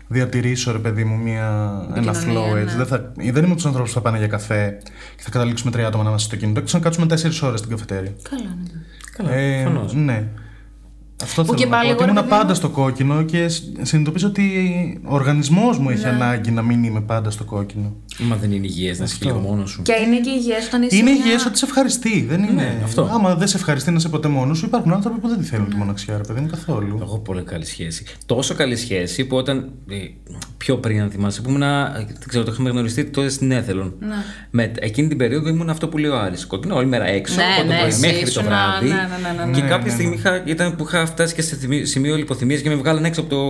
διατηρήσω, 0.08 0.72
ρε 0.72 0.78
παιδί 0.78 1.04
μου, 1.04 1.16
μια, 1.16 1.70
ένα 1.96 2.10
Επικοινωνία, 2.10 2.52
flow 2.52 2.56
έτσι. 2.56 2.76
ναι. 2.76 2.84
Δεν, 2.84 2.86
θα, 2.86 3.12
δεν 3.16 3.26
είμαι 3.36 3.44
από 3.46 3.54
τους 3.54 3.66
ανθρώπους 3.66 3.90
που 3.92 3.96
θα 3.96 4.02
πάνε 4.02 4.18
για 4.18 4.26
καφέ 4.26 4.78
και 5.16 5.22
θα 5.22 5.30
καταλήξουμε 5.30 5.70
τρία 5.70 5.86
άτομα 5.86 6.02
να 6.02 6.08
είμαστε 6.08 6.28
στο 6.28 6.36
κινητό 6.36 6.60
και 6.60 6.70
θα 6.70 6.78
κάτσουμε 6.78 7.06
τέσσερις 7.06 7.42
ώρες 7.42 7.58
στην 7.58 7.70
καφετέρια. 7.70 8.12
Καλά, 8.30 8.42
ναι. 8.62 8.80
Καλά, 9.16 9.32
Ε, 9.32 9.62
προφανώς. 9.62 9.94
ναι. 9.94 10.24
Αυτό 11.22 11.42
Που 11.42 11.46
θέλω 11.48 11.58
και 11.58 11.64
να 11.64 11.70
πάλι 11.76 11.88
πω. 11.88 11.92
Ότι 11.94 12.02
εγώ, 12.02 12.12
ρε 12.12 12.18
ήμουν 12.18 12.28
παιδί 12.28 12.36
πάντα 12.40 12.48
μου- 12.48 12.54
στο 12.54 12.68
κόκκινο 12.68 13.22
και 13.22 13.48
σ- 13.48 13.62
συνειδητοποίησα 13.82 14.26
ότι 14.26 14.42
ο 15.04 15.14
οργανισμός 15.14 15.78
μου 15.78 15.90
έχει 15.90 16.02
Ναι. 16.04 16.08
ανάγκη 16.08 16.50
να 16.50 16.62
μην 16.62 16.84
είμαι 16.84 17.00
πάντα 17.00 17.30
στο 17.30 17.44
κόκκινο. 17.44 17.92
Μα 18.18 18.36
δεν 18.36 18.52
είναι 18.52 18.66
υγιές 18.66 18.98
να 18.98 19.04
είσαι 19.04 19.16
και 19.20 19.24
λίγο 19.26 19.38
μόνος 19.38 19.70
σου. 19.70 19.82
Και 19.82 19.92
είναι 20.06 20.20
και 20.20 20.30
υγιές 20.30 20.66
όταν 20.66 20.82
είσαι. 20.82 20.96
Είναι 20.96 21.10
μια- 21.10 21.24
υγιές 21.24 21.46
ότι 21.46 21.58
σε 21.58 21.64
ευχαριστεί. 21.64 22.24
Δεν 22.28 22.42
είναι. 22.42 22.52
Ναι, 22.52 22.80
αυτό. 22.84 23.08
Άμα 23.12 23.34
δεν 23.34 23.48
σε 23.48 23.56
ευχαριστεί 23.56 23.90
να 23.90 23.96
είσαι 23.96 24.08
ποτέ 24.08 24.28
μόνος 24.28 24.58
σου, 24.58 24.66
υπάρχουν 24.66 24.92
άνθρωποι 24.92 25.20
που 25.20 25.28
δεν 25.28 25.38
τη 25.38 25.44
θέλουν 25.44 25.68
τη 25.70 25.76
μοναξιά, 25.76 26.16
ρε 26.16 26.22
παιδί 26.22 26.40
μου, 26.40 26.46
καθόλου. 26.50 26.98
Εγώ 27.02 27.18
πολύ 27.18 27.42
καλή 27.42 27.64
σχέση. 27.64 28.04
Τόσο 28.26 28.54
καλή 28.54 28.76
σχέση 28.76 29.24
που 29.24 29.36
όταν. 29.36 29.70
ε, 29.90 29.96
πιο 30.56 30.76
πριν, 30.76 31.00
αν 31.00 31.10
θυμάσαι, 31.10 31.40
που 31.40 31.48
ήμουν. 31.48 31.62
ε, 31.62 31.66
Δεν 31.96 32.28
ξέρω, 32.28 32.44
το 32.44 32.50
είχαμε 32.52 32.70
γνωριστεί 32.70 33.04
τότε 33.04 33.28
στην 33.28 33.50
Έθελον. 33.50 33.94
Ναι. 34.00 34.14
Με, 34.50 34.72
εκείνη 34.78 35.08
την 35.08 35.18
περίοδο 35.18 35.48
ήμουν 35.48 35.70
αυτό 35.70 35.88
που 35.88 35.98
λέει 35.98 36.10
ο 36.10 36.18
Άρης. 36.18 36.46
Κόκκινο 36.46 36.74
όλη 36.74 36.86
μέρα 36.86 37.04
έξω. 37.06 37.34
Ναι, 37.34 37.42
από 37.42 37.62
το 37.62 37.66
ναι, 37.68 37.76
πρωί 37.78 37.88
εσύ 37.88 38.00
μέχρι 38.00 38.20
το 38.20 38.26
ήσουν, 38.26 38.42
βράδυ. 38.44 38.86
ναι, 38.88 38.94
ναι, 38.94 39.38
ναι, 39.38 39.44
ναι, 39.44 39.52
Και 39.52 39.60
ναι. 39.62 39.68
κάποια 39.68 39.86
Ναι, 39.86 39.92
στιγμή 39.92 40.10
ναι. 40.14 40.16
είχα, 40.20 40.42
ήταν 40.46 40.76
που 40.76 40.84
είχα 40.86 41.06
φτάσει 41.10 41.34
και 41.34 41.42
σε 41.42 41.56
θυμί- 41.56 41.86
σημείο 41.86 42.16
λιποθυμίας 42.16 42.60
και 42.60 42.68
με 42.68 42.74
βγάλαν 42.74 43.04
έξω 43.04 43.20
από, 43.20 43.30
το, 43.30 43.40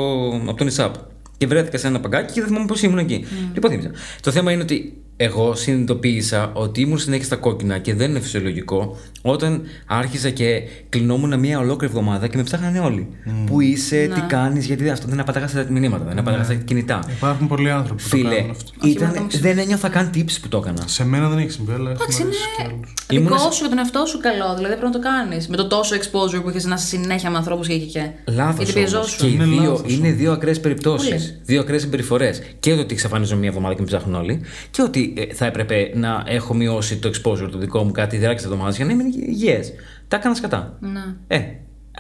από 0.51 0.55
τον 0.59 0.67
ΙΣΑΠ. 0.67 0.95
Και 1.37 1.47
βρέθηκα 1.47 1.79
σε 1.79 1.87
ένα 1.87 2.01
παγκάκι 2.01 2.33
και 2.33 2.41
δεν 2.41 2.49
θυμάμαι 2.49 2.67
πώς 2.67 2.83
ήμουν 2.83 2.99
εκεί. 2.99 3.25
Λιποθύμησα. 3.55 3.91
Το 4.21 4.31
θέμα 4.31 4.53
είναι 4.53 4.63
ότι 4.63 5.03
εγώ 5.21 5.55
συνειδητοποίησα 5.55 6.51
ότι 6.55 6.81
ήμουν 6.81 6.99
συνέχεια 6.99 7.25
στα 7.25 7.37
κόκκινα 7.37 7.79
και 7.79 7.95
δεν 7.95 8.11
είναι 8.11 8.21
φυσιολογικό 8.21 8.97
όταν 9.23 9.63
άρχισα 9.87 10.31
και 10.31 10.63
κλεινόμουν 10.89 11.39
μια 11.39 11.59
ολόκληρη 11.59 11.93
εβδομάδα 11.95 12.27
και 12.27 12.37
με 12.37 12.43
ψάχνανε 12.43 12.79
όλοι. 12.79 13.09
Πού 13.47 13.61
είσαι, 13.61 14.11
τι 14.15 14.21
κάνεις, 14.21 14.67
γιατί 14.67 14.91
αυτό 14.91 15.07
δεν 15.09 15.21
απαντάγα 15.21 15.47
στα 15.49 15.67
μηνύματα, 15.71 16.05
δεν 16.05 16.19
απαντάγα 16.19 16.45
στα 16.45 16.55
κινητά. 16.55 17.05
Υπάρχουν 17.17 17.47
πολλοί 17.49 17.71
άνθρωποι 17.71 18.03
που 18.03 18.09
το 18.09 18.17
Φίλε, 18.17 18.35
κάνουν 18.35 18.51
αυτό. 18.51 18.89
ήταν, 18.89 19.09
μόνο 19.09 19.27
το 19.31 19.39
δεν 19.39 19.59
ένιωθα 19.59 19.89
καν 19.89 20.11
τύψη 20.11 20.41
που 20.41 20.49
το 20.49 20.59
έκανα. 20.59 20.83
Σε 20.87 21.05
μένα 21.05 21.29
δεν 21.29 21.39
έχει 21.39 21.51
συμβεί, 21.51 21.73
αλλά 21.73 21.91
Εντάξει, 21.91 22.23
έχουμε 22.23 22.25
είναι 22.25 22.37
ρωτήσει 22.37 22.57
κι 22.57 22.63
άλλους. 22.75 22.95
Ήμουνα 23.11 23.37
δικό 23.37 23.43
σε- 23.43 23.53
σου 23.53 23.59
για 23.61 23.69
τον 23.69 23.79
εαυτό 23.79 24.05
σου 24.07 24.19
καλό. 24.21 24.55
Δηλαδή 24.57 24.75
πρέπει 24.77 24.93
να 24.93 25.01
το 25.01 25.09
κάνεις. 25.09 25.49
Με 25.49 25.57
το 25.57 25.67
τόσο 25.67 25.97
exposure 25.97 26.43
που 26.43 26.49
είχες 26.49 26.65
να 26.65 26.75
είσαι 26.75 26.87
συνέχεια 26.87 27.31
με 27.31 27.37
ανθρώπους 27.37 27.67
και 27.67 27.73
εκεί 27.73 27.87
και. 27.87 28.11
Λάθος. 28.25 28.57
Γιατί 28.57 28.73
πιεζόσουν. 28.73 29.19
Και 29.19 29.27
οι 29.27 29.33
Είναι 29.35 29.45
δύο, 29.45 29.71
λάθος 29.71 29.93
είναι 29.93 30.11
δύο 30.11 30.33
ακραίες 30.33 30.61
περιπτώσεις. 30.61 31.09
Πολύ. 31.11 31.41
Δύο 31.45 31.61
ακραίες 31.61 31.83
συμπεριφορές. 31.83 32.43
Και 32.61 32.75
το 32.75 32.81
ότι 32.81 32.95
εξαφανίζω 32.95 33.37
μία 33.37 33.49
εβδομάδα 33.49 33.75
και 33.75 33.81
με 33.81 33.87
ψάχνουν 33.87 34.15
όλοι. 34.15 34.41
Και 34.71 34.83
ότι 34.83 35.08
ε, 35.17 35.35
θα 35.35 35.47
έπρεπε 35.47 35.91
να 35.95 36.25
έχω 36.27 36.55
μειώσει 36.55 36.97
το 36.97 37.09
exposure 37.09 37.49
το 37.51 37.59
δικό 37.59 37.85
μου 37.85 37.91
κάτι 37.91 38.09
τη 38.09 38.17
διάρκεια 38.17 38.37
της 38.37 38.45
εβδομάδας 38.45 38.77
για 38.77 38.85
να 38.85 38.93
είμαι 38.93 39.05
υγιές. 39.27 39.73
Τα 40.09 40.17
έκανα 40.17 40.35
σκατά. 40.35 40.79
Ναι. 40.81 41.05
Ε, 41.27 41.41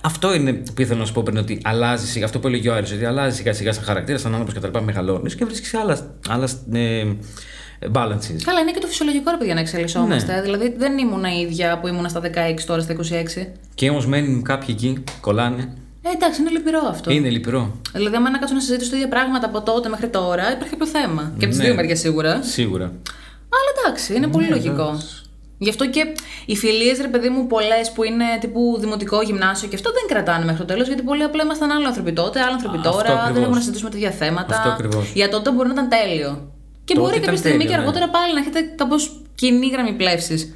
αυτό 0.02 0.34
είναι 0.34 0.52
που 0.52 0.80
ήθελα 0.80 0.98
να 0.98 1.04
σου 1.04 1.12
πω 1.12 1.22
πριν, 1.22 1.36
ότι 1.36 1.60
αλλάζει 1.64 2.06
σιγά, 2.06 2.24
αυτό 2.24 2.38
που 2.38 2.46
έλεγε 2.46 2.68
ο 2.68 2.74
Άρης, 2.74 2.92
ότι 2.92 3.04
αλλάζει 3.04 3.36
σιγά 3.36 3.52
σιγά 3.52 3.72
σαν 3.72 3.84
χαρακτήρας, 3.84 4.20
σαν 4.20 4.34
άνθρωπος 4.34 4.54
κτλ. 4.54 4.84
Μεγαλώνεις 4.84 5.34
και 5.34 5.44
βρίσκεις 5.44 5.74
άλλα, 5.74 6.14
άλλα 6.28 6.48
ε, 6.72 7.04
balances. 7.92 8.42
Καλά, 8.44 8.60
είναι 8.60 8.70
και 8.72 8.80
το 8.80 8.86
φυσιολογικό 8.86 9.30
ρε 9.30 9.36
παιδιά 9.36 9.54
να 9.54 9.60
εξελισσόμαστε. 9.60 10.34
Ναι. 10.34 10.42
Δηλαδή 10.42 10.74
δεν 10.78 10.98
ήμουν 10.98 11.24
η 11.24 11.46
ίδια 11.48 11.78
που 11.78 11.88
ήμουν 11.88 12.08
στα 12.08 12.20
16 12.20 12.26
τώρα 12.66 12.80
στα 12.82 12.94
26. 12.94 13.46
Και 13.74 13.90
όμως 13.90 14.06
μένουν 14.06 14.42
κάποιοι 14.42 14.74
εκεί, 14.78 15.04
κολλάνε. 15.20 15.68
Ε, 16.08 16.14
εντάξει, 16.14 16.40
είναι 16.40 16.50
λυπηρό 16.50 16.80
αυτό. 16.88 17.10
Είναι 17.10 17.28
λυπηρό. 17.28 17.80
Δηλαδή, 17.92 18.16
άμα 18.16 18.30
να 18.30 18.38
κάτσω 18.38 18.54
να 18.54 18.60
συζητήσω 18.60 18.90
τα 18.90 18.96
ίδια 18.96 19.08
πράγματα 19.08 19.46
από 19.46 19.60
τότε 19.62 19.88
μέχρι 19.88 20.08
τώρα, 20.08 20.52
υπάρχει 20.52 20.70
κάποιο 20.76 20.86
θέμα. 20.86 21.22
Και 21.38 21.44
από 21.44 21.48
τις 21.54 21.58
Ναι. 21.58 21.64
δύο 21.64 21.74
μεριές 21.74 21.98
σίγουρα. 21.98 22.42
Σίγουρα. 22.42 22.84
Αλλά 23.58 23.68
εντάξει, 23.78 24.14
είναι 24.14 24.26
πολύ 24.26 24.46
λογικό. 24.48 24.98
Γι' 25.60 25.68
αυτό 25.68 25.88
και 25.90 26.06
οι 26.46 26.56
φιλίες, 26.56 26.98
ρε 27.00 27.08
παιδί 27.08 27.28
μου, 27.28 27.46
πολλές 27.46 27.90
που 27.94 28.02
είναι 28.04 28.24
τύπου 28.40 28.76
δημοτικό, 28.80 29.22
γυμνάσιο 29.22 29.68
και 29.68 29.74
αυτό 29.76 29.90
δεν 29.92 30.02
κρατάνε 30.08 30.44
μέχρι 30.44 30.58
το 30.60 30.64
τέλος. 30.64 30.86
Γιατί 30.86 31.02
πολύ 31.02 31.22
απλά 31.22 31.42
ήμασταν 31.42 31.70
άλλοι 31.70 31.86
άνθρωποι 31.86 32.12
τότε, 32.12 32.40
άλλοι 32.40 32.52
άνθρωποι 32.52 32.76
Αυτό 32.76 32.90
τώρα. 32.90 33.08
ακριβώς. 33.12 33.32
Δεν 33.32 33.40
έχουμε 33.42 33.54
να 33.54 33.60
συζητήσουμε 33.60 33.90
τέτοια 33.90 34.10
θέματα. 34.10 34.56
Αυτό 34.56 34.68
ακριβώς. 34.68 35.10
Για 35.14 35.28
τότε 35.28 35.50
μπορεί 35.50 35.68
να 35.68 35.74
ήταν 35.74 35.88
τέλειο. 35.88 36.30
Και 36.84 36.94
Τότε 36.94 37.00
μπορεί 37.00 37.12
ήταν 37.12 37.24
κάποια 37.24 37.38
στιγμή 37.38 37.58
τέλειο, 37.58 37.70
και 37.70 37.76
ναι. 37.76 37.82
αργότερα 37.82 38.08
πάλι 38.16 38.32
να 38.34 38.40
έχετε 38.40 38.60
κάπως 38.76 39.22
κοινή 39.34 39.68
γραμμή 39.68 39.92
πλεύσης. 39.92 40.54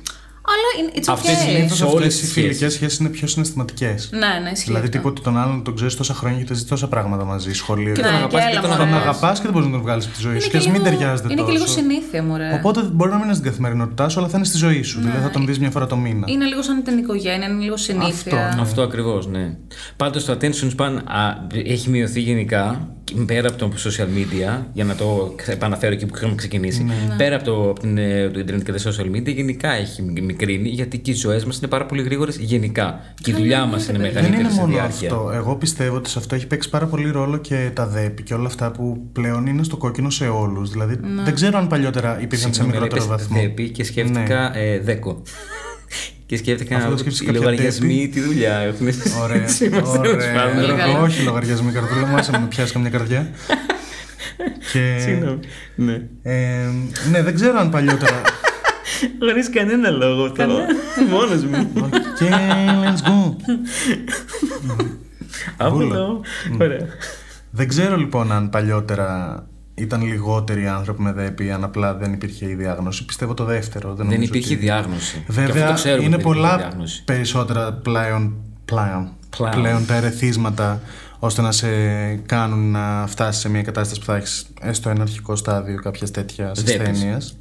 Αλλά 0.52 0.68
είναι- 0.78 0.92
it's 0.98 1.12
Αυτές 1.12 1.34
okay. 1.34 1.38
συνήθως- 1.38 1.76
Συνήθω 1.78 1.96
όλες 1.96 2.06
αυτές 2.06 2.16
οι 2.18 2.20
τις 2.20 2.32
φιλικέ 2.32 2.54
σχέσεις. 2.54 2.74
σχέσεις 2.74 2.98
είναι 2.98 3.08
πιο 3.08 3.26
συναισθηματικές. 3.26 4.08
Ναι, 4.12 4.18
ναι, 4.42 4.50
ισχύει. 4.50 4.64
Δηλαδή, 4.66 4.86
αυτό. 4.86 4.96
τίποτα 4.98 5.22
τον 5.22 5.38
άλλον 5.38 5.62
τον 5.64 5.74
ξέρεις 5.74 5.96
τόσα 5.96 6.14
χρόνια 6.14 6.38
και 6.38 6.44
τα 6.44 6.54
ζεις 6.54 6.66
τόσα 6.66 6.88
πράγματα 6.88 7.24
μαζί, 7.24 7.52
σχολείο. 7.52 7.92
Και 7.92 8.00
και 8.00 8.02
τον 8.02 8.10
Ναι, 8.10 8.16
αγαπάς 8.16 8.40
και 8.44 8.46
και 8.50 8.52
έλα, 8.52 8.60
τον 8.60 8.70
μωρέ. 8.70 8.82
Τον 8.82 8.94
αγαπάς. 8.94 9.16
αγαπά 9.16 9.32
και 9.36 9.42
δεν 9.42 9.52
μπορείς 9.52 9.66
να 9.66 9.72
τον 9.72 9.82
βγάλεις 9.82 10.04
από 10.06 10.14
τη 10.14 10.20
ζωή 10.20 10.32
Είναι 10.32 10.40
σου. 10.40 10.46
και 10.50 10.52
Και 10.52 10.58
ας 10.58 10.66
μην 10.72 10.82
λίγο- 10.82 10.84
ταιριάζεται 10.96 11.28
Είναι 11.32 11.40
τόσο. 11.40 11.52
και 11.52 11.58
λίγο 11.58 11.70
συνήθεια, 11.78 12.22
μωρέ. 12.22 12.54
Οπότε 12.54 12.80
μπορεί 12.92 13.10
να 13.10 13.16
μην 13.16 13.24
είναι 13.24 13.34
στην 13.34 13.46
καθημερινότητά 13.50 14.08
σου, 14.08 14.18
αλλά 14.20 14.28
θα 14.28 14.36
είναι 14.36 14.46
στη 14.46 14.56
ζωή 14.56 14.82
σου. 14.82 15.00
Δηλαδή 15.00 15.20
θα 15.22 15.30
τον 15.30 15.46
δεις 15.46 15.58
μια 15.58 15.70
φορά 15.70 15.86
το 15.86 15.96
μήνα. 15.96 16.26
Είναι 16.28 16.44
λίγο 16.44 16.62
σαν 16.62 16.82
την 16.82 16.98
οικογένεια, 16.98 17.46
είναι 17.48 17.62
λίγο 17.62 17.76
συνήθεια. 17.76 18.36
Αυτό, 18.46 18.56
ναι. 18.56 18.62
Αυτό 18.62 18.82
ακριβώς, 18.82 19.26
ναι. 19.26 19.56
Πάντως 19.96 20.24
το 20.24 20.32
attention 20.40 20.68
span 20.76 20.94
α, 21.04 21.20
έχει 21.64 21.90
μειωθεί 21.90 22.20
γενικά 22.20 22.88
και 23.01 23.01
πέρα 23.26 23.48
από 23.48 23.58
το 23.58 23.72
social 23.84 24.04
media, 24.18 24.62
για 24.72 24.84
να 24.84 24.94
το 24.94 25.32
ξε- 25.36 25.54
επαναφέρω 25.56 25.92
εκεί 25.92 26.06
που 26.06 26.16
είχαμε 26.16 26.34
ξεκινήσει. 26.34 26.82
Ναι. 26.84 26.94
Πέρα 27.16 27.34
από 27.36 27.44
το, 27.44 27.70
από 27.70 27.80
την, 27.80 27.98
ε, 27.98 28.28
το 28.30 28.38
Ιντερνετ 28.38 28.64
και 28.64 28.72
τα 28.72 28.78
social 28.90 29.16
media, 29.16 29.34
γενικά 29.34 29.72
έχει 29.72 30.02
μικρύνει 30.02 30.68
γιατί 30.68 30.98
και 30.98 31.10
οι 31.10 31.14
ζωές 31.14 31.44
μας 31.44 31.58
είναι 31.58 31.66
πάρα 31.68 31.86
πολύ 31.86 32.02
γρήγορες 32.02 32.36
γενικά. 32.36 33.00
Και 33.22 33.30
η 33.30 33.34
δουλειά 33.34 33.64
μας 33.64 33.88
είναι 33.88 33.98
Δεν 33.98 34.06
μεγαλύτερη 34.06 34.40
είναι 34.40 34.50
σε 34.50 34.60
μόνο 34.60 34.72
διάρκεια. 34.72 35.10
αυτό. 35.12 35.30
Εγώ 35.34 35.56
πιστεύω 35.56 35.96
ότι 35.96 36.08
σε 36.10 36.18
αυτό 36.18 36.34
έχει 36.34 36.46
παίξει 36.46 36.68
πάρα 36.70 36.86
πολύ 36.86 37.10
ρόλο 37.10 37.36
και 37.36 37.70
τα 37.74 37.86
δέπη 37.86 38.22
και 38.22 38.34
όλα 38.34 38.46
αυτά 38.46 38.70
που 38.70 39.08
πλέον 39.12 39.46
είναι 39.46 39.62
στο 39.62 39.76
κόκκινο 39.76 40.10
σε 40.10 40.26
όλους. 40.28 40.70
Δηλαδή 40.70 40.98
δεν 41.24 41.34
ξέρω 41.34 41.58
αν 41.58 41.66
παλιότερα 41.66 42.20
υπήρχαν 42.20 42.54
σε 42.54 42.60
Συγγνώμη, 42.62 42.72
μικρότερο 42.80 43.04
είπες 43.14 43.16
βαθμό. 43.26 43.40
Δέπη 43.40 43.70
και 43.70 43.84
σκέφτηκα 43.84 44.56
ε, 44.58 44.78
δέκο. 44.80 45.22
Και 46.26 46.36
σκέφτηκα 46.36 46.76
Αυτό 46.76 46.92
οι 46.92 46.98
σκέφτεσαι 46.98 47.24
κάποια 47.24 47.40
λογαριασμοί 47.40 47.94
δέπη. 47.94 48.08
τι 48.08 48.20
δουλειά 48.20 48.56
έχουν. 48.56 48.86
Ωραία. 49.22 49.36
Είμαστε, 49.66 49.98
τέλος 49.98 50.24
πάντων. 50.34 50.54
Πολύ 50.54 50.72
Ωραία. 50.72 50.76
καλά. 50.76 51.00
Όχι 51.00 51.22
λογαριασμοί 51.22 51.72
καρδούλα 51.72 52.06
μου, 52.06 52.16
άσε 52.16 52.30
με 52.30 52.38
να 52.38 52.46
πιάσει 52.46 52.72
καμιά 52.72 52.90
καρδιά. 52.90 53.30
και, 54.72 54.98
Συγγνώμη. 55.00 55.38
Ναι. 55.74 56.02
ε, 56.22 56.66
ναι, 57.10 57.22
δεν 57.22 57.34
ξέρω 57.34 57.58
αν 57.58 57.70
παλιότερα. 57.70 58.20
Χωρίς 59.20 59.50
κανένα 59.50 59.90
λόγο 59.90 60.24
αυτό. 60.24 60.46
Μόνος 61.10 61.44
μου. 61.44 61.72
και 62.18 62.28
let's 62.84 63.08
go. 63.08 63.36
Από 65.56 65.74
Βούλα. 65.76 65.94
εδώ. 65.94 66.20
Ωραία. 66.60 66.86
Δεν 67.50 67.68
ξέρω 67.68 67.96
λοιπόν 67.96 68.32
αν 68.32 68.50
παλιότερα 68.50 69.46
ήταν 69.74 70.02
λιγότεροι 70.02 70.66
άνθρωποι 70.66 71.02
με 71.02 71.12
δέπη, 71.12 71.50
αν 71.50 71.64
απλά 71.64 71.94
δεν 71.94 72.12
υπήρχε 72.12 72.48
η 72.48 72.54
διάγνωση. 72.54 73.04
Πιστεύω 73.04 73.34
το 73.34 73.44
δεύτερο. 73.44 73.88
Δεν, 73.88 73.96
Δεν 73.96 74.06
νομίζω 74.06 74.24
υπήρχε 74.24 74.52
ότι- 74.54 74.62
διάγνωση. 74.62 75.12
Και 75.12 75.24
αυτό 75.28 75.42
Βέβαια, 75.42 75.66
το 75.66 75.72
ξέρουμε 75.72 76.04
είναι 76.04 76.14
ότι 76.14 76.22
δεν 76.24 76.30
υπήρχε 76.32 76.48
πολλά 76.50 76.56
διάγνωση. 76.56 77.04
περισσότερα 77.04 77.72
πλέον, 77.72 78.34
πλέον, 78.64 79.10
Πλέον. 79.36 79.50
πλέον 79.54 79.86
τα 79.86 79.94
ερεθίσματα 79.94 80.80
ώστε 81.18 81.42
να 81.42 81.52
σε 81.52 81.68
κάνουν 82.14 82.70
να 82.70 83.04
φτάσεις 83.08 83.40
σε 83.40 83.48
μια 83.48 83.62
κατάσταση 83.62 84.00
που 84.00 84.06
θα 84.06 84.16
έχεις 84.16 84.46
έστω 84.60 84.88
ένα 84.90 85.02
αρχικό 85.02 85.36
στάδιο 85.36 85.76
κάποιας 85.82 86.10
τέτοιας 86.10 86.62
Δέπης. 86.62 86.90
ασθένειας. 86.90 87.36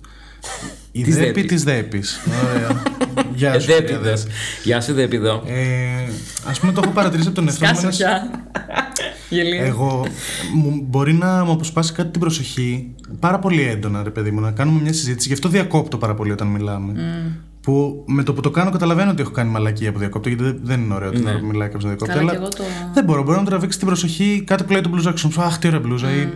Η 0.91 1.03
Της 1.03 1.15
δέπη 1.15 1.25
δέπης. 1.41 1.45
της 1.51 1.63
δέπης. 1.63 2.19
Ωραία. 2.55 2.81
Γεια 3.35 3.53
Ε, 3.53 3.59
σου. 3.59 3.67
κυρία 3.67 3.81
Δέπιδος. 3.87 4.21
Δέπη. 4.23 4.33
Γεια 4.63 4.81
σου, 4.81 4.93
Δέπιδο. 4.93 5.43
Ε, 5.45 6.11
ας 6.49 6.59
πούμε 6.59 6.71
το 6.71 6.81
έχω 6.83 6.91
παρατηρήσει 6.93 7.27
από 7.27 7.35
τον 7.35 7.47
εαυτό 7.47 7.65
μου. 7.65 7.71
Σκάσε 7.71 7.85
ένας- 7.85 7.97
πια. 7.97 8.29
Γελία. 9.29 9.63
εγώ 9.65 10.05
μου, 10.55 10.81
μπορεί 10.89 11.13
να 11.13 11.43
μου 11.45 11.51
αποσπάσει 11.51 11.93
κάτι 11.93 12.09
την 12.09 12.19
προσοχή 12.19 12.95
πάρα 13.19 13.39
πολύ 13.39 13.61
έντονα, 13.61 14.03
ρε 14.03 14.09
παιδί 14.09 14.31
μου, 14.31 14.39
να 14.39 14.51
κάνουμε 14.51 14.81
μια 14.81 14.93
συζήτηση. 14.93 15.27
Γι' 15.27 15.33
αυτό 15.33 15.49
διακόπτω 15.49 15.97
πάρα 15.97 16.13
πολύ 16.15 16.31
όταν 16.31 16.47
μιλάμε. 16.47 16.93
Που 17.61 18.03
με 18.07 18.23
το 18.23 18.33
που 18.33 18.41
το 18.41 18.49
κάνω 18.51 18.69
καταλαβαίνω 18.71 19.11
ότι 19.11 19.21
έχω 19.21 19.31
κάνει 19.31 19.49
μαλακία 19.51 19.91
που 19.91 19.99
διακόπτω, 19.99 20.27
γιατί 20.29 20.43
δεν- 20.43 20.59
δεν 20.63 20.81
είναι 20.81 20.93
ωραίο 20.93 21.09
όταν 21.09 21.21
Ναι. 21.23 21.41
μιλάει 21.41 21.67
κάποιος 21.67 21.83
να 21.83 21.89
διακόπτει. 21.89 22.13
Καλά, 22.13 22.21
αλλά 22.21 22.31
κι 22.31 22.37
εγώ 22.37 22.47
το- 22.49 22.91
Δεν 22.93 23.03
μπορώ, 23.03 23.21
μπορεί 23.23 23.35
να 23.35 23.41
μου 23.43 23.49
τραβήξει 23.49 23.77
την 23.77 23.87
προσοχή 23.87 24.43
κάτι 24.45 24.63
που 24.63 24.71
λέει 24.71 24.81
το 24.81 24.89
μπλουζάκι 24.89 25.19
σου. 25.19 25.31
Αχ, 25.41 25.57
τι 25.59 25.67
ωραία 25.67 25.79
μπλούζα. 25.79 26.09
Ή... 26.11 26.29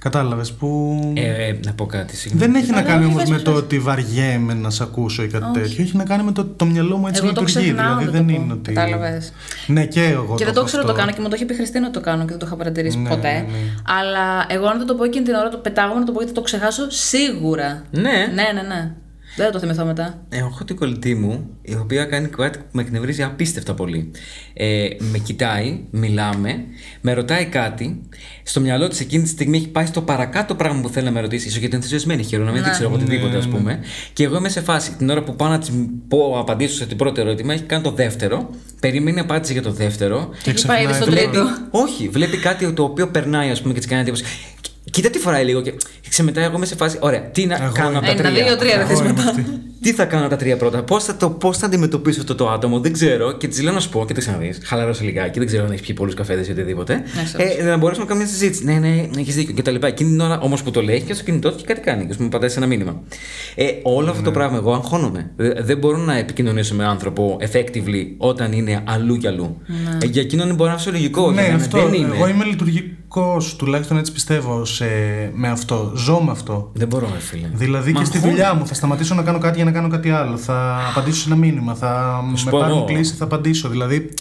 Κατάλαβες 0.00 0.52
που. 0.52 0.98
Ε, 1.16 1.46
ε, 1.48 1.58
να 1.64 1.72
πω 1.72 1.86
κάτι, 1.86 2.16
συγγνώμη. 2.16 2.46
δεν 2.52 2.62
έχει 2.62 2.70
να 2.70 2.76
Αλλά 2.78 2.86
κάνει 2.86 3.04
όχι, 3.04 3.10
όμως 3.12 3.20
πες, 3.22 3.30
με 3.30 3.34
πες, 3.36 3.44
το 3.44 3.50
πες. 3.52 3.60
ότι 3.60 3.78
βαριέμαι 3.78 4.54
να 4.54 4.70
σε 4.70 4.82
ακούσω 4.82 5.22
ή 5.22 5.26
κάτι 5.26 5.44
τέτοιο. 5.52 5.82
Έχει 5.82 5.96
να 5.96 6.04
κάνει 6.04 6.22
με 6.22 6.32
το 6.32 6.44
το 6.44 6.64
μυαλό 6.64 6.96
μου 6.96 7.06
έτσι 7.06 7.20
Εγώ 7.24 7.32
το 7.32 7.40
λειτουργεί. 7.42 7.68
ξεχνάω 7.72 7.96
Δηλαδή 7.98 8.04
να 8.04 8.10
δεν 8.24 8.26
το 8.26 8.32
πω. 8.34 8.42
είναι 8.42 8.52
ότι. 8.52 8.72
Κατάλαβες. 8.72 9.32
Ναι, 9.66 9.84
και 9.86 10.04
εγώ. 10.04 10.34
Και 10.34 10.44
δεν 10.44 10.52
το 10.54 10.58
έχω 10.60 10.68
ξέρω 10.68 10.82
να 10.82 10.88
το 10.88 10.94
αυτό. 10.94 11.04
κάνω 11.04 11.16
και 11.16 11.22
μου 11.22 11.28
το 11.28 11.34
είχε 11.36 11.44
πει 11.44 11.52
η 11.52 11.56
Χριστίνα 11.56 11.86
να 11.86 11.90
το 11.92 12.00
κάνω 12.00 12.22
και 12.24 12.28
δεν 12.30 12.38
το 12.38 12.46
είχα 12.46 12.56
παρατηρήσει 12.56 12.98
Ναι, 12.98 13.08
ποτέ. 13.08 13.32
ναι, 13.32 13.38
ναι. 13.40 13.58
Αλλά 14.00 14.44
εγώ 14.48 14.66
αν 14.66 14.78
δεν 14.78 14.86
το 14.86 14.94
πω 14.94 15.04
εκείνη 15.04 15.24
την 15.24 15.34
ώρα, 15.34 15.48
το 15.48 15.56
πετάγω 15.56 15.94
να 15.98 16.04
το 16.04 16.12
πω 16.12 16.18
γιατί 16.18 16.28
θα 16.34 16.38
το 16.38 16.42
ξεχάσω 16.42 16.90
σίγουρα. 16.90 17.82
Ναι. 17.90 18.00
Ναι, 18.34 18.44
ναι, 18.54 18.62
ναι. 18.74 18.92
Δεν 19.36 19.46
θα 19.46 19.52
το 19.52 19.58
θυμηθώ 19.58 19.84
μετά. 19.84 20.22
Ε, 20.28 20.36
Έχω 20.38 20.64
την 20.64 20.76
κολλητή 20.76 21.14
μου, 21.14 21.48
η 21.62 21.74
οποία 21.74 22.04
κάνει 22.04 22.28
κάτι 22.28 22.58
που 22.58 22.64
με 22.72 22.82
εκνευρίζει 22.82 23.22
απίστευτα 23.22 23.74
πολύ. 23.74 24.10
Ε, 24.54 24.88
με 24.98 25.18
κοιτάει, 25.18 25.80
μιλάμε, 25.90 26.64
με 27.00 27.12
ρωτάει 27.12 27.44
κάτι. 27.44 28.00
Στο 28.42 28.60
μυαλό 28.60 28.88
της 28.88 29.00
εκείνη 29.00 29.22
τη 29.22 29.28
στιγμή 29.28 29.56
έχει 29.56 29.68
πάει 29.68 29.86
στο 29.86 30.02
παρακάτω 30.02 30.54
πράγμα 30.54 30.80
που 30.80 30.88
θέλει 30.88 31.04
να 31.04 31.10
με 31.12 31.20
ρωτήσει. 31.20 31.46
ίσω 31.48 31.58
γιατί 31.58 31.66
είναι 31.66 31.74
ενθουσιασμένη, 31.84 32.22
χαίρομαι 32.22 32.48
να 32.48 32.54
μην 32.54 32.62
Ναι. 32.64 32.70
ξέρω 32.70 32.88
εγώ 32.88 32.94
οτιδήποτε, 32.98 33.36
ας 33.36 33.48
πούμε. 33.48 33.80
Και 34.12 34.24
εγώ 34.24 34.36
είμαι 34.36 34.48
σε 34.48 34.60
φάση. 34.60 34.92
Την 34.92 35.10
ώρα 35.10 35.22
που 35.22 35.36
πάω 35.36 35.48
να 35.48 35.58
της 35.58 35.70
πω, 36.08 36.38
απαντήσω 36.38 36.74
σε 36.74 36.86
την 36.86 36.96
πρώτο 36.96 37.20
ερώτημα, 37.20 37.52
έχει 37.52 37.62
κάνει 37.62 37.82
το 37.82 37.90
δεύτερο. 37.90 38.50
Περιμένει 38.80 39.20
απάντηση 39.20 39.52
για 39.52 39.62
το 39.62 39.72
δεύτερο. 39.72 40.28
Και 40.42 40.50
έχει 40.50 40.66
πάει 40.66 40.84
ήδη 40.84 40.92
στο 40.92 41.02
ξεχνάει 41.06 41.24
τρίτο. 41.24 41.46
Όχι, 41.70 42.08
βλέπει 42.08 42.36
κάτι 42.36 42.72
το 42.72 42.82
οποίο 42.82 43.08
περνάει, 43.08 43.50
ας 43.50 43.60
πούμε, 43.60 43.72
και 43.72 43.78
της 43.78 43.88
κάνει 43.88 44.00
εντύπωση. 44.02 44.24
Κοίτα 44.90 45.10
τι 45.10 45.18
φοράει 45.18 45.44
λίγο 45.44 45.62
και 45.62 45.74
ξεμετάει 46.08 46.44
εγώ 46.44 46.56
είμαι 46.56 46.66
σε 46.66 46.76
φάση. 46.76 46.98
Ωραία, 47.00 47.20
τι 47.20 47.46
να 47.46 47.54
Εγώ 47.62 47.72
κάνω 47.72 47.98
από 47.98 48.06
τα 48.06 48.12
είμαι. 48.12 48.20
Ένα, 48.20 48.30
τρία; 48.30 48.44
δύο, 48.44 48.56
τρία 48.56 48.76
δεν 48.76 48.86
θες 48.86 49.00
Εγώ 49.00 49.08
είμαι 49.08 49.22
μετά. 49.22 49.34
Αυτή. 49.80 49.90
Τι 49.90 49.92
θα 49.96 50.04
κάνω 50.04 50.28
τα 50.28 50.36
τρία 50.36 50.56
πρώτα, 50.56 50.82
πώς 50.82 51.04
θα, 51.04 51.16
το, 51.16 51.30
πώς 51.30 51.58
θα 51.58 51.66
αντιμετωπίσω 51.66 52.20
αυτό 52.20 52.34
το 52.34 52.48
άτομο, 52.50 52.80
δεν 52.80 52.92
ξέρω. 52.92 53.32
Και 53.32 53.48
της 53.48 53.62
λέω 53.62 53.72
να 53.72 53.80
σου 53.80 53.88
πω 53.88 54.04
και 54.06 54.14
το 54.14 54.20
ξαναδεί. 54.20 54.54
Χαλαρώσει 54.64 55.04
λιγάκι, 55.04 55.38
δεν 55.38 55.46
ξέρω 55.48 55.64
αν 55.64 55.70
έχεις 55.70 55.82
πιει 55.86 55.94
πολλούς 55.94 56.14
καφέδες 56.14 56.48
ή 56.48 56.50
οτιδήποτε. 56.50 56.94
Ναι, 56.94 57.44
ε, 57.44 57.62
να 57.64 57.76
μπορέσουμε 57.76 58.04
να 58.06 58.10
κάνουμε 58.10 58.14
μια 58.16 58.26
συζήτηση. 58.26 58.64
Ναι, 58.64 58.72
ναι, 58.72 59.08
έχεις 59.20 59.34
δίκιο 59.34 59.54
κτλ. 59.54 59.86
Εκείνη 59.86 60.10
την 60.10 60.20
ώρα 60.20 60.40
όμως 60.40 60.62
που 60.62 60.70
το 60.70 60.82
λέει, 60.82 60.94
έχει 60.96 61.04
και 61.04 61.14
στο 61.14 61.24
κινητό 61.24 61.50
του 61.50 61.56
και 61.56 61.64
κάτι 61.64 61.80
κάνει. 61.80 62.06
Και 62.06 62.14
μου 62.18 62.28
πατάει 62.28 62.48
σε 62.48 62.58
ένα 62.58 62.66
μήνυμα. 62.66 63.00
Ε, 63.54 63.64
όλο 63.82 64.10
αυτό 64.10 64.22
το 64.22 64.30
πράγμα 64.30 64.56
εγώ 64.56 64.72
αγχώνομαι. 64.72 65.30
Ε, 65.36 65.62
Δεν 65.62 65.78
μπορώ 65.78 65.96
να 65.96 66.16
επικοινωνήσω 66.16 66.74
με 66.74 66.84
άνθρωπο 66.84 67.36
effectively 67.40 68.04
όταν 68.18 68.52
είναι 68.52 68.82
αλλού 68.86 69.16
κι 69.16 69.26
αλλού. 69.26 69.56
Ε, 70.02 70.06
για 70.06 70.22
εκείνον 70.22 70.46
μπορεί 70.46 70.58
να 70.58 70.66
είναι 70.66 70.76
φυσιολογικό. 70.76 71.30
Ναι, 71.30 71.42
για 71.42 71.50
μένα 71.50 71.64
αυτό. 71.64 71.78
δεν 71.78 71.92
είναι. 71.92 72.14
Εγώ 72.14 72.28
είμαι 72.28 72.44
λειτουργικός, 72.44 73.56
τουλάχιστον 73.56 73.98
έτσι 73.98 74.12
πιστεύω 74.12 74.64
σε, 74.64 74.84
με 75.34 75.48
αυτό. 75.48 75.92
Ζω 75.96 76.20
με 76.20 76.30
αυτό. 76.30 76.70
Δεν 76.74 76.88
μπορώ, 76.88 77.08
ρε 77.12 77.20
φίλε. 77.20 77.48
Δηλαδή 77.52 77.92
Μα 77.92 77.98
και 77.98 78.04
στη 78.04 78.16
αγχώνει. 78.16 78.34
δουλειά 78.34 78.54
μου 78.54 78.66
θα 78.66 78.74
σταματήσω 78.74 79.14
να 79.14 79.22
κάνω 79.22 79.38
κάτι 79.38 79.56
για 79.56 79.64
να 79.64 79.69
κάνω 79.70 79.88
κάτι 79.88 80.10
άλλο. 80.10 80.36
Θα 80.36 80.78
απαντήσω 80.90 81.20
σε 81.20 81.28
ένα 81.28 81.36
μήνυμα. 81.38 81.74
Θα 81.74 82.20
σου 82.34 82.44
με 82.44 82.50
πω 82.50 82.58
πάρουν 82.58 82.76
εγώ. 82.76 82.86
κλίση, 82.86 83.14
θα 83.14 83.24
απαντήσω. 83.24 83.68
Δηλαδή 83.68 84.14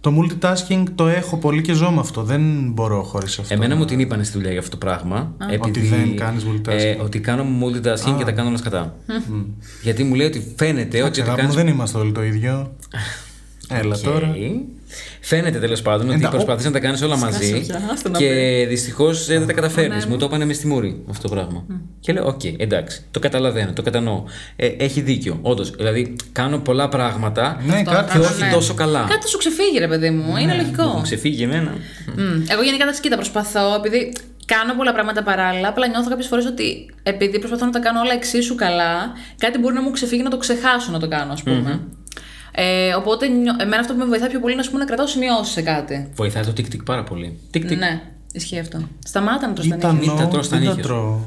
το 0.00 0.12
multitasking 0.18 0.82
το 0.94 1.06
έχω 1.08 1.36
πολύ 1.36 1.62
και 1.62 1.72
ζω 1.72 1.90
με 1.90 2.00
αυτό. 2.00 2.22
Δεν 2.22 2.70
μπορώ 2.72 3.02
χωρίς 3.02 3.38
αυτό. 3.38 3.54
Εμένα 3.54 3.76
μου 3.76 3.84
την 3.84 4.00
είπαν 4.00 4.24
στη 4.24 4.32
δουλειά 4.32 4.50
για 4.50 4.60
αυτό 4.60 4.70
το 4.70 4.76
πράγμα. 4.86 5.34
Ότι 5.60 5.80
δεν 5.80 6.16
κάνεις 6.16 6.44
multitasking. 6.44 6.72
Ε, 6.72 6.96
ότι 7.02 7.20
κάνω 7.20 7.44
multitasking 7.62 8.14
και 8.18 8.24
τα 8.24 8.32
κάνω 8.32 8.48
όλα 8.48 8.56
σκατά. 8.58 8.94
Γιατί 9.82 10.04
μου 10.04 10.14
λέει 10.14 10.26
ότι 10.26 10.54
φαίνεται 10.56 10.86
ότι 10.86 10.98
Εντάξει, 10.98 11.20
το 11.20 11.26
αγάπη 11.26 11.40
κάνει. 11.40 11.52
μου, 11.52 11.58
δεν 11.62 11.68
είμαστε 11.74 11.98
όλοι 11.98 12.12
το 12.12 12.22
ίδιο. 12.24 12.70
Έλα 13.78 13.98
τώρα. 13.98 14.34
Φαίνεται 15.20 15.58
τέλος 15.58 15.82
πάντων 15.82 16.06
ότι 16.08 16.16
Εντά- 16.16 16.30
προσπαθείς 16.30 16.64
να 16.64 16.70
τα 16.70 16.78
κάνεις 16.80 17.02
όλα 17.02 17.16
μαζί 17.16 17.60
πια, 17.60 17.80
άστο 17.92 18.08
να 18.08 18.18
και 18.18 18.64
δυστυχώς 18.68 19.26
δεν 19.26 19.46
τα 19.46 19.52
καταφέρνεις. 19.52 19.96
ναι. 19.96 20.06
Μου 20.08 20.16
το 20.16 20.24
είπανε 20.24 20.44
μες 20.44 20.56
στη 20.56 20.66
μούρη 20.66 21.02
αυτό 21.10 21.28
το 21.28 21.34
πράγμα. 21.34 21.64
Και 22.00 22.12
λέω: 22.12 22.26
Οκ, 22.26 22.44
εντάξει, 22.44 23.02
το 23.10 23.18
καταλαβαίνω, 23.18 23.72
το 23.72 23.82
κατανοώ. 23.82 24.22
Ε, 24.56 24.66
έχει 24.66 25.00
δίκιο, 25.00 25.38
όντως. 25.42 25.70
Δηλαδή, 25.70 26.16
κάνω 26.32 26.58
πολλά 26.58 26.88
πράγματα 26.88 27.62
Ναι, 27.66 27.76
και 27.82 27.90
κάτι. 27.90 28.18
όχι 28.18 28.42
τόσο 28.52 28.74
καλά. 28.74 29.06
Κάτι 29.08 29.28
σου 29.28 29.38
ξεφύγει, 29.38 29.78
ρε 29.78 29.88
παιδί 29.88 30.10
μου. 30.10 30.36
Είναι 30.36 30.54
λογικό. 30.54 30.82
Μου 30.84 31.00
ξεφύγει 31.02 31.42
εμένα. 31.42 31.70
Μμ. 32.16 32.42
Εγώ 32.48 32.62
γενικά 32.62 32.84
τα 32.84 32.92
κοίτα, 33.00 33.16
προσπαθώ, 33.16 33.74
επειδή 33.74 34.12
κάνω 34.46 34.74
πολλά 34.74 34.92
πράγματα 34.92 35.22
παράλληλα, 35.22 35.68
απλά 35.68 35.88
νιώθω 35.88 36.08
κάποιες 36.08 36.26
φορές 36.26 36.46
ότι 36.46 36.94
επειδή 37.02 37.38
προσπαθώ 37.38 37.64
να 37.64 37.70
τα 37.70 37.78
κάνω 37.78 38.00
όλα 38.00 38.12
εξίσου 38.12 38.54
καλά, 38.54 39.12
κάτι 39.38 39.58
μπορεί 39.58 39.74
να 39.74 39.82
μου 39.82 39.90
ξεφύγει 39.90 40.22
να 40.22 40.30
το 40.30 40.36
ξεχάσω 40.36 40.90
να 40.92 40.98
το 40.98 41.08
κάνω, 41.08 41.32
ας 41.32 41.42
πούμε. 41.42 41.80
Ε, 42.54 42.94
οπότε 42.94 43.26
νιώ... 43.28 43.54
εμένα 43.58 43.80
αυτό 43.80 43.92
που 43.92 43.98
με 43.98 44.04
βοηθάει 44.04 44.28
πιο 44.28 44.40
πολύ 44.40 44.52
είναι 44.52 44.60
ας 44.60 44.66
πούμε, 44.66 44.78
να 44.78 44.84
κρατάω 44.84 45.06
σημειώσεις 45.06 45.52
σε 45.52 45.62
κάτι. 45.62 46.10
Βοηθάει 46.14 46.44
το 46.44 46.52
τικ-τικ 46.52 46.82
πάρα 46.82 47.04
πολύ. 47.04 47.38
Τικ-τικ. 47.50 47.78
Ναι, 47.78 48.02
ισχύει 48.32 48.58
αυτό. 48.58 48.88
Σταμάτα 49.04 49.46
να 49.46 49.52
το 49.52 49.62
στα 49.62 49.76
Ήταν 49.76 49.94
νύχια. 49.96 50.12
Μην 50.12 50.22
τα 50.22 50.28
τρως 50.28 50.46
στα 50.46 50.56
δεν 50.56 50.66
τα 50.66 50.74
νύχια 50.74 50.84
σου. 50.84 50.88
τρώω. 50.88 51.18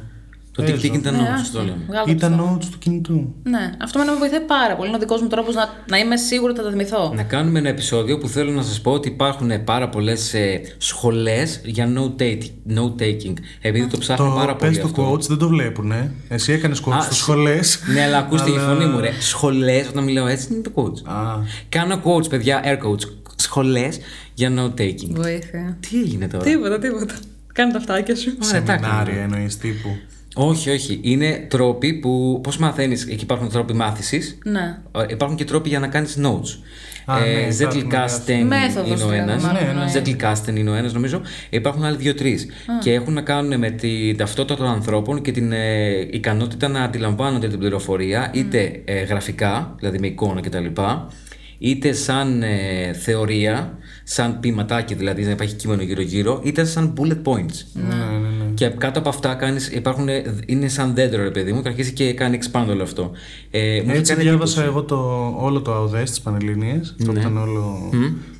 Το 0.55 0.63
τικ-τικ 0.63 0.81
Παίζω. 0.91 0.99
ήταν 1.01 1.13
Ναι, 1.15 1.19
όμως, 1.27 1.41
άστο. 1.41 1.57
το 1.57 1.63
λέμε. 1.63 1.77
Βγάλω 1.87 2.05
το 2.05 2.11
Ήταν 2.11 2.33
στο. 2.33 2.57
notes 2.61 2.65
του 2.71 2.77
κινητού. 2.77 3.33
Ναι, 3.43 3.71
αυτό 3.81 3.99
με 3.99 4.05
βοηθάει 4.19 4.39
πάρα 4.39 4.75
πολύ. 4.75 4.87
Είναι 4.87 4.97
ο 4.97 4.99
δικός 4.99 5.21
μου 5.21 5.27
τρόπος 5.27 5.55
να, 5.55 5.69
να 5.89 5.97
είμαι 5.97 6.17
σίγουρη 6.17 6.49
ότι 6.51 6.59
θα 6.59 6.65
τα 6.65 6.71
θυμηθώ. 6.71 7.11
Να 7.15 7.23
κάνουμε 7.23 7.59
ένα 7.59 7.69
επεισόδιο 7.69 8.17
που 8.17 8.27
θέλω 8.27 8.51
να 8.51 8.61
σας 8.61 8.81
πω 8.81 8.91
ότι 8.91 9.07
υπάρχουν 9.07 9.63
πάρα 9.63 9.89
πολλές 9.89 10.33
ε, 10.33 10.61
σχολές 10.77 11.61
για 11.63 11.89
note-taking. 11.95 12.51
note-taking, 12.77 13.33
επειδή 13.61 13.87
το 13.87 13.97
ψάχνω 13.97 14.33
πάρα 14.35 14.51
Το 14.51 14.57
πολύ 14.57 14.71
πες 14.71 14.79
το 14.79 14.85
αυτό. 14.87 15.11
quotes 15.13 15.21
δεν 15.27 15.37
το 15.37 15.47
βλέπουν, 15.47 15.91
ε. 15.91 16.11
Εσύ 16.29 16.51
έκανες 16.51 16.81
quotes 16.85 16.93
Α, 16.97 17.01
στις 17.01 17.15
σ- 17.15 17.21
σχολές. 17.21 17.79
Ναι, 17.93 18.01
αλλά 18.01 18.17
ακούστε 18.17 18.49
η 18.49 18.53
Αλλά- 18.53 18.67
φωνή 18.67 18.85
μου, 18.85 18.99
ρε. 18.99 19.11
Σχολές, 19.19 19.87
όταν 19.87 20.03
μιλάω 20.03 20.27
έτσι, 20.27 20.47
είναι 20.53 20.61
το 20.61 20.71
quotes. 20.75 21.11
Α, 21.11 21.39
Κάνω 21.69 22.01
quotes, 22.03 22.29
παιδιά, 22.29 22.61
air 22.65 22.87
quotes. 22.87 23.09
Σχολές 23.35 23.99
για 24.33 24.51
note-taking. 24.57 25.09
Βοήθεια. 25.09 25.77
Τι 25.89 25.99
έγινε 25.99 26.27
τώρα; 26.27 26.43
Τίποτα, 26.43 26.79
τίποτα. 26.79 27.13
Κάνε 27.53 27.71
τα 27.71 27.77
αυτάκια 27.77 28.15
σου. 28.15 28.37
Ωραία, 28.45 28.63
τα 28.63 28.73
έκανα. 28.73 28.87
σεμινάρια 28.87 29.21
εννοείς 29.21 29.57
τύπου. 29.57 29.89
Όχι, 30.37 30.69
όχι. 30.69 30.99
Είναι 31.03 31.45
τρόποι 31.49 31.93
που. 31.93 32.39
Πώς 32.43 32.57
μαθαίνεις, 32.57 33.03
εκεί 33.05 33.23
υπάρχουν 33.23 33.49
τρόποι 33.49 33.73
μάθησης. 33.73 34.37
Ναι. 34.43 34.77
Υπάρχουν 35.09 35.37
και 35.37 35.43
τρόποι 35.43 35.69
για 35.69 35.79
να 35.79 35.87
κάνεις 35.87 36.17
notes. 36.21 36.59
Α, 37.05 37.19
ναι, 37.19 37.25
ε, 37.25 37.47
υπάρχουν 37.53 37.81
Zettelkasten 37.81 38.43
Μέθοδος 38.47 38.87
είναι 38.91 39.03
ο 39.03 39.09
δηλαδή, 39.09 39.15
ένας. 39.15 39.43
μάλλον, 39.43 39.63
Ναι, 39.63 39.71
ναι. 39.71 39.81
εννοεί. 39.81 39.87
Zettelkasten 39.93 40.55
είναι 40.57 40.69
ο 40.69 40.73
ένας, 40.73 40.93
νομίζω. 40.93 41.21
Υπάρχουν 41.49 41.83
άλλοι 41.83 41.97
δύο-τρει. 41.97 42.39
Και 42.81 42.93
έχουν 42.93 43.13
να 43.13 43.21
κάνουν 43.21 43.59
με 43.59 43.69
την 43.69 44.17
ταυτότητα 44.17 44.55
των 44.55 44.67
ανθρώπων 44.67 45.21
και 45.21 45.31
την 45.31 45.51
ε, 45.51 45.89
ικανότητα 46.11 46.67
να 46.67 46.81
αντιλαμβάνονται 46.81 47.47
την 47.47 47.59
πληροφορία 47.59 48.31
είτε 48.33 48.81
ε, 48.85 49.03
γραφικά, 49.03 49.75
δηλαδή 49.79 49.99
με 49.99 50.07
εικόνα 50.07 50.41
κτλ. 50.41 50.65
Είτε 51.57 51.93
σαν 51.93 52.43
ε, 52.43 52.93
θεωρία, 52.93 53.77
σαν 54.03 54.39
ποιηματάκι 54.39 54.93
δηλαδή, 54.93 55.23
να 55.23 55.29
υπάρχει 55.31 55.53
κείμενο 55.53 55.81
γύρω-γύρω, 55.81 56.41
είτε 56.43 56.65
σαν 56.65 56.93
bullet 56.97 57.29
points. 57.31 57.57
Ναι, 57.73 57.95
ναι, 57.95 58.17
ναι. 58.17 58.24
Και 58.55 58.67
κάτω 58.67 58.99
από 58.99 59.09
αυτά 59.09 59.33
κάνεις, 59.33 59.67
υπάρχουν, 59.67 60.07
είναι 60.45 60.67
σαν 60.67 60.93
δέντρο, 60.93 61.23
ρε 61.23 61.31
παιδί 61.31 61.53
μου, 61.53 61.61
και 61.61 61.67
αρχίζει 61.67 61.93
και 61.93 62.13
κάνει 62.13 62.39
expand 62.41 62.65
όλο 62.69 62.83
αυτό. 62.83 63.11
Ε, 63.51 63.81
μου 63.81 63.89
είχε 63.89 63.97
Έτσι 63.97 64.11
κάνει 64.13 64.23
διάβασα 64.23 64.61
εντύπωση. 64.61 64.77
εγώ 64.77 64.83
το, 64.83 65.33
όλο 65.45 65.61
το 65.61 65.73
ΑΟΔΕ 65.73 66.05
στις 66.05 66.21
Πανελλήνιες. 66.21 66.95
Αυτό 66.99 67.11
που 67.11 67.19
ήταν 67.19 67.37
όλο 67.37 67.89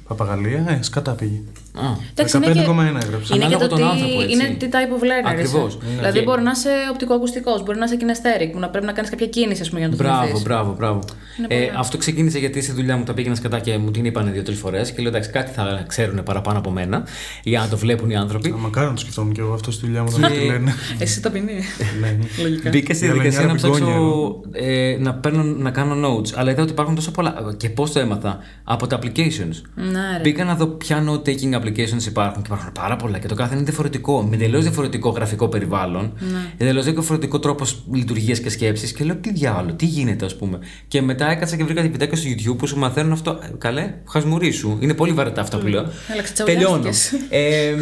παπαγαλία. 0.07 0.65
Ε, 0.69 0.79
σκατά 0.81 1.11
πήγε. 1.11 1.41
Α, 1.77 1.87
Εντάξει, 2.11 2.37
είναι 2.37 2.45
15,1 2.47 2.99
και- 2.99 3.05
έγραψε. 3.05 3.35
Είναι 3.35 3.45
και 3.45 3.55
Ανάλογα 3.55 3.57
το 3.57 3.67
τον 3.67 3.77
τι 3.77 3.83
άνθρωπο, 3.83 4.21
έτσι. 4.21 4.33
είναι 4.33 4.55
τι 4.59 4.67
type 4.75 4.93
of 4.97 5.03
learner. 5.09 5.29
Ακριβώς. 5.33 5.67
είσαι. 5.73 5.77
Ναι. 5.89 5.95
Δηλαδή 5.95 6.19
Και- 6.19 6.25
μπορεί 6.25 6.41
να 6.41 6.51
είσαι 6.51 6.69
οπτικοακουστικός, 6.91 7.63
μπορεί 7.63 7.77
να 7.77 7.85
είσαι 7.85 7.97
kinesthetic, 8.01 8.49
που 8.51 8.59
να 8.59 8.69
πρέπει 8.69 8.85
να 8.85 8.91
κάνεις 8.91 9.09
κάποια 9.09 9.27
κίνηση 9.27 9.61
ας 9.61 9.67
πούμε, 9.69 9.79
για 9.79 9.89
να 9.89 9.95
το 9.95 10.03
Μπράβο, 10.03 10.19
θυμηθείς. 10.21 10.43
μπράβο, 10.43 10.73
μπράβο. 10.77 10.99
Ε, 11.47 11.67
αυτό 11.77 11.97
ξεκίνησε 11.97 12.39
γιατί 12.39 12.61
στη 12.61 12.71
δουλειά 12.71 12.97
μου 12.97 13.03
τα 13.03 13.13
πήγαινα 13.13 13.35
σκατά 13.35 13.59
και 13.59 13.77
μου 13.77 13.91
την 13.91 14.05
είπαν 14.05 14.31
δύο-τρεις 14.33 14.57
φορές 14.59 14.91
και 14.91 15.01
λέω 15.01 15.09
εντάξει, 15.09 15.29
κάτι 15.29 15.51
θα 15.51 15.83
ξέρουν 15.87 16.23
παραπάνω 16.23 16.57
από 16.59 16.69
μένα 16.71 17.03
για 17.43 17.59
να 17.59 17.67
το 17.67 17.77
βλέπουν 17.77 18.09
οι 18.09 18.15
άνθρωποι. 18.15 18.49
Α, 18.49 18.55
Μακάρι 18.57 18.87
να 18.87 18.93
το 18.93 18.99
σκεφτόμουν 18.99 19.33
και 19.33 19.41
εγώ 19.41 19.53
αυτό 19.53 19.71
στη 19.71 19.85
δουλειά 19.85 20.03
μου 20.03 20.11
να 20.19 20.29
μου 20.29 20.35
τη 20.35 20.45
λένε. 20.45 20.73
Εσύ 20.99 21.21
ταπεινή. 21.21 21.59
Ναι. 22.01 22.17
Λογικά. 22.41 22.69
Μπήκα 22.69 22.93
στη 22.93 23.05
Για 23.05 23.13
διαδικασία 23.13 23.45
να 23.45 23.53
λανιάρα 23.53 23.69
ψάξω 23.77 23.85
μπιγκόνια, 23.85 24.71
ε, 24.73 24.97
να, 24.99 25.13
παίρνω, 25.13 25.43
να 25.43 25.71
κάνω 25.71 26.07
notes, 26.09 26.29
αλλά 26.35 26.51
είδα 26.51 26.61
ότι 26.61 26.71
υπάρχουν 26.71 26.95
τόσο 26.95 27.11
πολλά. 27.11 27.35
Και 27.57 27.69
πώς 27.69 27.91
το 27.91 27.99
έμαθα, 27.99 28.39
από 28.63 28.87
τα 28.87 28.99
applications. 29.01 29.61
Ναι, 29.75 29.83
ρε. 30.17 30.19
Μπήκα 30.23 30.43
να 30.43 30.55
δω 30.55 30.65
ποια 30.67 31.03
note 31.07 31.27
taking 31.29 31.53
applications 31.59 31.64
υπάρχουν 31.69 32.41
και 32.41 32.47
υπάρχουν 32.49 32.71
πάρα 32.71 32.95
πολλά 32.95 33.17
και 33.19 33.27
το 33.27 33.35
κάθε 33.35 33.55
είναι 33.55 33.63
διαφορετικό. 33.63 34.21
Με 34.21 34.35
εντελώς 34.35 34.63
διαφορετικό 34.63 35.09
γραφικό 35.09 35.47
περιβάλλον, 35.47 36.13
Ναι. 36.19 36.37
εντελώς 36.57 36.85
διαφορετικό 36.85 37.39
τρόπος 37.39 37.83
λειτουργίας 37.93 38.39
και 38.39 38.49
σκέψης 38.49 38.91
και 38.93 39.03
λέω 39.03 39.15
τι 39.15 39.31
διάλογο, 39.33 39.75
τι 39.75 39.85
γίνεται 39.85 40.25
ας 40.25 40.35
πούμε. 40.35 40.59
Και 40.87 41.01
μετά 41.01 41.29
έκατσα 41.31 41.55
και 41.55 41.63
βρήκα 41.63 41.81
βιντεάκια 41.81 42.17
στο 42.17 42.29
YouTube 42.29 42.57
που 42.57 42.67
σου 42.67 42.77
μαθαίνουν 42.77 43.11
αυτό. 43.11 43.39
Ε, 43.43 43.47
Καλέ, 43.57 43.93
χασμουρί 44.09 44.51
σου. 44.51 44.77
Είναι 44.81 44.93
πολύ 44.93 45.11
βαρετά 45.11 45.41
αυτά 45.41 45.57
που 45.57 45.67
λέω. 45.67 45.81
Έλα, 46.13 46.21
ξετσαουλιάστηκες. 46.21 47.09
Τελειώνω. 47.09 47.23
Ε, 47.29 47.75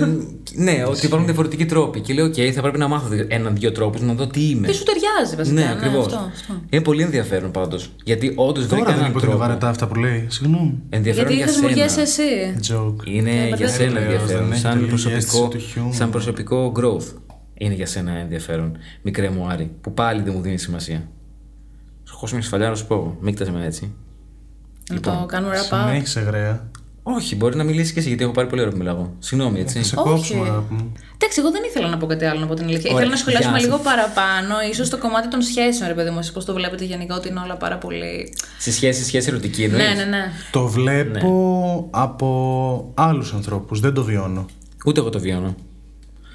ναι, 0.55 0.83
ότι 0.87 1.05
υπάρχουν 1.05 1.25
διαφορετικοί 1.27 1.65
τρόποι. 1.65 1.99
Και 1.99 2.13
λέω, 2.13 2.25
OK, 2.25 2.49
θα 2.51 2.61
πρέπει 2.61 2.77
να 2.77 2.87
μάθω 2.87 3.07
έναν-δύο 3.27 3.71
τρόπους 3.71 4.01
να 4.01 4.13
δω 4.13 4.27
τι 4.27 4.49
είμαι. 4.49 4.67
Τι 4.67 4.73
σου 4.73 4.83
ταιριάζει 4.83 5.35
βασικά. 5.35 5.61
Ναι, 5.61 5.71
ακριβώς. 5.77 6.05
αυτό, 6.05 6.31
αυτό. 6.33 6.61
Είναι 6.69 6.81
πολύ 6.83 7.01
ενδιαφέρον 7.01 7.51
πάντως. 7.51 7.89
Γιατί 8.03 8.33
όντως 8.35 8.65
βρήκα 8.65 8.75
Τώρα 8.85 8.85
δεν 8.85 8.99
έναν 8.99 9.09
είπα 9.09 9.17
ότι 9.17 9.25
είναι 9.25 9.35
τρόπο. 9.35 9.47
βαρετά 9.47 9.69
αυτά 9.69 9.87
που 9.87 9.95
λέει. 9.95 10.25
Συγγνώμη. 10.27 10.81
Ενδιαφέρον 10.89 11.27
Γιατί 11.31 11.43
για 11.43 11.53
θεσμουργέσαι 11.53 12.05
σένα. 12.05 12.29
εσύ. 12.57 12.73
Joke. 12.73 13.07
Είναι 13.07 13.31
για 13.47 13.55
δεν 13.57 13.69
σένα 13.73 13.91
λέω, 13.91 14.01
ενδιαφέρον. 14.01 14.43
δεν 14.43 14.51
έχετε 14.51 14.67
Σαν 14.67 14.77
λίγη 14.77 14.87
προσωπικό, 14.89 15.17
αίσθηση 15.17 15.47
του 15.49 15.57
χιούμορ. 15.57 15.93
σαν 15.93 16.09
προσωπικό 16.09 16.71
growth. 16.75 17.07
Είναι 17.53 17.73
για 17.73 17.85
σένα 17.85 18.11
ενδιαφέρον. 18.11 18.77
Μικρέ 19.01 19.29
μου 19.29 19.47
Άρη, 19.47 19.71
που 19.81 19.93
πάλι 19.93 20.21
δεν 20.21 20.33
μου 20.35 20.41
δίνει 20.41 20.57
σημασία. 20.57 21.07
Σου 22.03 22.15
χώσω 22.15 22.35
μια 22.35 22.43
σφαλιά 22.43 22.69
να 22.69 22.75
σου 22.75 22.87
πω. 22.87 23.17
Μην 23.21 23.33
κοιτάς 23.35 23.51
με 23.51 23.65
έτσι. 23.65 23.93
Να 24.91 24.99
το 24.99 25.25
κάνουμε 25.27 25.53
wrap 25.55 25.73
up. 25.75 25.85
Συνέχισε 25.87 26.19
γραία. 26.19 26.69
Όχι, 27.05 27.35
μπορεί 27.35 27.55
να 27.55 27.63
μιλήσει 27.63 27.93
και 27.93 27.99
εσύ 27.99 28.07
γιατί 28.07 28.23
έχω 28.23 28.31
πάρει 28.31 28.47
πολύ 28.47 28.61
ώρα 28.61 28.71
που 28.71 28.77
μιλάω. 28.77 29.07
Συγγνώμη, 29.19 29.59
έτσι. 29.59 29.77
Θα 29.77 29.83
σε 29.83 29.95
Όχι. 29.97 30.09
κόψουμε, 30.09 30.49
αγάπη 30.49 30.73
μου. 30.73 30.91
Εντάξει, 31.17 31.39
εγώ 31.39 31.51
δεν 31.51 31.61
ήθελα 31.67 31.87
να 31.87 31.97
πω 31.97 32.05
κάτι 32.05 32.25
άλλο 32.25 32.39
να 32.39 32.45
πω 32.45 32.53
την 32.53 32.65
αλήθεια. 32.65 32.89
Ωραία, 32.91 32.95
Ήθελα 32.95 33.09
να 33.11 33.17
σχολιάσουμε 33.17 33.57
γεια 33.57 33.65
λίγο 33.65 33.77
σας. 33.77 33.85
παραπάνω, 33.85 34.55
ίσως 34.71 34.89
το 34.89 34.97
κομμάτι 34.97 35.27
των 35.27 35.41
σχέσεων, 35.41 35.87
ρε 35.89 35.93
παιδί 35.95 36.09
μου. 36.09 36.19
Πώς 36.33 36.45
το 36.45 36.53
βλέπετε 36.53 36.83
γενικά 36.83 37.15
ότι 37.15 37.27
είναι 37.27 37.39
όλα 37.39 37.55
πάρα 37.57 37.77
πολύ. 37.77 38.33
Σε 38.57 38.71
σχέση, 38.71 39.03
σχέση 39.03 39.27
ερωτική 39.29 39.63
εννοείς; 39.63 39.83
Ναι, 39.87 39.93
ναι, 39.93 40.03
ναι. 40.03 40.31
Το 40.51 40.67
βλέπω 40.67 41.87
από 41.91 42.91
άλλους 42.93 43.33
ανθρώπους. 43.33 43.79
Δεν 43.79 43.93
το 43.93 44.03
βιώνω. 44.03 44.45
Ούτε 44.85 44.99
εγώ 44.99 45.09
το 45.09 45.19
βιώνω. 45.19 45.55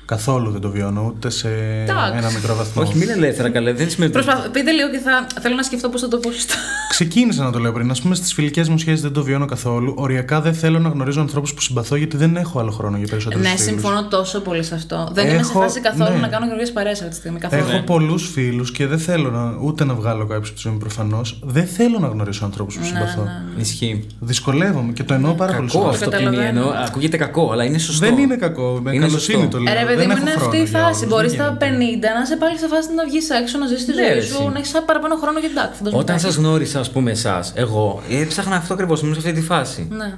Καθόλου 0.04 0.50
δεν 0.50 0.60
το 0.60 0.70
βιώνω, 0.70 1.04
ούτε 1.06 1.30
σε 1.30 1.48
Εντάξει. 1.82 2.16
ένα 2.16 2.30
μικρό 2.30 2.54
βαθμό. 2.54 2.82
Όχι, 2.82 2.96
μην 2.96 3.08
ελεύθερα 3.08 3.50
καλέ. 3.50 3.72
Δεν 3.72 3.90
σημαίνει 3.90 4.12
ότι. 4.12 4.22
Προσπαθώ, 4.24 4.48
πείτε 4.50 4.70
λίγο 4.70 4.90
και 4.90 4.98
θα 4.98 5.26
θέλω 5.40 5.54
να 5.54 5.62
σκεφτώ 5.62 5.88
πώς 5.88 6.00
θα 6.00 6.08
το 6.08 6.18
πω 6.18 6.32
σωστά. 6.32 6.54
Ξεκίνησα 6.88 7.42
να 7.44 7.50
το 7.52 7.58
λέω 7.58 7.72
πριν. 7.72 7.90
Α 7.90 7.94
πούμε, 8.02 8.14
στις 8.14 8.32
φιλικές 8.32 8.68
μου 8.68 8.78
σχέσεις 8.78 9.00
δεν 9.00 9.12
το 9.12 9.22
βιώνω 9.22 9.44
καθόλου. 9.46 9.94
Οριακά 9.96 10.40
δεν 10.40 10.54
θέλω 10.54 10.78
να 10.78 10.88
γνωρίζω 10.88 11.20
ανθρώπους 11.20 11.54
που 11.54 11.60
συμπαθώ 11.60 11.96
γιατί 11.96 12.16
δεν 12.16 12.36
έχω 12.36 12.58
άλλο 12.60 12.70
χρόνο 12.70 12.96
για 12.96 13.06
περισσότερους 13.10 13.46
ναι, 13.46 13.56
συμφωνώ 13.56 14.04
τόσο 14.08 14.40
πολύ 14.40 14.62
σε 14.62 14.74
αυτό. 14.74 15.08
Δεν 15.12 15.28
είμαι 15.28 15.42
σε 15.42 15.50
Έχω- 15.50 15.60
φάση 15.60 15.80
καθόλου 15.80 16.10
ναι. 16.14 16.18
να 16.20 16.28
κάνω 16.28 16.46
γεωργίε 16.46 16.66
παρέα 16.72 16.92
αυτή 16.92 17.08
τη 17.08 17.14
στιγμή. 17.14 17.38
Καθόλου. 17.38 17.62
Έχω 17.68 17.82
πολλούς 17.82 18.30
φίλους 18.32 18.72
και 18.72 18.86
δεν 18.86 18.98
θέλω 18.98 19.30
να, 19.30 19.54
ούτε 19.62 19.84
να 19.84 19.94
βγάλω 19.94 20.18
κάποιου 20.26 20.36
από 20.36 20.48
τη 20.54 20.60
ζωή 20.60 20.72
μου 20.72 20.78
προφανώς. 20.78 21.38
Δεν 21.44 21.66
θέλω 21.66 21.98
να 21.98 22.08
γνωρίσω 22.08 22.44
ανθρώπους 22.44 22.74
Ναι, 22.76 22.80
που 22.80 22.86
συμπαθώ. 22.86 23.28
Ισχύει. 23.58 24.06
Δυσκολεύομαι 24.20 24.92
και 24.92 25.02
το 25.04 25.14
εννοώ 25.14 25.32
πάρα 25.32 25.52
πολύ 25.52 25.66
Κακό 25.66 25.78
σοβαρά. 25.78 25.92
αυτό 25.94 26.04
που 26.04 26.10
καταλαβαίνω. 26.10 26.48
εννοώ. 26.48 26.72
Ακούγεται 26.86 27.16
κακό, 27.16 27.50
αλλά 27.52 27.64
είναι 27.64 27.78
σωστό. 27.78 28.06
Δεν 28.06 28.18
είναι 28.18 28.36
κακό. 28.36 28.80
Με 28.82 28.90
Είναι 28.94 29.06
καλοσύνη 29.06 29.38
σωστό. 29.42 29.56
το 29.56 29.62
λέω. 29.62 29.72
Ε, 29.74 29.78
ρε 29.80 29.84
παιδί 29.86 29.96
δεν 29.96 30.06
μου, 30.06 30.12
έχω 30.12 30.20
είναι 30.20 30.30
χρόνο 30.30 30.44
αυτή 30.46 30.56
η 30.56 30.64
για 30.64 30.78
φάση. 30.78 30.98
όλους, 31.04 31.14
Μπορείς 31.14 31.32
δεν 31.32 31.40
στα 31.40 31.56
50 31.60 31.84
γίνεται. 31.88 32.08
να 32.16 32.20
είσαι 32.24 32.36
πάλι 32.42 32.58
σε 32.58 32.68
φάση 32.72 32.88
να 32.98 33.04
βγεις 33.08 33.30
έξω, 33.40 33.58
να 33.58 33.66
ζήσεις 33.66 33.84
τη 33.86 33.92
Ναι, 33.94 34.02
ζωή 34.06 34.14
ρε, 34.14 34.20
σου, 34.20 34.34
εσύ. 34.42 34.50
να 34.54 34.58
έχεις 34.58 34.72
παραπάνω 34.86 35.14
χρόνο 35.22 35.38
για 35.42 35.50
εντάξει. 35.54 35.76
φαντάζομαι 35.78 36.02
Όταν 36.02 36.14
ότι 36.16 36.24
σας 36.26 36.34
γνώρισα, 36.40 36.77
α 36.78 36.84
πούμε, 36.92 37.10
εσάς, 37.10 37.52
εγώ 37.56 38.02
έψαχνα 38.10 38.56
αυτό 38.56 38.74
ακριβώς. 38.74 39.00
Ήμουν 39.00 39.14
σε 39.14 39.20
αυτή 39.20 39.32
τη 39.32 39.40
φάση. 39.46 39.86
Ναι. 39.90 40.14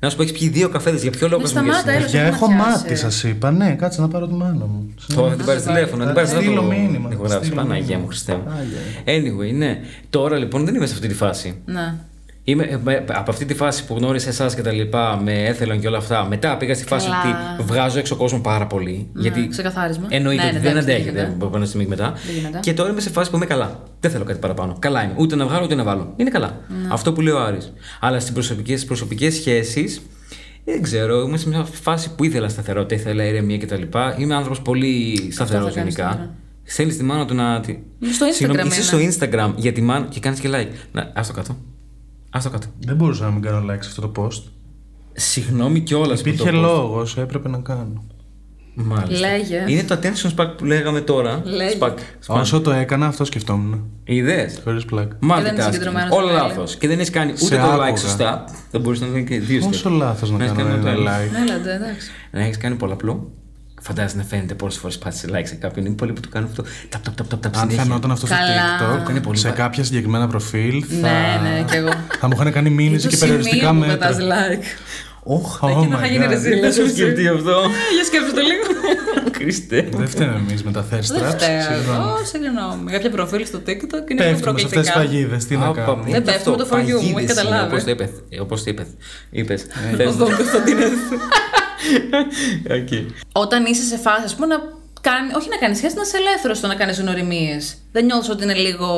Να 0.00 0.10
σου 0.10 0.16
πω, 0.16 0.22
έχεις 0.22 0.38
πιει 0.38 0.48
δύο 0.48 0.68
καφέδες. 0.68 1.02
Για 1.02 1.10
ποιο 1.10 1.28
λόγο 1.28 1.36
Ναι, 1.42 1.46
μου 1.46 1.50
σταμάτα, 1.50 1.90
έλα. 1.92 2.06
Για 2.06 2.20
έχουμε 2.22 2.36
έχω 2.36 2.48
να 2.48 2.54
πιάσει. 2.64 2.70
μάτι, 2.82 2.96
σας 2.96 3.22
είπα. 3.24 3.50
Ναι, 3.50 3.74
κάτσε 3.74 4.00
να 4.00 4.08
πάρω 4.08 4.26
τη 4.26 4.32
μάνα 4.34 4.64
μου. 4.66 4.94
Τώρα 5.14 5.30
θα 5.30 5.36
την 5.36 5.44
πάρει 5.44 5.60
τηλέφωνο, 5.60 6.00
θα 6.00 6.06
την 6.06 6.14
πάρει 6.14 6.26
Θα 6.28 6.36
στείλω 6.36 6.62
μήνυμα, 6.62 7.08
θα 7.08 7.14
Έχω 7.14 7.22
γράψει. 7.26 7.46
στείλω 7.46 7.60
Παναγία 7.62 7.82
μήνυμα. 7.84 8.00
μου, 8.00 8.06
Χριστέ 8.06 8.34
μου. 8.34 8.42
Άγια. 8.58 9.32
Anyway, 9.52 9.54
ναι. 9.56 9.80
Τώρα 10.10 10.36
λοιπόν 10.36 10.64
δεν 10.64 10.74
είμαι 10.74 10.86
σε 10.86 10.94
αυτή 10.94 11.08
τη 11.08 11.14
φάση. 11.14 11.54
Ναι. 11.64 11.94
Είμαι, 12.50 12.62
ε, 12.64 12.78
με- 12.84 13.04
από 13.12 13.30
αυτή 13.30 13.44
τη 13.44 13.54
φάση 13.54 13.84
που 13.86 13.94
γνώρισα 13.96 14.28
εσάς 14.28 14.54
και 14.54 14.62
τα 14.62 14.72
λοιπά, 14.72 15.20
με 15.24 15.44
έθελον 15.46 15.80
και 15.80 15.86
όλα 15.88 15.96
αυτά, 15.98 16.24
μετά 16.24 16.56
πήγα 16.56 16.74
στη 16.74 16.84
φάση 16.84 17.08
Καλά. 17.08 17.56
ότι 17.58 17.62
βγάζω 17.72 17.98
έξω 17.98 18.16
κόσμο 18.16 18.40
πάρα 18.40 18.66
πολύ. 18.66 19.08
γιατί 19.14 19.48
ξεκαθάρισμα. 19.48 20.06
εννοείται 20.08 20.42
Ναι, 20.42 20.48
ότι 20.48 20.56
ναι, 20.56 20.62
δεν 20.62 20.70
εντάξει, 20.70 20.90
αντέχεται 20.92 21.20
γίνεται. 21.20 21.44
από 21.46 21.56
ένα 21.56 21.64
στιγμή 21.66 21.86
μετά. 21.86 22.12
Δεν 22.26 22.34
γίνεται. 22.34 22.58
Και 22.62 22.72
τώρα 22.74 22.90
είμαι 22.90 23.00
σε 23.00 23.10
φάση 23.10 23.30
που 23.30 23.36
είμαι 23.36 23.46
καλά. 23.46 23.82
Δεν 24.00 24.10
θέλω 24.10 24.24
κάτι 24.24 24.38
παραπάνω. 24.38 24.76
Καλά 24.78 25.02
είμαι. 25.04 25.12
Ούτε 25.16 25.36
να 25.36 25.46
βγάλω 25.46 25.64
ούτε 25.64 25.74
να 25.74 25.82
βάλω. 25.84 26.12
Είναι 26.16 26.30
καλά. 26.30 26.60
Ναι. 26.68 26.88
Αυτό 26.90 27.12
που 27.12 27.20
λέει 27.20 27.32
ο 27.34 27.40
Άρης. 27.40 27.72
Αλλά 28.00 28.20
στις 28.20 28.32
προσωπικές 28.32 28.84
προσωπικές 28.84 29.34
σχέσεις. 29.34 30.00
Δεν 30.64 30.82
ξέρω, 30.82 31.20
είμαι 31.20 31.36
σε 31.36 31.48
μια 31.48 31.64
φάση 31.82 32.14
που 32.14 32.24
ήθελα 32.24 32.48
σταθερότητα, 32.48 32.94
ήθελα 33.00 33.24
ηρεμία 33.24 33.58
κτλ. 33.58 33.82
Είμαι 34.18 34.34
άνθρωπος 34.34 34.60
πολύ 34.62 35.28
σταθερός 35.32 35.72
θα 35.72 35.78
κάνεις 35.78 35.94
γενικά. 35.94 36.14
τώρα. 36.16 36.30
Θέλει 36.64 36.94
τη 36.94 37.02
μάνα 37.04 37.26
του 37.26 37.34
να. 37.34 37.60
τη- 37.60 37.72
Στο 38.12 38.26
Instagram 38.26 38.34
Συγγνώμη, 38.34 38.68
είσαι 38.68 38.96
είναι. 38.96 39.10
στο 39.10 39.26
Instagram 39.26 39.52
για 39.56 39.72
τη 39.72 39.80
μάνα 39.80 40.06
και 40.10 40.20
κάνεις 40.20 40.40
και 40.40 40.48
like. 40.52 40.68
Να, 40.92 41.10
ας 41.14 41.26
το 41.26 41.32
κάτω. 41.32 41.56
Ας 42.30 42.42
το 42.42 42.50
κάτω. 42.50 42.66
Δεν 42.78 42.96
μπορούσα 42.96 43.24
να 43.24 43.30
μην 43.30 43.42
κάνω 43.42 43.58
like 43.72 43.78
σε 43.80 43.88
αυτό 43.88 44.08
το 44.08 44.22
post. 44.22 44.42
Συγγνώμη 45.12 45.80
κιόλας. 45.80 46.20
Υπήρχε 46.20 46.50
λόγος, 46.50 47.16
έπρεπε 47.16 47.48
να 47.48 47.58
κάνω. 47.58 48.04
Μάλιστα. 48.74 49.28
Λέγε. 49.28 49.64
Είναι 49.66 49.82
το 49.82 49.98
attention 50.02 50.34
spark 50.36 50.54
που 50.56 50.64
λέγαμε 50.64 51.00
τώρα. 51.00 51.40
Λέγε. 51.44 51.76
Spark. 51.80 51.94
Όσο 52.26 52.60
το 52.60 52.70
έκανα, 52.70 53.06
αυτό 53.06 53.24
σκεφτόμουν. 53.24 53.90
Είδες; 54.04 54.60
Χωρίς 54.64 54.84
πλάκα. 54.84 55.16
Και 55.20 55.42
δεν 55.42 55.54
είσαι 55.54 55.62
Multitasking. 55.68 55.72
συγκεντρωμένος 55.72 56.16
Όλα 56.16 56.28
στο 56.28 56.38
mail. 56.44 56.48
λάθος. 56.48 56.76
Και 56.76 56.88
δεν 56.88 56.98
έχεις 56.98 57.10
κάνει 57.10 57.30
ούτε 57.30 57.40
Σε 57.44 57.56
το 57.56 57.62
άκουγα. 57.62 57.92
like 57.92 57.98
σωστά. 57.98 58.44
Δεν 58.70 58.80
μπορείς 58.80 59.00
να 59.00 59.06
κάνει 59.06 59.24
και 59.24 59.38
δύο 59.40 59.58
Πόσο 59.60 59.72
σκέψεις. 59.78 59.98
λάθος 60.00 60.30
να 60.30 60.44
έχεις 60.44 60.56
κάνω 60.56 60.68
κάνει 60.68 60.80
ένα 60.80 60.82
το 60.82 60.90
άλλο. 60.90 61.02
like. 61.08 61.42
Έλατε, 61.48 61.74
εντάξει. 61.74 62.10
Να 62.30 62.40
έχεις 62.40 62.56
κάνει 62.56 62.74
πολλαπλό. 62.74 63.32
Φαντάζεσαι 63.80 64.16
να 64.16 64.22
φαίνεται 64.22 64.54
πόσες 64.54 64.80
φορές 64.80 64.98
πάτησε 64.98 65.26
like 65.32 65.46
σε 65.46 65.54
κάποιον. 65.54 65.86
Είναι 65.86 65.94
πολλοί 65.94 66.12
που 66.12 66.20
του 66.20 66.28
κάνουν 66.28 66.48
αυτό. 66.50 66.62
Ταπ, 66.88 67.02
ταπ, 67.04 67.14
ταπ, 67.16 67.28
ταπ, 67.28 67.42
ταπ, 67.42 67.54
Αν 67.56 67.60
συνέχεια. 67.60 67.82
φαινόταν 67.82 68.10
αυτό 68.10 68.26
στο 68.26 68.34
Καλά. 68.34 69.00
Είναι 69.10 69.18
TikTok, 69.18 69.22
πολύ 69.22 69.38
σε 69.38 69.48
βα- 69.48 69.54
κάποια 69.54 69.84
συγκεκριμένα 69.84 70.26
προφίλ, 70.28 70.84
θα, 70.88 70.96
Ναι, 70.96 71.48
ναι, 71.50 71.62
κι 71.70 71.76
εγώ. 71.76 71.90
θα 72.20 72.26
μου 72.26 72.32
είχαν 72.40 72.52
κάνει 72.52 72.70
μήνυση 72.70 73.02
Το 73.04 73.08
και 73.08 73.16
σημείο 73.16 73.34
περιοριστικά 73.34 73.68
που 73.72 73.74
μέτρα. 73.74 73.96
πετάς 73.96 74.16
like. 74.20 74.62
Όχ, 75.22 75.58
Oh 75.62 75.68
Εκεί 75.68 75.86
να 75.86 75.96
my 75.96 75.98
είχα 75.98 76.06
γίνει 76.06 76.24
God. 76.26 76.28
ρεζίλα. 76.28 76.60
δεν 76.60 76.72
σου 76.72 76.88
σκεφτεί 76.88 77.28
αυτό. 77.28 77.50
Ε, 77.50 77.94
Για 77.94 78.04
σκέψου 78.04 78.32
το 78.34 78.40
λίγο. 78.40 78.64
Χριστέ. 79.38 79.88
μου. 79.92 79.98
Δεν 79.98 80.08
φταίμε 80.08 80.34
εμείς 80.48 80.62
με 80.62 80.70
τα 80.72 80.80
thirst 80.90 81.06
Δεν 81.08 81.22
traps. 81.22 81.34
φταίω 81.36 81.60
συγγνώμη. 81.60 81.98
εγώ, 82.04 82.16
συγγνώμη. 82.32 82.90
Κάποια 82.90 83.10
προφίλ 83.10 83.46
στο 83.46 83.58
TikTok 83.66 84.10
είναι 84.10 84.22
λίγο 84.24 84.34
Πέφτουμε 84.34 84.58
σε 84.58 84.64
αυτές 84.66 84.80
τις 84.82 84.92
προκλητικά. 84.92 84.98
παγίδες. 84.98 85.44
Τι 85.46 85.56
να 85.56 85.66
Άπα, 85.66 85.80
κάνουμε. 85.80 86.02
είναι 86.02 86.12
Δεν 86.12 86.22
και 86.24 86.30
πέφτουμε 86.30 86.56
αυτό, 86.62 86.68
το 86.68 86.76
for 86.76 86.80
you 86.80 86.92
μου, 86.92 86.96
έχεις 86.98 87.12
παγίδες 87.12 87.22
είναι, 87.22 87.42
καταλάβει. 87.42 87.66
Όπως 87.72 87.84
το 87.84 87.90
είπες. 87.90 88.10
Όπως 88.40 88.58
το 88.64 88.70
είπες. 88.70 88.86
Είπες. 89.30 89.60
Ε, 89.62 89.96
Θες 89.96 90.06
Ο 90.06 90.18
να- 90.18 90.24
Δον 92.10 92.22
Κωνσταντίνες. 92.24 93.12
Οκ. 93.32 93.42
Όταν 93.42 93.64
είσαι 93.64 93.82
σε 93.82 93.96
φάση, 93.96 94.22
ας 94.24 94.34
πούμε, 94.34 94.46
να 94.46 94.56
κάνει, 95.00 95.32
όχι 95.36 95.48
να 95.48 95.56
κάνεις 95.56 95.76
σχέση, 95.78 95.94
να 95.96 96.02
είσαι 96.02 96.16
ελεύθερος 96.16 96.58
στο 96.58 96.66
να 96.66 96.74
κάνεις 96.74 97.00
γνωριμίες. 97.00 97.76
Δεν 97.92 98.04
νιώθεις 98.04 98.28
ότι 98.30 98.42
είναι 98.44 98.54
λίγο 98.54 98.88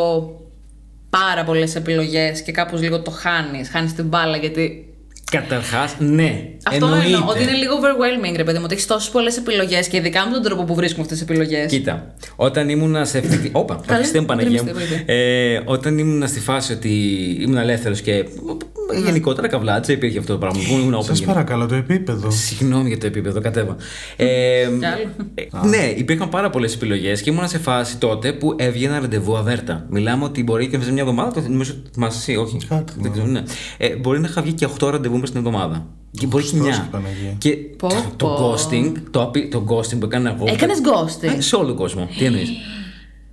πάρα 1.11 1.45
πολλές 1.45 1.75
επιλογές 1.75 2.43
και 2.43 2.53
κάπως 2.53 2.81
λίγο 2.81 3.01
το 3.03 3.11
χάνεις. 3.11 3.69
Χάνεις 3.69 3.93
την 3.95 4.05
μπάλα 4.07 4.37
γιατί. 4.37 4.85
Καταρχάς, 5.31 5.95
ναι. 5.99 6.43
Αυτό 6.65 6.85
εννοείται. 6.87 7.07
εννοώ. 7.07 7.29
Ότι 7.29 7.43
είναι 7.43 7.53
λίγο 7.53 7.75
overwhelming, 7.81 8.37
ρε 8.37 8.45
παιδί 8.45 8.57
μου. 8.59 8.65
Ότι 8.65 8.75
έχεις 8.75 8.87
τόσες 8.87 9.11
πολλές 9.11 9.37
επιλογές 9.37 9.89
και 9.89 9.97
ειδικά 9.97 10.27
με 10.27 10.33
τον 10.33 10.43
τρόπο 10.43 10.65
που 10.65 10.75
βρίσκουμε 10.75 11.03
αυτές 11.03 11.19
τις 11.19 11.29
επιλογές. 11.29 11.71
Κοίτα, 11.71 12.15
όταν 12.37 12.69
ήμουν 12.69 13.07
σε 13.07 13.19
αυτή. 13.19 13.37
τη- 13.39 13.49
Όπα, 13.53 13.81
Καλέ, 13.87 13.99
Χριστέ 13.99 14.21
μου 14.21 14.27
Παναγία 14.27 14.63
μου. 14.63 14.71
γκρεμιστή, 14.71 14.95
βοήθεια. 14.97 15.15
Ε, 15.15 15.63
όταν 15.65 15.99
ήμουν 15.99 16.29
στη 16.29 16.41
φάση 16.41 16.73
ότι 16.73 16.89
ήμουν 17.41 17.57
ελεύθερος 17.57 18.01
και. 18.01 18.25
Γενικότερα 19.05 19.49
καβλάτσα 19.49 19.93
υπήρχε 19.93 20.19
αυτό 20.19 20.33
το 20.33 20.39
πράγμα. 20.39 20.61
Που 20.69 20.75
ήμουν 20.79 20.95
open. 20.95 21.05
Σας 21.05 21.15
γενικά. 21.19 21.33
παρακαλώ 21.33 21.67
το 21.67 21.75
επίπεδο. 21.75 22.31
Συγγνώμη 22.31 22.89
για 22.89 22.99
το 22.99 23.07
επίπεδο, 23.07 23.41
κατέβα. 23.41 23.77
Ε, 24.17 24.27
Κι 24.27 24.85
άλλο. 24.85 25.65
ε, 25.65 25.69
ναι, 25.69 25.93
υπήρχαν 25.97 26.29
πάρα 26.29 26.51
πολλές 26.51 26.75
επιλογές 26.75 27.23
και 27.23 27.31
ήμουν 27.31 27.49
σε 27.49 27.59
φάση 27.59 27.97
τότε 27.97 28.33
που 28.33 28.55
έβγαινα 28.59 29.01
ραντεβού 29.01 29.37
αβέρτα. 29.37 29.87
Μιλάμε 29.91 30.25
ότι 30.25 30.43
μπορεί 30.43 30.69
και 30.69 30.79
σε 30.81 30.93
μια 30.93 31.03
εβδομάδα, 31.03 31.33
το 31.33 31.41
νομίζω 31.49 31.73
ότι 31.81 31.91
θυμάσαι 31.93 32.19
εσύ, 32.19 32.37
όχι. 32.37 32.57
Κάτι, 32.69 32.93
δεν 33.01 33.13
ξέρω, 33.13 33.27
ναι. 33.27 33.43
Ε, 33.79 33.97
μπορεί 33.97 34.21
να 34.21 34.29
είχα 34.29 34.43
βγει 34.43 34.53
και 34.53 34.67
8 34.81 34.91
ραντεβού 34.91 35.15
μέσα 35.15 35.27
στην 35.27 35.39
εβδομάδα. 35.47 35.87
Και 36.11 36.27
μπορεί 36.27 36.43
και 36.45 36.49
Χριστός 36.51 36.77
9. 36.79 36.81
και 36.83 36.89
Παναγία. 36.91 37.35
Και 37.39 37.51
Πω, 37.57 37.89
το 38.17 38.27
πω. 38.27 38.55
ghosting, 38.55 38.93
το, 39.11 39.23
απει- 39.23 39.51
το 39.51 39.65
ghosting 39.69 39.99
που 39.99 40.05
έκανα 40.05 40.31
εγώ. 40.37 40.45
Έκανες 40.49 40.79
ghosting. 40.85 41.35
Ε, 41.37 41.41
Σε 41.41 41.57
όλο 41.57 41.67
τον 41.67 41.77
κόσμο. 41.77 42.09
Τι 42.19 42.25
εννοείς; 42.25 42.49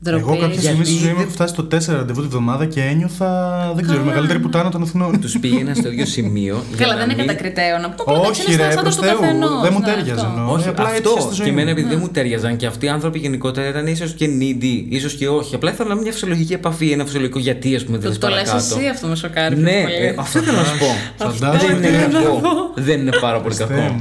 Ντροπή. 0.03 0.19
Εγώ 0.21 0.37
κάποια 0.37 0.61
στιγμή 0.61 0.85
στη 0.85 0.93
Γιατί 0.93 1.05
ζωή 1.05 1.09
μου 1.09 1.15
δεν- 1.17 1.23
έχω 1.25 1.31
φτάσει 1.33 1.53
στο 1.53 1.63
4 1.63 1.95
ραντεβού 1.97 2.21
τη 2.21 2.27
βδομάδα 2.27 2.65
και 2.65 2.81
ένιωθα. 2.81 3.71
Δεν 3.75 3.85
ξέρω, 3.85 4.01
η 4.01 4.05
μεγαλύτερη 4.05 4.39
πουτάνα 4.39 4.69
των 4.71 4.81
Εθνών. 4.81 5.21
Τους 5.21 5.39
πήγαινα 5.39 5.73
στο 5.73 5.91
ίδιο 5.91 6.05
σημείο. 6.05 6.63
για 6.69 6.77
Καλά, 6.77 6.93
να 6.93 6.99
δεν 6.99 7.09
είναι 7.09 7.17
μην- 7.17 7.27
κατακριτέο 7.27 7.77
να 7.77 7.89
πούμε. 7.89 8.17
Όχι, 8.17 8.55
ρε, 8.55 8.67
προς 8.81 8.95
Θεού. 8.95 9.17
Δεν 9.61 9.73
μου 9.73 9.81
τέριαζε. 9.81 10.25
εννοώ. 10.35 10.53
Όχι, 10.53 10.67
Ε, 10.67 10.69
απλά 10.69 10.83
αυτό. 10.85 10.95
έτυχε 11.09 11.19
στη 11.21 11.33
ζωή 11.35 11.45
Και 11.45 11.51
εμένα 11.51 11.65
μου. 11.71 11.71
επειδή 11.77 11.87
δεν 11.89 11.97
μου 12.01 12.09
τέριαζαν 12.09 12.55
και 12.57 12.65
αυτοί 12.65 12.85
οι 12.85 12.89
άνθρωποι 12.89 13.19
γενικότερα 13.19 13.67
ήταν 13.67 13.87
ίσως 13.87 14.11
και 14.13 14.25
needy, 14.39 14.85
ίσως 14.89 15.13
και 15.13 15.27
όχι. 15.29 15.55
Απλά 15.55 15.71
ήθελα 15.71 15.95
μια 15.95 16.11
φυσιολογική 16.11 16.53
επαφή, 16.53 16.89
ένα 16.91 17.03
φυσιολογικό 17.05 17.39
γιατί, 17.39 17.75
ας 17.75 17.83
πούμε, 17.85 17.97
δεν 17.97 18.11
Το, 18.13 18.17
το 18.17 18.27
λες 18.27 18.35
παρακάτω. 18.43 18.75
εσύ 18.77 18.87
αυτό 18.87 19.07
με 19.07 19.15
σοκάρει. 19.15 19.55
Ναι, 19.57 19.71
πιο 19.71 19.81
πολύ. 19.81 19.95
ε, 20.05 20.15
αυτό 20.17 20.39
θέλω 20.39 20.57
να 20.57 20.63
σου 20.63 20.77
πω. 20.77 20.85
Φαντάζομαι. 21.29 21.73
Δεν 21.79 21.93
είναι 21.93 22.07
κακό. 22.11 22.41
Δεν 22.75 22.99
είναι 22.99 23.11
πάρα 23.21 23.39
πολύ 23.41 23.55
Χριστέ 23.55 23.73
κακό. 23.73 23.95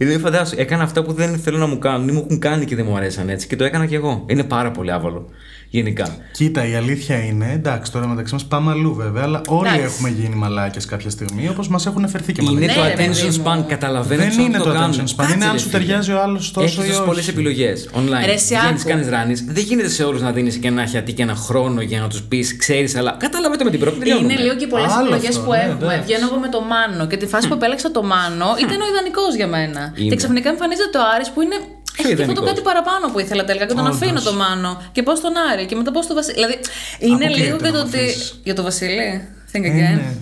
Μου. 0.00 0.06
Δηλαδή, 0.06 0.18
φαντάσου, 0.22 0.54
έκανα 0.58 0.82
αυτά 0.82 1.02
που 1.02 1.12
δεν 1.12 1.38
θέλω 1.38 1.58
να 1.58 1.66
μου 1.66 1.78
κάνουν 1.78 2.08
ή 2.08 2.12
μου 2.12 2.22
έχουν 2.24 2.38
κάνει 2.38 2.64
και 2.64 2.76
δεν 2.76 2.84
μου 2.88 2.96
αρέσαν 2.96 3.28
έτσι 3.28 3.46
και 3.46 3.56
το 3.56 3.64
έκανα 3.64 3.86
κι 3.86 3.94
εγώ. 3.94 4.24
Είναι 4.26 4.44
πάρα 4.44 4.70
πολύ 4.70 4.92
άβολο. 4.92 5.26
Γενικά. 5.72 6.16
Κοίτα, 6.32 6.66
η 6.68 6.74
αλήθεια 6.74 7.16
είναι, 7.24 7.50
εντάξει, 7.54 7.92
τώρα 7.92 8.06
μεταξύ 8.06 8.32
μας 8.32 8.44
πάμε 8.44 8.70
αλλού 8.70 8.94
βέβαια, 8.94 9.22
αλλά 9.22 9.40
όλοι 9.46 9.68
Εντάξει. 9.68 9.84
έχουμε 9.84 10.08
γίνει 10.08 10.34
μαλάκες 10.34 10.84
κάποια 10.86 11.10
στιγμή, 11.10 11.48
όπως 11.48 11.68
μας 11.68 11.86
έχουν 11.86 12.08
φερθεί 12.08 12.32
και 12.32 12.40
Είναι 12.42 12.50
μαλάκες. 12.52 12.74
το 12.76 12.82
Ναι, 12.82 12.88
ρε, 12.88 12.94
παιδί 12.94 13.08
attention 13.30 13.36
μου. 13.36 13.42
span, 13.44 13.64
καταλαβαίνω 13.68 14.20
Δεν 14.22 14.30
ότι 14.32 14.42
είναι 14.42 14.58
το 14.58 14.64
το 14.64 14.72
κάνουν. 14.72 14.96
attention 14.96 15.02
span, 15.10 15.14
Κάτσε, 15.16 15.34
είναι 15.34 15.44
αν 15.44 15.52
ρε, 15.52 15.58
σου 15.58 15.68
φίλε. 15.68 15.78
ταιριάζει 15.78 16.12
ο 16.12 16.20
άλλος 16.22 16.50
τόσο 16.50 16.64
Έχεις 16.66 16.76
ή 16.76 16.80
τόσες 16.80 16.96
όχι. 16.96 17.06
πολλές 17.06 17.28
επιλογές 17.28 17.88
online. 17.94 18.24
Ρε, 18.26 18.32
εσύ 18.32 18.54
Βγαίνεις, 18.60 18.80
άκου. 18.80 18.88
κάνεις 18.90 19.08
ράνις. 19.08 19.44
Δεν 19.48 19.64
γίνεται 19.64 19.88
σε 19.88 20.02
όλους 20.04 20.20
να 20.20 20.30
δίνεις 20.32 20.56
και 20.56 20.68
ένα 20.68 20.86
χιατί 20.86 21.12
και 21.12 21.22
ένα 21.22 21.34
χρόνο 21.34 21.80
για 21.80 22.00
να 22.00 22.08
τους 22.08 22.22
πεις, 22.22 22.56
ξέρεις, 22.56 22.96
αλλά 22.96 23.16
καταλαβαίνετε 23.18 23.64
με 23.64 23.70
την 23.70 23.80
πρώτη. 23.80 23.98
τελειώνουμε. 23.98 24.32
Είναι 24.32 24.42
λίγο 24.42 24.54
και 24.56 24.66
πολλές 24.66 24.92
Άλλο 24.92 25.00
επιλογές 25.04 25.28
αυτό, 25.28 25.40
που 25.40 25.50
ναι, 25.50 25.56
έχουμε. 25.58 25.74
εντάξει. 25.84 26.02
Βγαίνω 26.06 26.26
εγώ 26.30 26.38
με 26.38 26.48
το 26.48 26.60
Μάνο 26.60 27.06
και 27.06 27.16
τη 27.16 27.26
φάση 27.26 27.48
που 27.48 27.54
επέλεξα 27.54 27.90
το 27.90 28.02
Μάνο 28.02 28.46
ήταν 28.64 28.78
ο 28.80 28.86
ιδανικός 28.92 29.34
για 29.36 29.46
μένα. 29.46 29.89
Είναι. 29.94 30.08
Και 30.10 30.16
ξαφνικά 30.16 30.48
εμφανίζεται 30.48 30.88
το 30.92 30.98
Άρης 31.14 31.30
που 31.30 31.40
είναι. 31.42 31.54
Έχει 31.98 32.14
και 32.14 32.22
αυτό 32.22 32.24
το 32.24 32.32
ιδανικός; 32.32 32.48
κάτι 32.50 32.60
παραπάνω 32.60 33.04
που 33.12 33.18
ήθελα 33.20 33.44
τελικά 33.44 33.66
και 33.66 33.74
τον 33.74 33.84
Όντως. 33.86 33.96
αφήνω 34.02 34.20
το 34.20 34.32
Μάνο. 34.34 34.82
Και 34.92 35.02
πώς 35.02 35.20
τον 35.20 35.32
Άρη 35.52 35.66
και 35.66 35.74
μετά 35.76 35.90
πώς 35.92 36.06
τον 36.06 36.16
Βασίλη. 36.16 36.34
Δηλαδή 36.34 36.56
είναι 36.98 37.14
Αποκλείεται 37.24 37.42
λίγο 37.44 37.56
και 37.56 37.62
να 37.62 37.72
το 37.72 37.78
μ' 37.78 37.86
ότι. 37.86 37.98
αφήσεις. 37.98 38.40
Για 38.44 38.54
το 38.54 38.62
Βασίλη; 38.62 39.28
Think 39.52 39.64
Ε, 39.64 39.68
again. 39.68 39.96
ναι. 40.00 40.12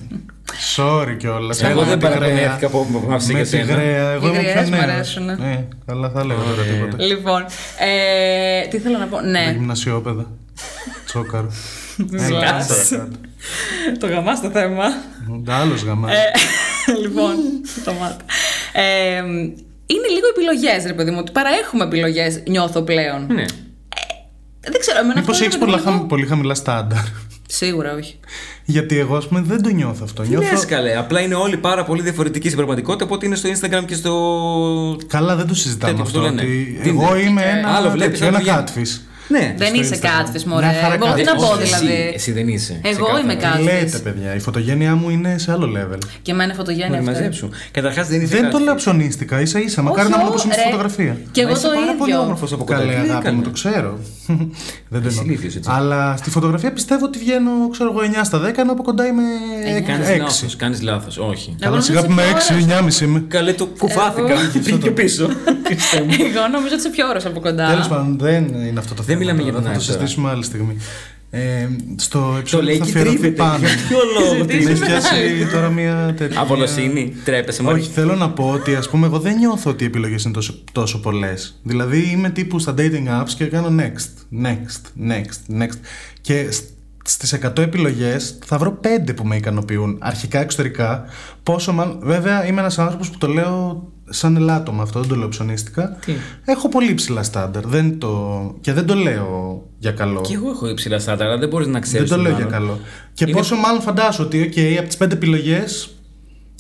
Sorry 0.77 1.17
κιόλας. 1.19 1.63
Εγώ 1.63 1.83
δεν 1.83 1.99
παραπονέθηκα 1.99 2.67
από 2.67 2.87
από 3.05 3.13
αυτή 3.15 3.33
Με 3.33 3.39
και 3.39 3.45
τη 3.45 3.51
σένα. 3.51 3.73
γραία, 3.73 4.11
εγώ 4.11 4.27
Οι 4.27 4.31
είμαι 4.35 4.43
γραίες 4.43 4.69
πιο 4.69 4.77
μου 4.77 4.83
νέος. 4.85 4.95
αρέσουνε. 4.95 5.35
Ναι, 5.39 5.65
καλά 5.87 6.11
θα 6.11 6.21
έλεγα 6.21 6.41
τώρα 6.41 6.63
τίποτα. 6.63 7.03
Λοιπόν. 7.05 7.45
Ε, 7.79 8.67
τι 8.69 8.79
θέλω 8.79 8.99
να 8.99 9.07
πω; 9.07 9.17
Τα 9.17 9.23
Ναι. 9.23 9.51
γυμνασιόπαιδα. 9.57 10.27
Τσόκαρο. 11.07 11.51
Ζηλάς. 12.25 12.89
Το 13.99 14.07
γαμάς 14.07 14.41
το 14.41 14.51
θέμα. 14.51 14.85
Άλλος 15.49 15.83
γαμάς. 15.83 16.13
Ε, 16.13 16.23
λοιπόν, 17.03 17.35
το 17.85 17.93
μάτι. 17.93 18.25
Ε, 18.73 19.17
είναι 19.87 20.09
λίγο 20.15 20.27
επιλογές, 20.31 20.85
ρε 20.87 20.93
παιδί 20.93 21.11
μου. 21.11 21.17
Ότι 21.21 21.33
παραέχουμε 21.33 21.85
επιλογές, 21.85 22.43
νιώθω 22.49 22.83
πλέον. 22.83 23.27
Ναι. 23.29 23.45
Δεν 24.61 24.81
ξέρω, 24.81 24.99
εμένα 24.99 25.21
Μήπως 25.21 25.35
αυτό 25.35 25.45
έχεις 25.45 25.57
είναι 25.57 25.65
πολλά, 25.65 25.77
λίγο- 25.79 25.91
χαμ- 25.91 26.09
πολύ 26.09 26.27
χαμηλά 26.27 26.55
στάνταρ; 26.55 26.99
Σίγουρα 27.49 27.95
όχι. 27.95 28.19
Γιατί 28.65 28.99
εγώ, 28.99 29.17
ας 29.17 29.29
πούμε, 29.29 29.41
δεν 29.41 29.63
το 29.63 29.69
νιώθω 29.69 30.01
αυτό. 30.05 30.23
Τι 30.23 30.29
Νιώθω... 30.29 30.51
λες 30.53 30.65
καλέ, 30.65 30.97
απλά 30.97 31.21
είναι 31.21 31.35
όλοι 31.35 31.57
πάρα 31.57 31.85
πολύ 31.85 32.03
διαφορετικοί 32.03 32.45
στην 32.45 32.57
πραγματικότητα 32.57 33.05
από 33.05 33.15
ότι 33.15 33.27
είναι 33.27 33.35
στο 33.37 33.49
Instagram 33.49 33.85
και 33.87 33.95
στο. 33.95 34.97
Καλά, 35.07 35.37
δεν 35.37 35.47
το 35.47 35.55
συζητάμε 35.55 35.93
Τέτοιο, 35.93 36.05
αυτό. 36.07 36.19
το 36.19 36.25
λένε. 36.25 36.41
Ότι 36.43 36.79
Τι 36.83 36.89
εγώ 36.89 37.17
είναι; 37.17 37.29
είμαι 37.31 37.43
Ε, 37.43 37.59
ένα, 37.59 37.69
άλλο 37.69 37.91
βλέπεις, 37.91 38.19
τέτοιο, 38.19 38.37
άλλο 38.37 38.49
ένα 38.49 38.63
βγαίνει. 38.65 38.87
catfish. 38.89 39.01
Ναι. 39.29 39.55
δεν 39.59 39.69
στο 39.69 39.81
είσαι 39.81 39.95
Instagram. 39.95 40.09
κάτφι, 40.19 40.49
μωρέ. 40.49 40.67
Μια 40.67 40.75
χαρά 40.83 40.95
Εγώ 40.95 41.15
τι 41.15 41.23
να 41.23 41.33
catfish. 41.33 41.37
πω 41.37 41.47
Όχι, 41.53 41.63
δηλαδή. 41.63 41.87
Εσύ, 41.87 42.13
εσύ 42.15 42.33
δεν 42.33 42.49
είσαι. 42.49 42.81
Εγώ 42.83 42.95
ξεκάθαρα. 42.95 43.21
είμαι 43.21 43.35
Τι 43.35 43.41
κάτι. 43.45 43.63
λέτε, 43.63 43.99
παιδιά. 43.99 44.35
Η 44.35 44.39
φωτογένειά 44.39 44.95
μου 44.95 45.11
είναι 45.11 45.39
σε 45.39 45.53
άλλο 45.53 45.67
level. 45.77 45.99
Και 46.23 46.33
εμένα 46.33 46.55
φωτογένεια 46.55 46.87
Μωρέ, 46.89 46.99
αυτό. 47.01 47.11
μαζέψου. 47.13 47.49
Καταρχάς 47.71 48.09
δεν 48.09 48.21
είσαι. 48.21 48.35
Δεν 48.35 48.41
κάτι. 48.43 48.53
το 48.53 48.59
λέω 48.59 48.75
ψωνίστικα, 48.75 49.41
ίσα 49.41 49.59
ίσα. 49.61 49.83
Μακάρι 49.83 50.09
να 50.09 50.15
Όχι, 50.17 50.25
μου 50.25 50.31
όπω 50.35 50.43
είναι 50.45 50.53
στη 50.53 50.63
ρε. 50.63 50.69
φωτογραφία. 50.71 51.17
Και 51.33 51.41
εγώ 51.41 51.51
Μα 51.51 51.57
είσαι 51.59 51.67
το 51.67 51.73
πάρα 51.75 51.95
πολύ 51.99 52.11
ίδιο. 52.11 52.23
όμορφος 52.23 52.53
από 52.53 52.65
κοντά. 52.65 52.79
Καλέ 52.79 52.93
Τι 52.93 52.99
λέει, 52.99 53.09
αγάπη 53.09 53.25
καλέ. 53.25 53.37
μου, 53.37 53.43
το 53.43 53.51
ξέρω. 53.51 53.99
Δεν 54.93 55.03
το 55.03 55.09
Είσαι 55.09 55.19
εννοώ. 55.19 55.25
ηλίθιος, 55.25 55.55
έτσι. 55.57 55.71
Αλλά 55.73 56.17
στη 56.17 56.31
φωτογραφία 56.31 56.73
πιστεύω 56.73 57.05
ότι 57.05 57.19
βγαίνω, 57.19 57.51
ξέρω 57.71 57.91
εγώ, 57.91 58.01
9 58.03 58.25
στα 58.25 58.39
10, 58.41 58.59
ενώ 58.59 58.73
από 58.73 58.83
κοντά 58.83 59.07
είμαι 59.07 59.23
Κάνεις 59.87 60.09
6. 60.09 60.19
λάθος. 60.19 60.57
Κάνεις 60.57 60.83
λάθος. 60.83 61.19
Όχι. 61.19 61.49
Εγώ 61.49 61.57
Καλά, 61.59 61.71
νομίζω 61.71 61.87
σιγά 61.87 61.99
ότι 61.99 62.07
που 62.09 62.13
είμαι 62.13 62.23
πιο 62.23 62.31
6, 62.31 62.53
ώρας. 62.53 63.01
9,5 63.01 63.05
είμαι. 63.05 63.25
Καλέ 63.29 63.53
το 63.53 63.67
κουφάθηκα. 63.67 64.35
Και 64.53 64.59
πήγε 64.59 64.77
και 64.77 64.91
πίσω. 64.91 65.27
Χριστέ 65.67 66.01
μου. 66.07 66.11
Εγώ 66.19 66.47
νομίζω 66.53 66.73
ότι 66.75 66.75
είσαι 66.83 66.91
πιο 66.91 67.09
ώρας 67.09 67.27
από 67.27 67.41
κοντά. 67.41 67.69
Τέλος 67.69 67.89
πάντων, 67.89 68.19
δεν 68.21 68.45
είναι 68.45 68.79
αυτό 68.79 68.95
το 68.95 69.03
θέμα. 69.03 69.18
Μιλάμε 69.19 69.43
για 69.43 69.53
τώρα, 69.53 69.65
τον 69.65 69.73
Θα 69.73 69.79
το 69.79 69.79
Άρη 69.79 69.87
τώρα. 69.87 69.99
συζητήσουμε 69.99 70.31
άλλη 70.31 70.45
στιγμή. 70.45 70.77
Ε, 71.31 71.69
στο 71.97 72.19
Το 72.31 72.37
επεισόδιο 72.39 72.65
λέει 72.67 72.79
που 72.79 72.85
θα 72.85 72.91
και 72.93 72.99
αφιερωθεί 72.99 73.19
τρίβεται. 73.19 73.43
πάνω. 73.43 73.59
Για 73.59 73.69
ποιο 73.89 73.99
λόγο 74.21 74.45
Με 74.45 74.53
έχει 74.53 74.81
πιάσει 74.81 75.47
τώρα 75.53 75.69
μια 75.71 76.15
τέτοια. 76.17 76.41
Αβολοσύνη. 76.41 77.15
Τρέπεσαι 77.25 77.63
μόνο. 77.63 77.77
Όχι, 77.77 77.91
θέλω 77.91 78.15
να 78.15 78.31
πω 78.31 78.51
ότι 78.51 78.75
ας 78.75 78.89
πούμε 78.89 79.07
εγώ 79.07 79.19
δεν 79.19 79.37
νιώθω 79.37 79.71
ότι 79.71 79.85
οι 79.85 79.87
επιλογές 79.87 80.23
είναι 80.25 80.33
τόσο, 80.33 80.55
τόσο 80.73 81.01
πολλές. 81.01 81.61
Δηλαδή 81.63 82.11
είμαι 82.13 82.31
τύπου 82.31 82.59
στα 82.59 82.75
dating 82.79 83.23
apps 83.23 83.31
και 83.37 83.45
κάνω 83.45 83.69
next, 83.83 84.43
next, 84.47 85.11
next, 85.13 85.63
next. 85.63 85.79
Και 86.21 86.51
σ- 86.51 86.65
στις 87.05 87.33
100 87.33 87.63
επιλογές 87.63 88.39
θα 88.45 88.59
βρω 88.59 88.81
5 88.83 89.13
που 89.15 89.25
με 89.27 89.37
ικανοποιούν. 89.37 89.97
Αρχικά, 90.01 90.41
εξωτερικά. 90.41 91.05
Πόσο 91.43 91.73
μάλλον. 91.73 91.99
Βέβαια, 92.03 92.47
είμαι 92.47 92.61
ένας 92.61 92.79
άνθρωπος 92.79 93.11
που 93.11 93.19
το 93.19 93.27
λέω 93.27 93.89
σαν 94.09 94.37
ελάττωμα 94.37 94.83
αυτό, 94.83 95.01
δεν 95.01 95.09
το 95.09 95.15
λέω 95.17 95.29
ψωνίστικα. 95.29 95.97
Τι; 96.07 96.13
Έχω 96.45 96.69
πολύ 96.69 96.95
ψηλά 96.95 97.23
στάνταρ. 97.23 97.67
Δεν 97.67 97.99
το... 97.99 98.41
Και 98.61 98.73
δεν 98.73 98.87
το 98.87 98.95
λέω 98.95 99.63
για 99.79 99.91
καλό. 99.91 100.21
Και 100.21 100.35
εγώ 100.35 100.51
έχω 100.51 100.69
υψηλά 100.69 100.99
στάνταρ, 100.99 101.27
αλλά 101.27 101.39
δεν 101.39 101.49
μπορείς 101.49 101.67
να 101.67 101.81
ξέρεις. 101.81 102.09
Δεν 102.09 102.19
το 102.19 102.25
λέω 102.25 102.37
για 102.37 102.45
καλό. 102.45 102.79
Και 103.15 103.25
Είναι- 103.25 103.37
πόσο 103.37 103.57
μάλλον 103.57 103.81
φαντάσου 103.81 104.23
ότι, 104.25 104.51
OK, 104.55 104.61
από 104.79 104.89
τις 104.89 104.97
5 104.97 105.11
επιλογές. 105.13 105.65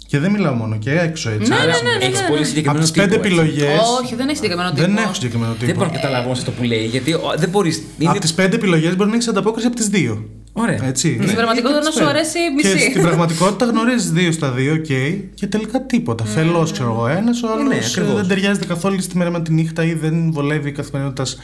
Και 0.06 0.18
δεν 0.18 0.30
μιλάω 0.30 0.54
μόνο 0.54 0.76
και 0.78 0.90
έξω 0.98 1.30
έτσι. 1.30 1.48
Ναι, 1.50 1.54
αλλά 1.56 1.64
ναι, 1.64 1.90
ναι, 1.90 1.96
ναι, 1.98 2.04
Έχεις 2.04 2.20
ναι. 2.20 2.26
πολύ 2.26 2.38
Από 2.38 2.46
συγκεκριμένο 2.48 2.80
τις 2.82 2.90
τύπο. 2.90 3.04
5 3.04 3.08
έτσι. 3.08 3.18
επιλογέ. 3.26 3.68
Όχι, 4.02 4.14
δεν 4.14 4.26
έχεις 4.26 4.38
συγκεκριμένο 4.38 4.70
τύπο. 4.74 4.86
Δεν 4.86 4.96
έχω 4.96 5.14
συγκεκριμένο 5.14 5.52
Δεν 5.58 5.66
τύπο. 5.66 5.78
μπορώ 5.78 5.90
να 5.90 5.96
καταλάβω 5.96 6.30
αυτό 6.30 6.50
που 6.50 6.62
λέει, 6.62 6.84
γιατί 6.84 7.12
ο, 7.12 7.20
δεν 7.38 7.48
μπορείς. 7.48 7.82
Από 8.04 8.18
τις 8.18 8.34
5 8.34 8.38
επιλογές 8.38 8.96
μπορεί 8.96 9.08
να 9.10 9.14
έχεις 9.16 9.28
ανταπόκριση 9.28 9.66
από 9.66 9.76
τις 9.76 9.90
2. 9.92 10.22
Ωραία. 10.52 10.84
Έτσι. 10.86 11.18
Στην 11.22 11.34
πραγματικότητα 11.34 11.82
να 11.82 11.90
σου 11.90 12.04
αρέσει 12.04 12.38
Και 12.62 12.70
μισή. 12.74 12.90
στην 12.90 13.02
πραγματικότητα 13.02 13.64
γνωρίζεις 13.64 14.10
δύο 14.12 14.32
στα 14.32 14.50
δύο, 14.50 14.72
οκ. 14.72 14.84
Και 15.34 15.46
τελικά 15.46 15.82
τίποτα. 15.86 16.24
Φελό, 16.24 16.68
ξέρω 16.72 16.90
εγώ, 16.92 17.06
ένας, 17.08 17.42
ο 17.42 17.48
άλλος 17.52 17.68
Ναι, 17.68 17.76
ακριβώς. 17.86 18.14
δεν 18.14 18.28
ταιριάζεται 18.28 18.66
καθόλου 18.66 19.00
στη 19.00 19.16
μέρα 19.16 19.30
με 19.30 19.40
τη 19.42 19.52
νύχτα 19.52 19.84
ή 19.84 19.94
δεν 19.94 20.32
βολεύει 20.32 20.68
η 20.68 20.72
καθημερινότητα. 20.72 21.38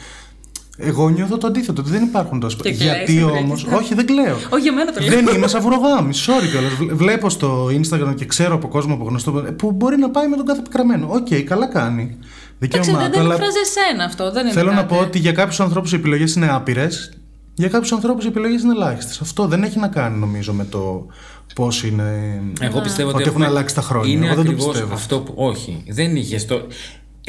Εγώ 0.77 1.09
νιώθω 1.09 1.37
το 1.37 1.47
αντίθετο, 1.47 1.81
ότι 1.81 1.91
δεν 1.91 2.03
υπάρχουν 2.03 2.39
τόσο. 2.39 2.57
Και 2.57 2.61
κλαις, 2.73 2.81
Γιατί 2.81 3.13
βρε. 3.25 3.37
όμως. 3.37 3.53
Όχι, 3.75 3.93
δεν 3.93 4.05
κλαίω. 4.05 4.35
Όχι, 4.49 4.61
για 4.61 4.73
μένα 4.73 4.91
το 4.91 4.99
λέω. 4.99 5.09
δεν 5.21 5.35
είμαι 5.35 5.47
σαβουρογάμι, 5.47 6.13
sorry 6.13 6.47
κιόλας. 6.51 6.95
Βλέπω 6.97 7.29
στο 7.29 7.65
Instagram 7.65 8.13
και 8.15 8.25
ξέρω 8.25 8.53
από 8.55 8.67
κόσμο 8.67 8.93
από 8.93 9.03
γνωστό 9.03 9.31
που 9.31 9.71
μπορεί 9.71 9.97
να 9.97 10.09
πάει 10.09 10.27
με 10.27 10.35
τον 10.35 10.45
κάθε 10.45 10.61
πικραμένο. 10.61 11.07
Οκ, 11.11 11.27
καλά 11.45 11.65
κάνει. 11.67 12.01
Εντάξει, 12.59 12.89
Δικαίωμά 12.89 12.97
δεν 12.99 13.07
του, 13.11 13.17
δεν 13.17 13.25
αλλά 13.25 13.33
εκφράζει 13.33 13.57
εσένα 13.63 14.03
αυτό. 14.03 14.31
Δεν 14.31 14.43
είναι 14.45 14.53
Θέλω 14.53 14.69
να 14.71 14.75
κάτι. 14.81 14.93
πω 14.95 14.99
ότι 15.01 15.19
για 15.19 15.31
κάποιους 15.31 15.59
ανθρώπους 15.59 15.91
οι 15.91 15.95
επιλογές 15.95 16.35
είναι 16.35 16.49
άπειρες. 16.51 17.11
Για 17.55 17.67
κάποιους 17.67 17.91
ανθρώπους 17.91 18.23
οι 18.25 18.27
επιλογές 18.27 18.53
είναι 18.63 18.71
ελάχιστες. 18.71 19.13
Αυτό 19.21 19.47
δεν 19.47 19.63
έχει 19.63 19.79
να 19.79 19.87
κάνει 19.87 20.19
νομίζω 20.19 20.53
με 20.53 20.65
το 20.65 21.05
πώς 21.55 21.83
είναι. 21.83 22.41
Εγώ 22.61 22.81
πιστεύω 22.81 23.09
ότι, 23.09 23.17
Ότι 23.21 23.29
έχουν 23.29 23.43
αλλάξει 23.43 23.75
τα 23.75 23.81
χρόνια. 23.81 24.11
Είναι 24.13 24.25
Εγώ 24.25 24.35
δεν 24.35 24.43
το 24.45 24.49
ακριβώς 24.51 24.71
πιστεύω. 24.71 24.93
αυτό 24.93 25.19
που. 25.19 25.33
Όχι, 25.35 25.83
δεν 25.87 26.15
είχε 26.15 26.37
το. 26.37 26.67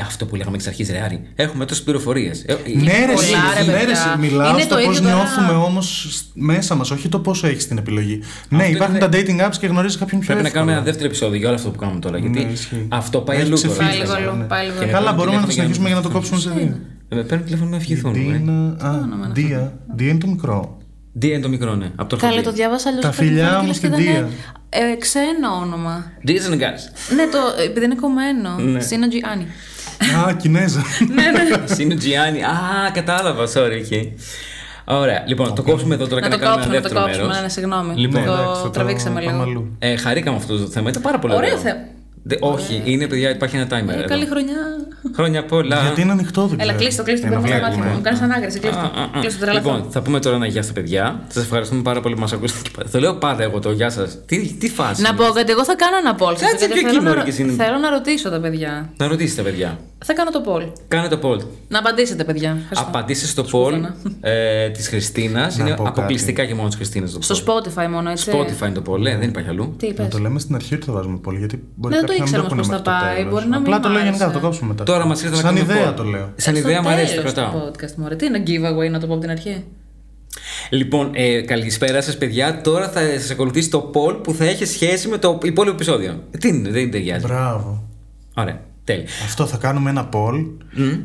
Αυτό 0.01 0.27
που 0.27 0.37
λέγαμε 0.37 0.57
εξ 0.57 0.67
αρχής, 0.67 0.91
Ρε 0.91 1.01
Άρη. 1.03 1.21
Έχουμε 1.35 1.65
τόσες 1.65 1.83
πληροφορίες. 1.85 2.45
Ναι, 2.49 2.55
ρε, 2.93 3.13
πολλά, 3.13 3.13
εσύ, 3.13 3.33
ρε, 3.59 3.65
ναι, 3.65 3.73
ρε, 3.73 3.79
παιδιά. 3.79 3.93
εσύ. 3.93 4.19
μιλάω 4.21 4.51
Είναι 4.51 4.61
στο 4.61 4.77
το 4.77 4.83
πώς 4.85 4.97
ίδιο 4.99 5.09
τώρα. 5.11 5.15
νιώθουμε 5.23 5.53
όμως 5.65 6.09
μέσα 6.35 6.75
μας, 6.75 6.91
όχι 6.91 7.09
το 7.09 7.19
πόσο 7.19 7.47
έχεις 7.47 7.69
την 7.69 7.79
επιλογή. 7.79 8.21
ναι, 8.49 8.67
υπάρχουν 8.69 8.97
είναι- 8.97 9.09
τα 9.09 9.19
dating 9.19 9.49
apps 9.51 9.57
και 9.61 9.67
γνωρίζεις 9.67 9.99
κάποιον 9.99 10.21
πιο 10.21 10.29
Πρέπει 10.35 10.43
να 10.43 10.47
εύκολα. 10.49 10.51
κάνουμε 10.51 10.73
ένα 10.73 10.83
δεύτερο 10.83 11.07
επεισόδιο 11.07 11.37
για 11.39 11.47
όλο 11.49 11.57
αυτό 11.57 11.71
που 11.71 11.79
κάνουμε 11.79 12.01
τώρα. 12.01 12.19
Γιατί 12.19 12.45
Ναι, 12.45 12.51
ισχύει. 12.53 12.87
αυτό 12.89 13.21
πάει 13.21 13.37
Έχει 13.37 13.47
αλλού 13.47 13.61
τώρα. 13.61 13.75
Πάει 13.77 13.87
ξεφύγει. 13.89 14.03
λίγο 14.03 14.15
αλλού. 14.31 14.37
Ναι. 14.39 14.45
Πάει 14.45 14.65
λίγο 14.67 14.79
Και 14.79 14.83
αλλού. 14.83 14.93
Καλά, 14.93 14.99
Παίρνουν 15.05 15.15
μπορούμε 15.17 15.37
να 15.37 15.43
το 15.43 15.49
τηλέφωνο 15.49 15.53
συνεχίσουμε 15.53 15.87
για 15.87 15.97
να 15.97 16.03
το 16.03 16.09
να 16.09 16.15
κόψουμε 16.15 16.41
σε 16.41 16.51
δύο. 16.51 16.77
Ε, 17.09 17.17
Παίρνουν 17.17 17.45
τηλέφωνο 17.45 17.71
να 17.71 17.77
ευχηθούν. 17.77 18.15
ε. 18.15 18.19
Ντίνα. 18.19 18.77
Α, 18.89 19.29
Ντία. 19.33 19.79
Ντία 19.97 20.09
είναι 20.09 20.19
το 20.19 20.27
μικρό. 20.27 20.77
Δία 21.13 21.33
είναι 21.33 21.43
το 21.43 21.49
μικρό, 21.49 21.75
ναι. 21.75 21.91
Από 21.97 22.09
το 22.09 22.17
Καλέ, 22.17 22.41
το 22.41 22.53
διάβασα 22.53 22.89
αλλιώς. 22.89 23.05
Τα 23.05 23.13
φιλιά 23.13 23.63
μου 23.67 23.73
στην 23.73 23.95
Δία. 23.95 24.29
Ε, 24.69 24.97
ξένο 24.99 25.49
όνομα. 25.63 26.13
Δία 26.23 26.43
είναι 26.47 26.57
γκάζ. 26.57 26.81
ναι, 27.17 27.27
το, 27.27 27.39
επειδή 27.65 27.85
είναι 27.85 27.95
κομμένο. 27.95 28.57
Ναι. 28.59 28.81
Σίνα 28.81 29.09
Τζιάννη. 29.09 29.47
Α, 30.29 30.33
Κινέζα. 30.33 30.83
Είναι 31.79 31.95
Τζιάννη. 31.95 32.43
Α, 32.43 32.51
κατάλαβα, 32.93 33.47
sorry, 33.55 33.93
okay. 33.93 34.05
Ωραία, 34.85 35.25
λοιπόν, 35.27 35.55
το 35.55 35.63
κόψουμε 35.63 35.95
εδώ 35.95 36.07
τώρα 36.07 36.21
Να 36.21 36.29
και 36.29 36.33
το 36.37 36.41
να 36.45 36.51
κάνουμε 36.51 36.63
ένα 36.65 36.75
κόψουμε, 36.75 36.77
να 36.77 36.83
το 36.83 36.89
δεύτερο 36.89 37.01
κόψουμε. 37.05 37.27
μέρος. 37.27 37.43
Ναι, 37.43 37.49
συγγνώμη. 37.49 37.95
Λοιπόν, 38.01 38.21
Ναι, 38.23 38.27
εντάξει, 38.31 38.45
θα 38.47 38.55
το 38.57 38.63
το 38.63 38.71
τραβήξαμε 38.71 39.15
πάμε 39.21 39.31
λίγο. 39.31 39.43
αλλού. 39.43 39.77
Ε, 39.79 39.97
χαρήκαμε 39.97 40.37
αυτό 40.37 40.59
το 40.59 40.67
θέμα, 40.67 40.89
ήταν 40.89 41.03
πάρα 41.03 41.19
πολύ 41.19 41.35
Ωραίο 41.35 41.49
ωραίο. 41.49 41.61
θέμα. 41.63 41.81
Δε- 42.23 42.37
όχι, 42.41 42.83
είναι 42.85 43.07
παιδιά, 43.07 43.31
υπάρχει 43.31 43.57
ένα 43.57 43.67
timer. 43.67 43.89
Ε, 43.89 43.95
εδώ. 43.95 44.05
Καλή 44.05 44.27
χρονιά. 44.27 44.57
Χρόνια 45.15 45.45
πολλά. 45.45 45.81
Γιατί 45.81 46.01
είναι 46.01 46.13
ανοιχτό, 46.13 46.47
δεν 46.47 46.61
Έλα, 46.61 46.65
ξέρω. 46.73 46.79
κλείστο, 46.79 47.03
κλείστο. 47.03 47.27
Ε, 47.27 47.31
να 47.31 47.41
Παίρνω 47.41 47.51
τα 47.51 47.57
βλέπουμε. 47.59 47.77
μάτια 47.77 47.91
μου. 47.91 47.97
Μου 47.97 48.03
κάνεις 48.03 48.21
ανάγκριση. 48.21 48.59
Κλείστο. 48.59 48.79
Α, 48.81 48.83
α, 48.83 49.03
α. 49.17 49.21
Κλείστο, 49.21 49.45
τρελαθώ. 49.45 49.71
Λοιπόν, 49.73 49.91
θα 49.91 50.03
πούμε 50.03 50.21
τώρα 50.21 50.37
ένα 50.37 50.47
γεια 50.47 50.63
στα 50.63 50.73
παιδιά. 50.73 51.21
Σας 51.29 51.43
ευχαριστούμε 51.43 51.83
πάρα 51.83 52.01
πολύ 52.01 52.15
που 52.15 52.21
μας 52.21 52.33
ακούσατε. 52.33 52.61
και 52.63 52.71
πα- 52.77 52.85
Το 52.91 52.99
λέω 53.01 53.15
πάντα 53.15 53.43
εγώ 53.43 53.59
το 53.59 53.71
γεια 53.73 53.91
σας. 53.91 54.19
Τι, 54.27 54.53
τι 54.53 54.69
φάση. 54.69 55.03
Να 55.03 55.09
είναι 55.09 55.17
πω 55.17 55.23
αυτή; 55.23 55.37
γιατί 55.37 55.51
εγώ 55.53 55.65
θα 55.65 55.75
κάνω 55.75 55.97
ένα 55.97 56.15
poll. 56.19 56.35
Κάτσε 56.39 56.57
γιατί 56.59 56.73
πιο 56.73 56.77
θέλω, 56.77 56.89
εκεί, 56.89 56.97
να, 56.97 57.03
μωρέ, 57.03 57.15
ρω- 57.15 57.25
και 57.25 57.31
εσύ. 57.31 57.43
θέλω 57.45 57.79
να 57.79 57.91
ρωτήσω 57.91 58.31
τα 58.31 58.41
παιδιά. 58.41 58.89
Να 58.97 59.07
ρωτήσετε, 59.09 59.43
παιδιά. 59.43 59.79
Θα 60.05 60.13
κάνω 60.13 60.31
το 60.31 60.43
poll. 60.47 60.73
Κάνε 60.89 61.09
το 61.09 61.19
poll. 61.23 61.39
Να 61.69 61.79
απαντήσετε, 61.79 62.25
παιδιά. 62.25 62.51
Ευχαριστώ. 62.61 62.87
Απαντήστε 62.89 63.27
στο 63.27 63.45
poll 63.53 63.73
ε, 64.21 64.69
της 64.71 64.89
Χριστίνας. 64.89 65.59
Είναι 65.59 65.75
πω 65.75 65.83
κάτι. 65.83 65.99
αποκλειστικά 66.01 66.45
και 66.45 66.55
μόνο 66.55 66.67
της 66.69 66.77
Χριστίνας 66.77 67.13
το 67.13 67.23
Στο 67.23 67.35
poll. 67.35 67.67
Spotify 67.67 67.89
μόνο, 67.91 68.11
έτσι. 68.11 68.31
Spotify 68.35 68.67
είναι 68.67 68.81
το 68.81 68.93
poll, 68.93 69.05
ε, 69.07 69.17
δεν 69.17 69.29
υπάρχει 69.29 69.49
αλλού. 69.49 69.75
Τι 69.79 69.87
Να 69.87 69.93
είπες. 69.93 70.09
το 70.09 70.19
λέμε 70.19 70.39
στην 70.39 70.55
αρχή 70.55 70.75
ότι 70.75 70.85
θα 70.87 70.93
βάζουμε 70.93 71.17
πολύ, 71.19 71.39
γιατί 71.39 71.63
μπορεί 71.75 71.95
Ναι, 71.95 72.01
δεν 72.01 72.07
το 72.09 72.13
κάποιοι 72.13 72.19
να 72.19 72.25
ήξερα 72.25 72.43
μην 72.43 72.51
όμως 72.53 72.67
πούνε 72.67 72.77
πώς 72.77 72.85
θα 72.85 72.91
μέχρι 72.93 73.01
το 73.01 73.15
πάει, 73.15 73.17
τέλος. 73.17 73.33
μπορεί 73.33 73.47
να 73.49 73.59
μην 73.61 73.67
Απλά 73.67 73.79
μ' 73.79 73.83
το 73.83 73.89
λέω 73.89 73.99
γενικά, 74.03 74.17
θα 74.19 74.25
άρεσε. 74.25 74.39
το 74.41 74.47
κόψουμε 74.47 74.69
μετά. 74.69 74.85
Τώρα 74.85 75.07
μας 75.07 75.23
ήρθε 75.23 75.35
να 75.37 75.41
Σαν 75.41 75.55
κάνουμε 75.55 75.73
ιδέα 75.73 75.93
poll. 75.93 75.97
το 75.97 76.05
λέω. 76.05 76.33
Σαν 76.37 76.55
Ε, 76.55 76.59
στο 76.59 76.69
ιδέα 76.69 76.83
μου 76.83 76.89
αρέσει, 76.89 77.15
το 77.15 77.21
τέλος 77.21 77.33
του 77.35 77.41
κρατάω. 77.41 77.61
podcast, 77.71 77.95
μωρέ. 77.97 78.17
Τι 78.17 78.27
είναι 78.27 78.43
giveaway, 78.47 78.91
να 78.91 78.99
το 79.01 79.07
πω 79.07 79.13
από 79.13 79.21
την 79.23 79.31
αρχή; 79.31 79.65
Λοιπόν, 80.71 81.11
ε, 81.13 81.41
καλησπέρα 81.41 82.01
σας, 82.03 82.17
παιδιά. 82.19 82.61
Τώρα 82.61 82.89
θα 82.89 83.01
σας 83.21 83.31
ακολουθήσει 83.31 83.71
το 83.71 83.91
poll 83.95 84.23
που 84.23 84.33
θα 84.35 84.45
έχει 84.45 84.65
σχέση 84.65 85.09
με 85.09 85.19
το 85.19 85.39
υπόλοιπο 85.43 85.75
επεισόδιο. 85.75 86.23
Τι 86.41 86.49
είναι, 86.49 86.69
δεν 86.71 86.91
ταιριάζει. 86.91 87.27
Μπράβο. 87.27 87.83
Ωραία, 88.37 88.61
τέλεια. 88.87 89.05
Αυτό 89.25 89.47
θα 89.47 89.57
κάνουμε 89.57 89.91
ένα 89.91 90.09
poll 90.13 90.47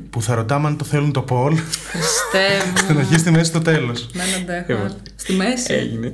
που 0.10 0.22
θα 0.22 0.36
ρωτάμε 0.36 0.68
αν 0.68 0.78
το 0.78 0.84
θέλουν 0.86 1.12
το 1.12 1.26
poll 1.30 1.54
Χριστέ 1.92 2.72
στην 2.78 2.94
μου. 2.96 3.00
αρχή, 3.00 3.18
στη 3.18 3.32
μέση, 3.32 3.46
στο 3.46 3.60
τέλος. 3.62 4.10
Δεν 4.14 4.26
αντέχω. 4.42 4.88
Στη 5.16 5.34
μέση. 5.34 5.74
Έγινε. 5.74 6.14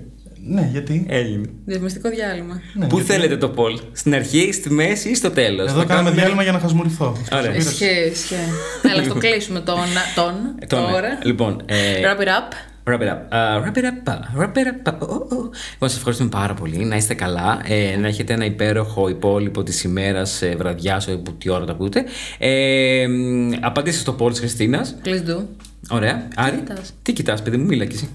Ναι, 0.50 0.68
γιατί; 0.72 1.06
Έγινε. 1.10 1.48
Διαφημιστικό 1.66 2.10
διάλειμμα. 2.10 2.62
Ναι, 2.74 2.88
Πού 2.88 2.96
γιατί- 2.98 3.12
θέλετε 3.12 3.38
το 3.38 3.54
poll, 3.58 3.80
στην 3.92 4.14
αρχή, 4.14 4.52
στη 4.52 4.70
μέση 4.72 5.10
ή 5.10 5.16
στο 5.16 5.30
τέλος; 5.32 5.70
Εδώ 5.72 5.86
κάνουμε 5.86 6.12
διάλειμμα 6.12 6.44
για 6.44 6.52
να 6.52 6.60
χασμουριθώ. 6.60 7.18
Ωραία. 7.34 7.56
Ισχύει, 7.56 8.10
ισχύει. 8.12 8.36
Έλα, 8.92 9.08
το 9.08 9.14
κλείσουμε 9.16 9.60
τον. 9.60 9.76
τον 10.16 10.34
τώρα. 10.68 11.20
Λοιπόν, 11.24 11.62
ε, 11.66 11.76
Wrap 12.02 12.22
it 12.24 12.28
up. 12.28 12.54
Wrap 12.88 13.02
it 13.02 13.10
up. 13.14 13.22
Uh, 13.32 13.62
wrap 13.64 13.78
it 13.78 13.86
up. 13.92 14.08
uh, 14.14 14.38
Wrap 14.40 14.58
it 14.58 14.68
up. 14.68 14.94
uh, 14.94 15.06
oh, 15.08 15.36
oh. 15.36 15.50
Λοιπόν, 15.72 15.90
σας 15.90 15.96
ευχαριστούμε 15.98 16.30
πάρα 16.30 16.54
πολύ. 16.54 16.78
Να 16.86 16.96
είστε 16.96 17.14
καλά. 17.14 17.60
Ε, 17.64 17.96
να 17.98 18.08
έχετε 18.08 18.34
ένα 18.34 18.46
υπέροχο 18.46 19.08
υπόλοιπο 19.10 19.64
της 19.64 19.84
ημέρας, 19.84 20.42
ε, 20.42 20.56
βραδιάς, 20.58 21.08
όπου 21.08 21.34
τι 21.34 21.50
ώρα 21.50 21.66
τα 21.66 21.72
ακούτε. 21.72 22.04
Ε, 22.38 23.08
μ, 23.08 23.52
απαντήστε 23.62 24.00
στο 24.00 24.16
poll 24.20 24.30
της 24.30 24.40
Χριστίνας. 24.40 24.96
Please 25.06 25.30
do. 25.32 25.44
Ωραία. 25.90 26.28
Άρη, 26.36 26.56
κοιτάς; 26.58 26.94
τι 27.02 27.14
κοιτάς, 27.14 27.42
παιδί 27.42 27.58
μου, 27.58 27.66
μίλα 27.66 27.86
κι 27.86 27.96
εσύ. 27.96 28.10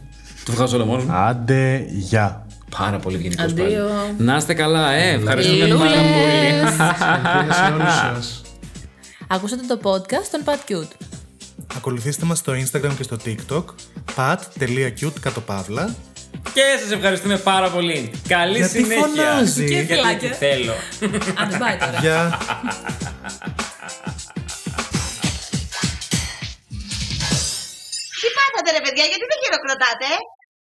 Το 0.45 0.53
βγάζω 0.53 0.77
όλο 0.77 0.85
μόνος 0.85 1.05
μου. 1.05 1.13
Άντε, 1.13 1.85
γεια. 1.89 2.47
Πάρα 2.79 2.99
πολύ 2.99 3.17
ευγενικό 3.17 3.43
Αντίο. 3.43 3.65
πάλι. 3.65 3.89
Να 4.19 4.37
είστε 4.37 4.55
καλά, 4.55 4.93
ε. 4.93 5.13
Ευχαριστούμε 5.13 5.67
Λούλες. 5.67 5.79
πάρα 5.79 6.01
πολύ. 6.01 6.69
Ευχαριστώ 6.69 7.55
σε 7.55 7.73
όλους 7.73 7.95
σας. 7.95 8.43
Ακούσατε 9.29 9.63
το 9.69 9.81
podcast 9.83 10.27
των 10.31 10.41
Pat 10.45 10.71
Cute. 10.73 11.22
Ακολουθήστε 11.77 12.25
μας 12.27 12.39
στο 12.39 12.53
Instagram 12.53 12.95
και 12.97 13.03
στο 13.03 13.17
TikTok 13.25 13.65
pat.cute 14.17 15.21
κάτω 15.21 15.41
παύλα 15.41 15.95
Και 16.55 16.63
σας 16.83 16.91
ευχαριστούμε 16.91 17.37
πάρα 17.39 17.71
πολύ. 17.71 18.11
Καλή 18.29 18.57
Γιατί 18.59 18.79
συνέχεια. 18.79 19.07
φωνάζει; 19.07 19.65
Και 19.69 19.75
Γιατί 19.75 19.93
φυλάκια. 19.95 20.33
θέλω. 20.33 20.73
Άντε, 21.39 21.57
bye 21.57 21.77
τώρα. 21.81 21.99
Γεια. 22.01 22.39
Τι 28.21 28.29
πάθατε 28.37 28.71
ρε 28.77 28.81
παιδιά, 28.85 29.05
γιατί 29.11 29.25
δεν 29.31 29.39
χειροκροτάτε, 29.45 30.07
ε; 30.17 30.21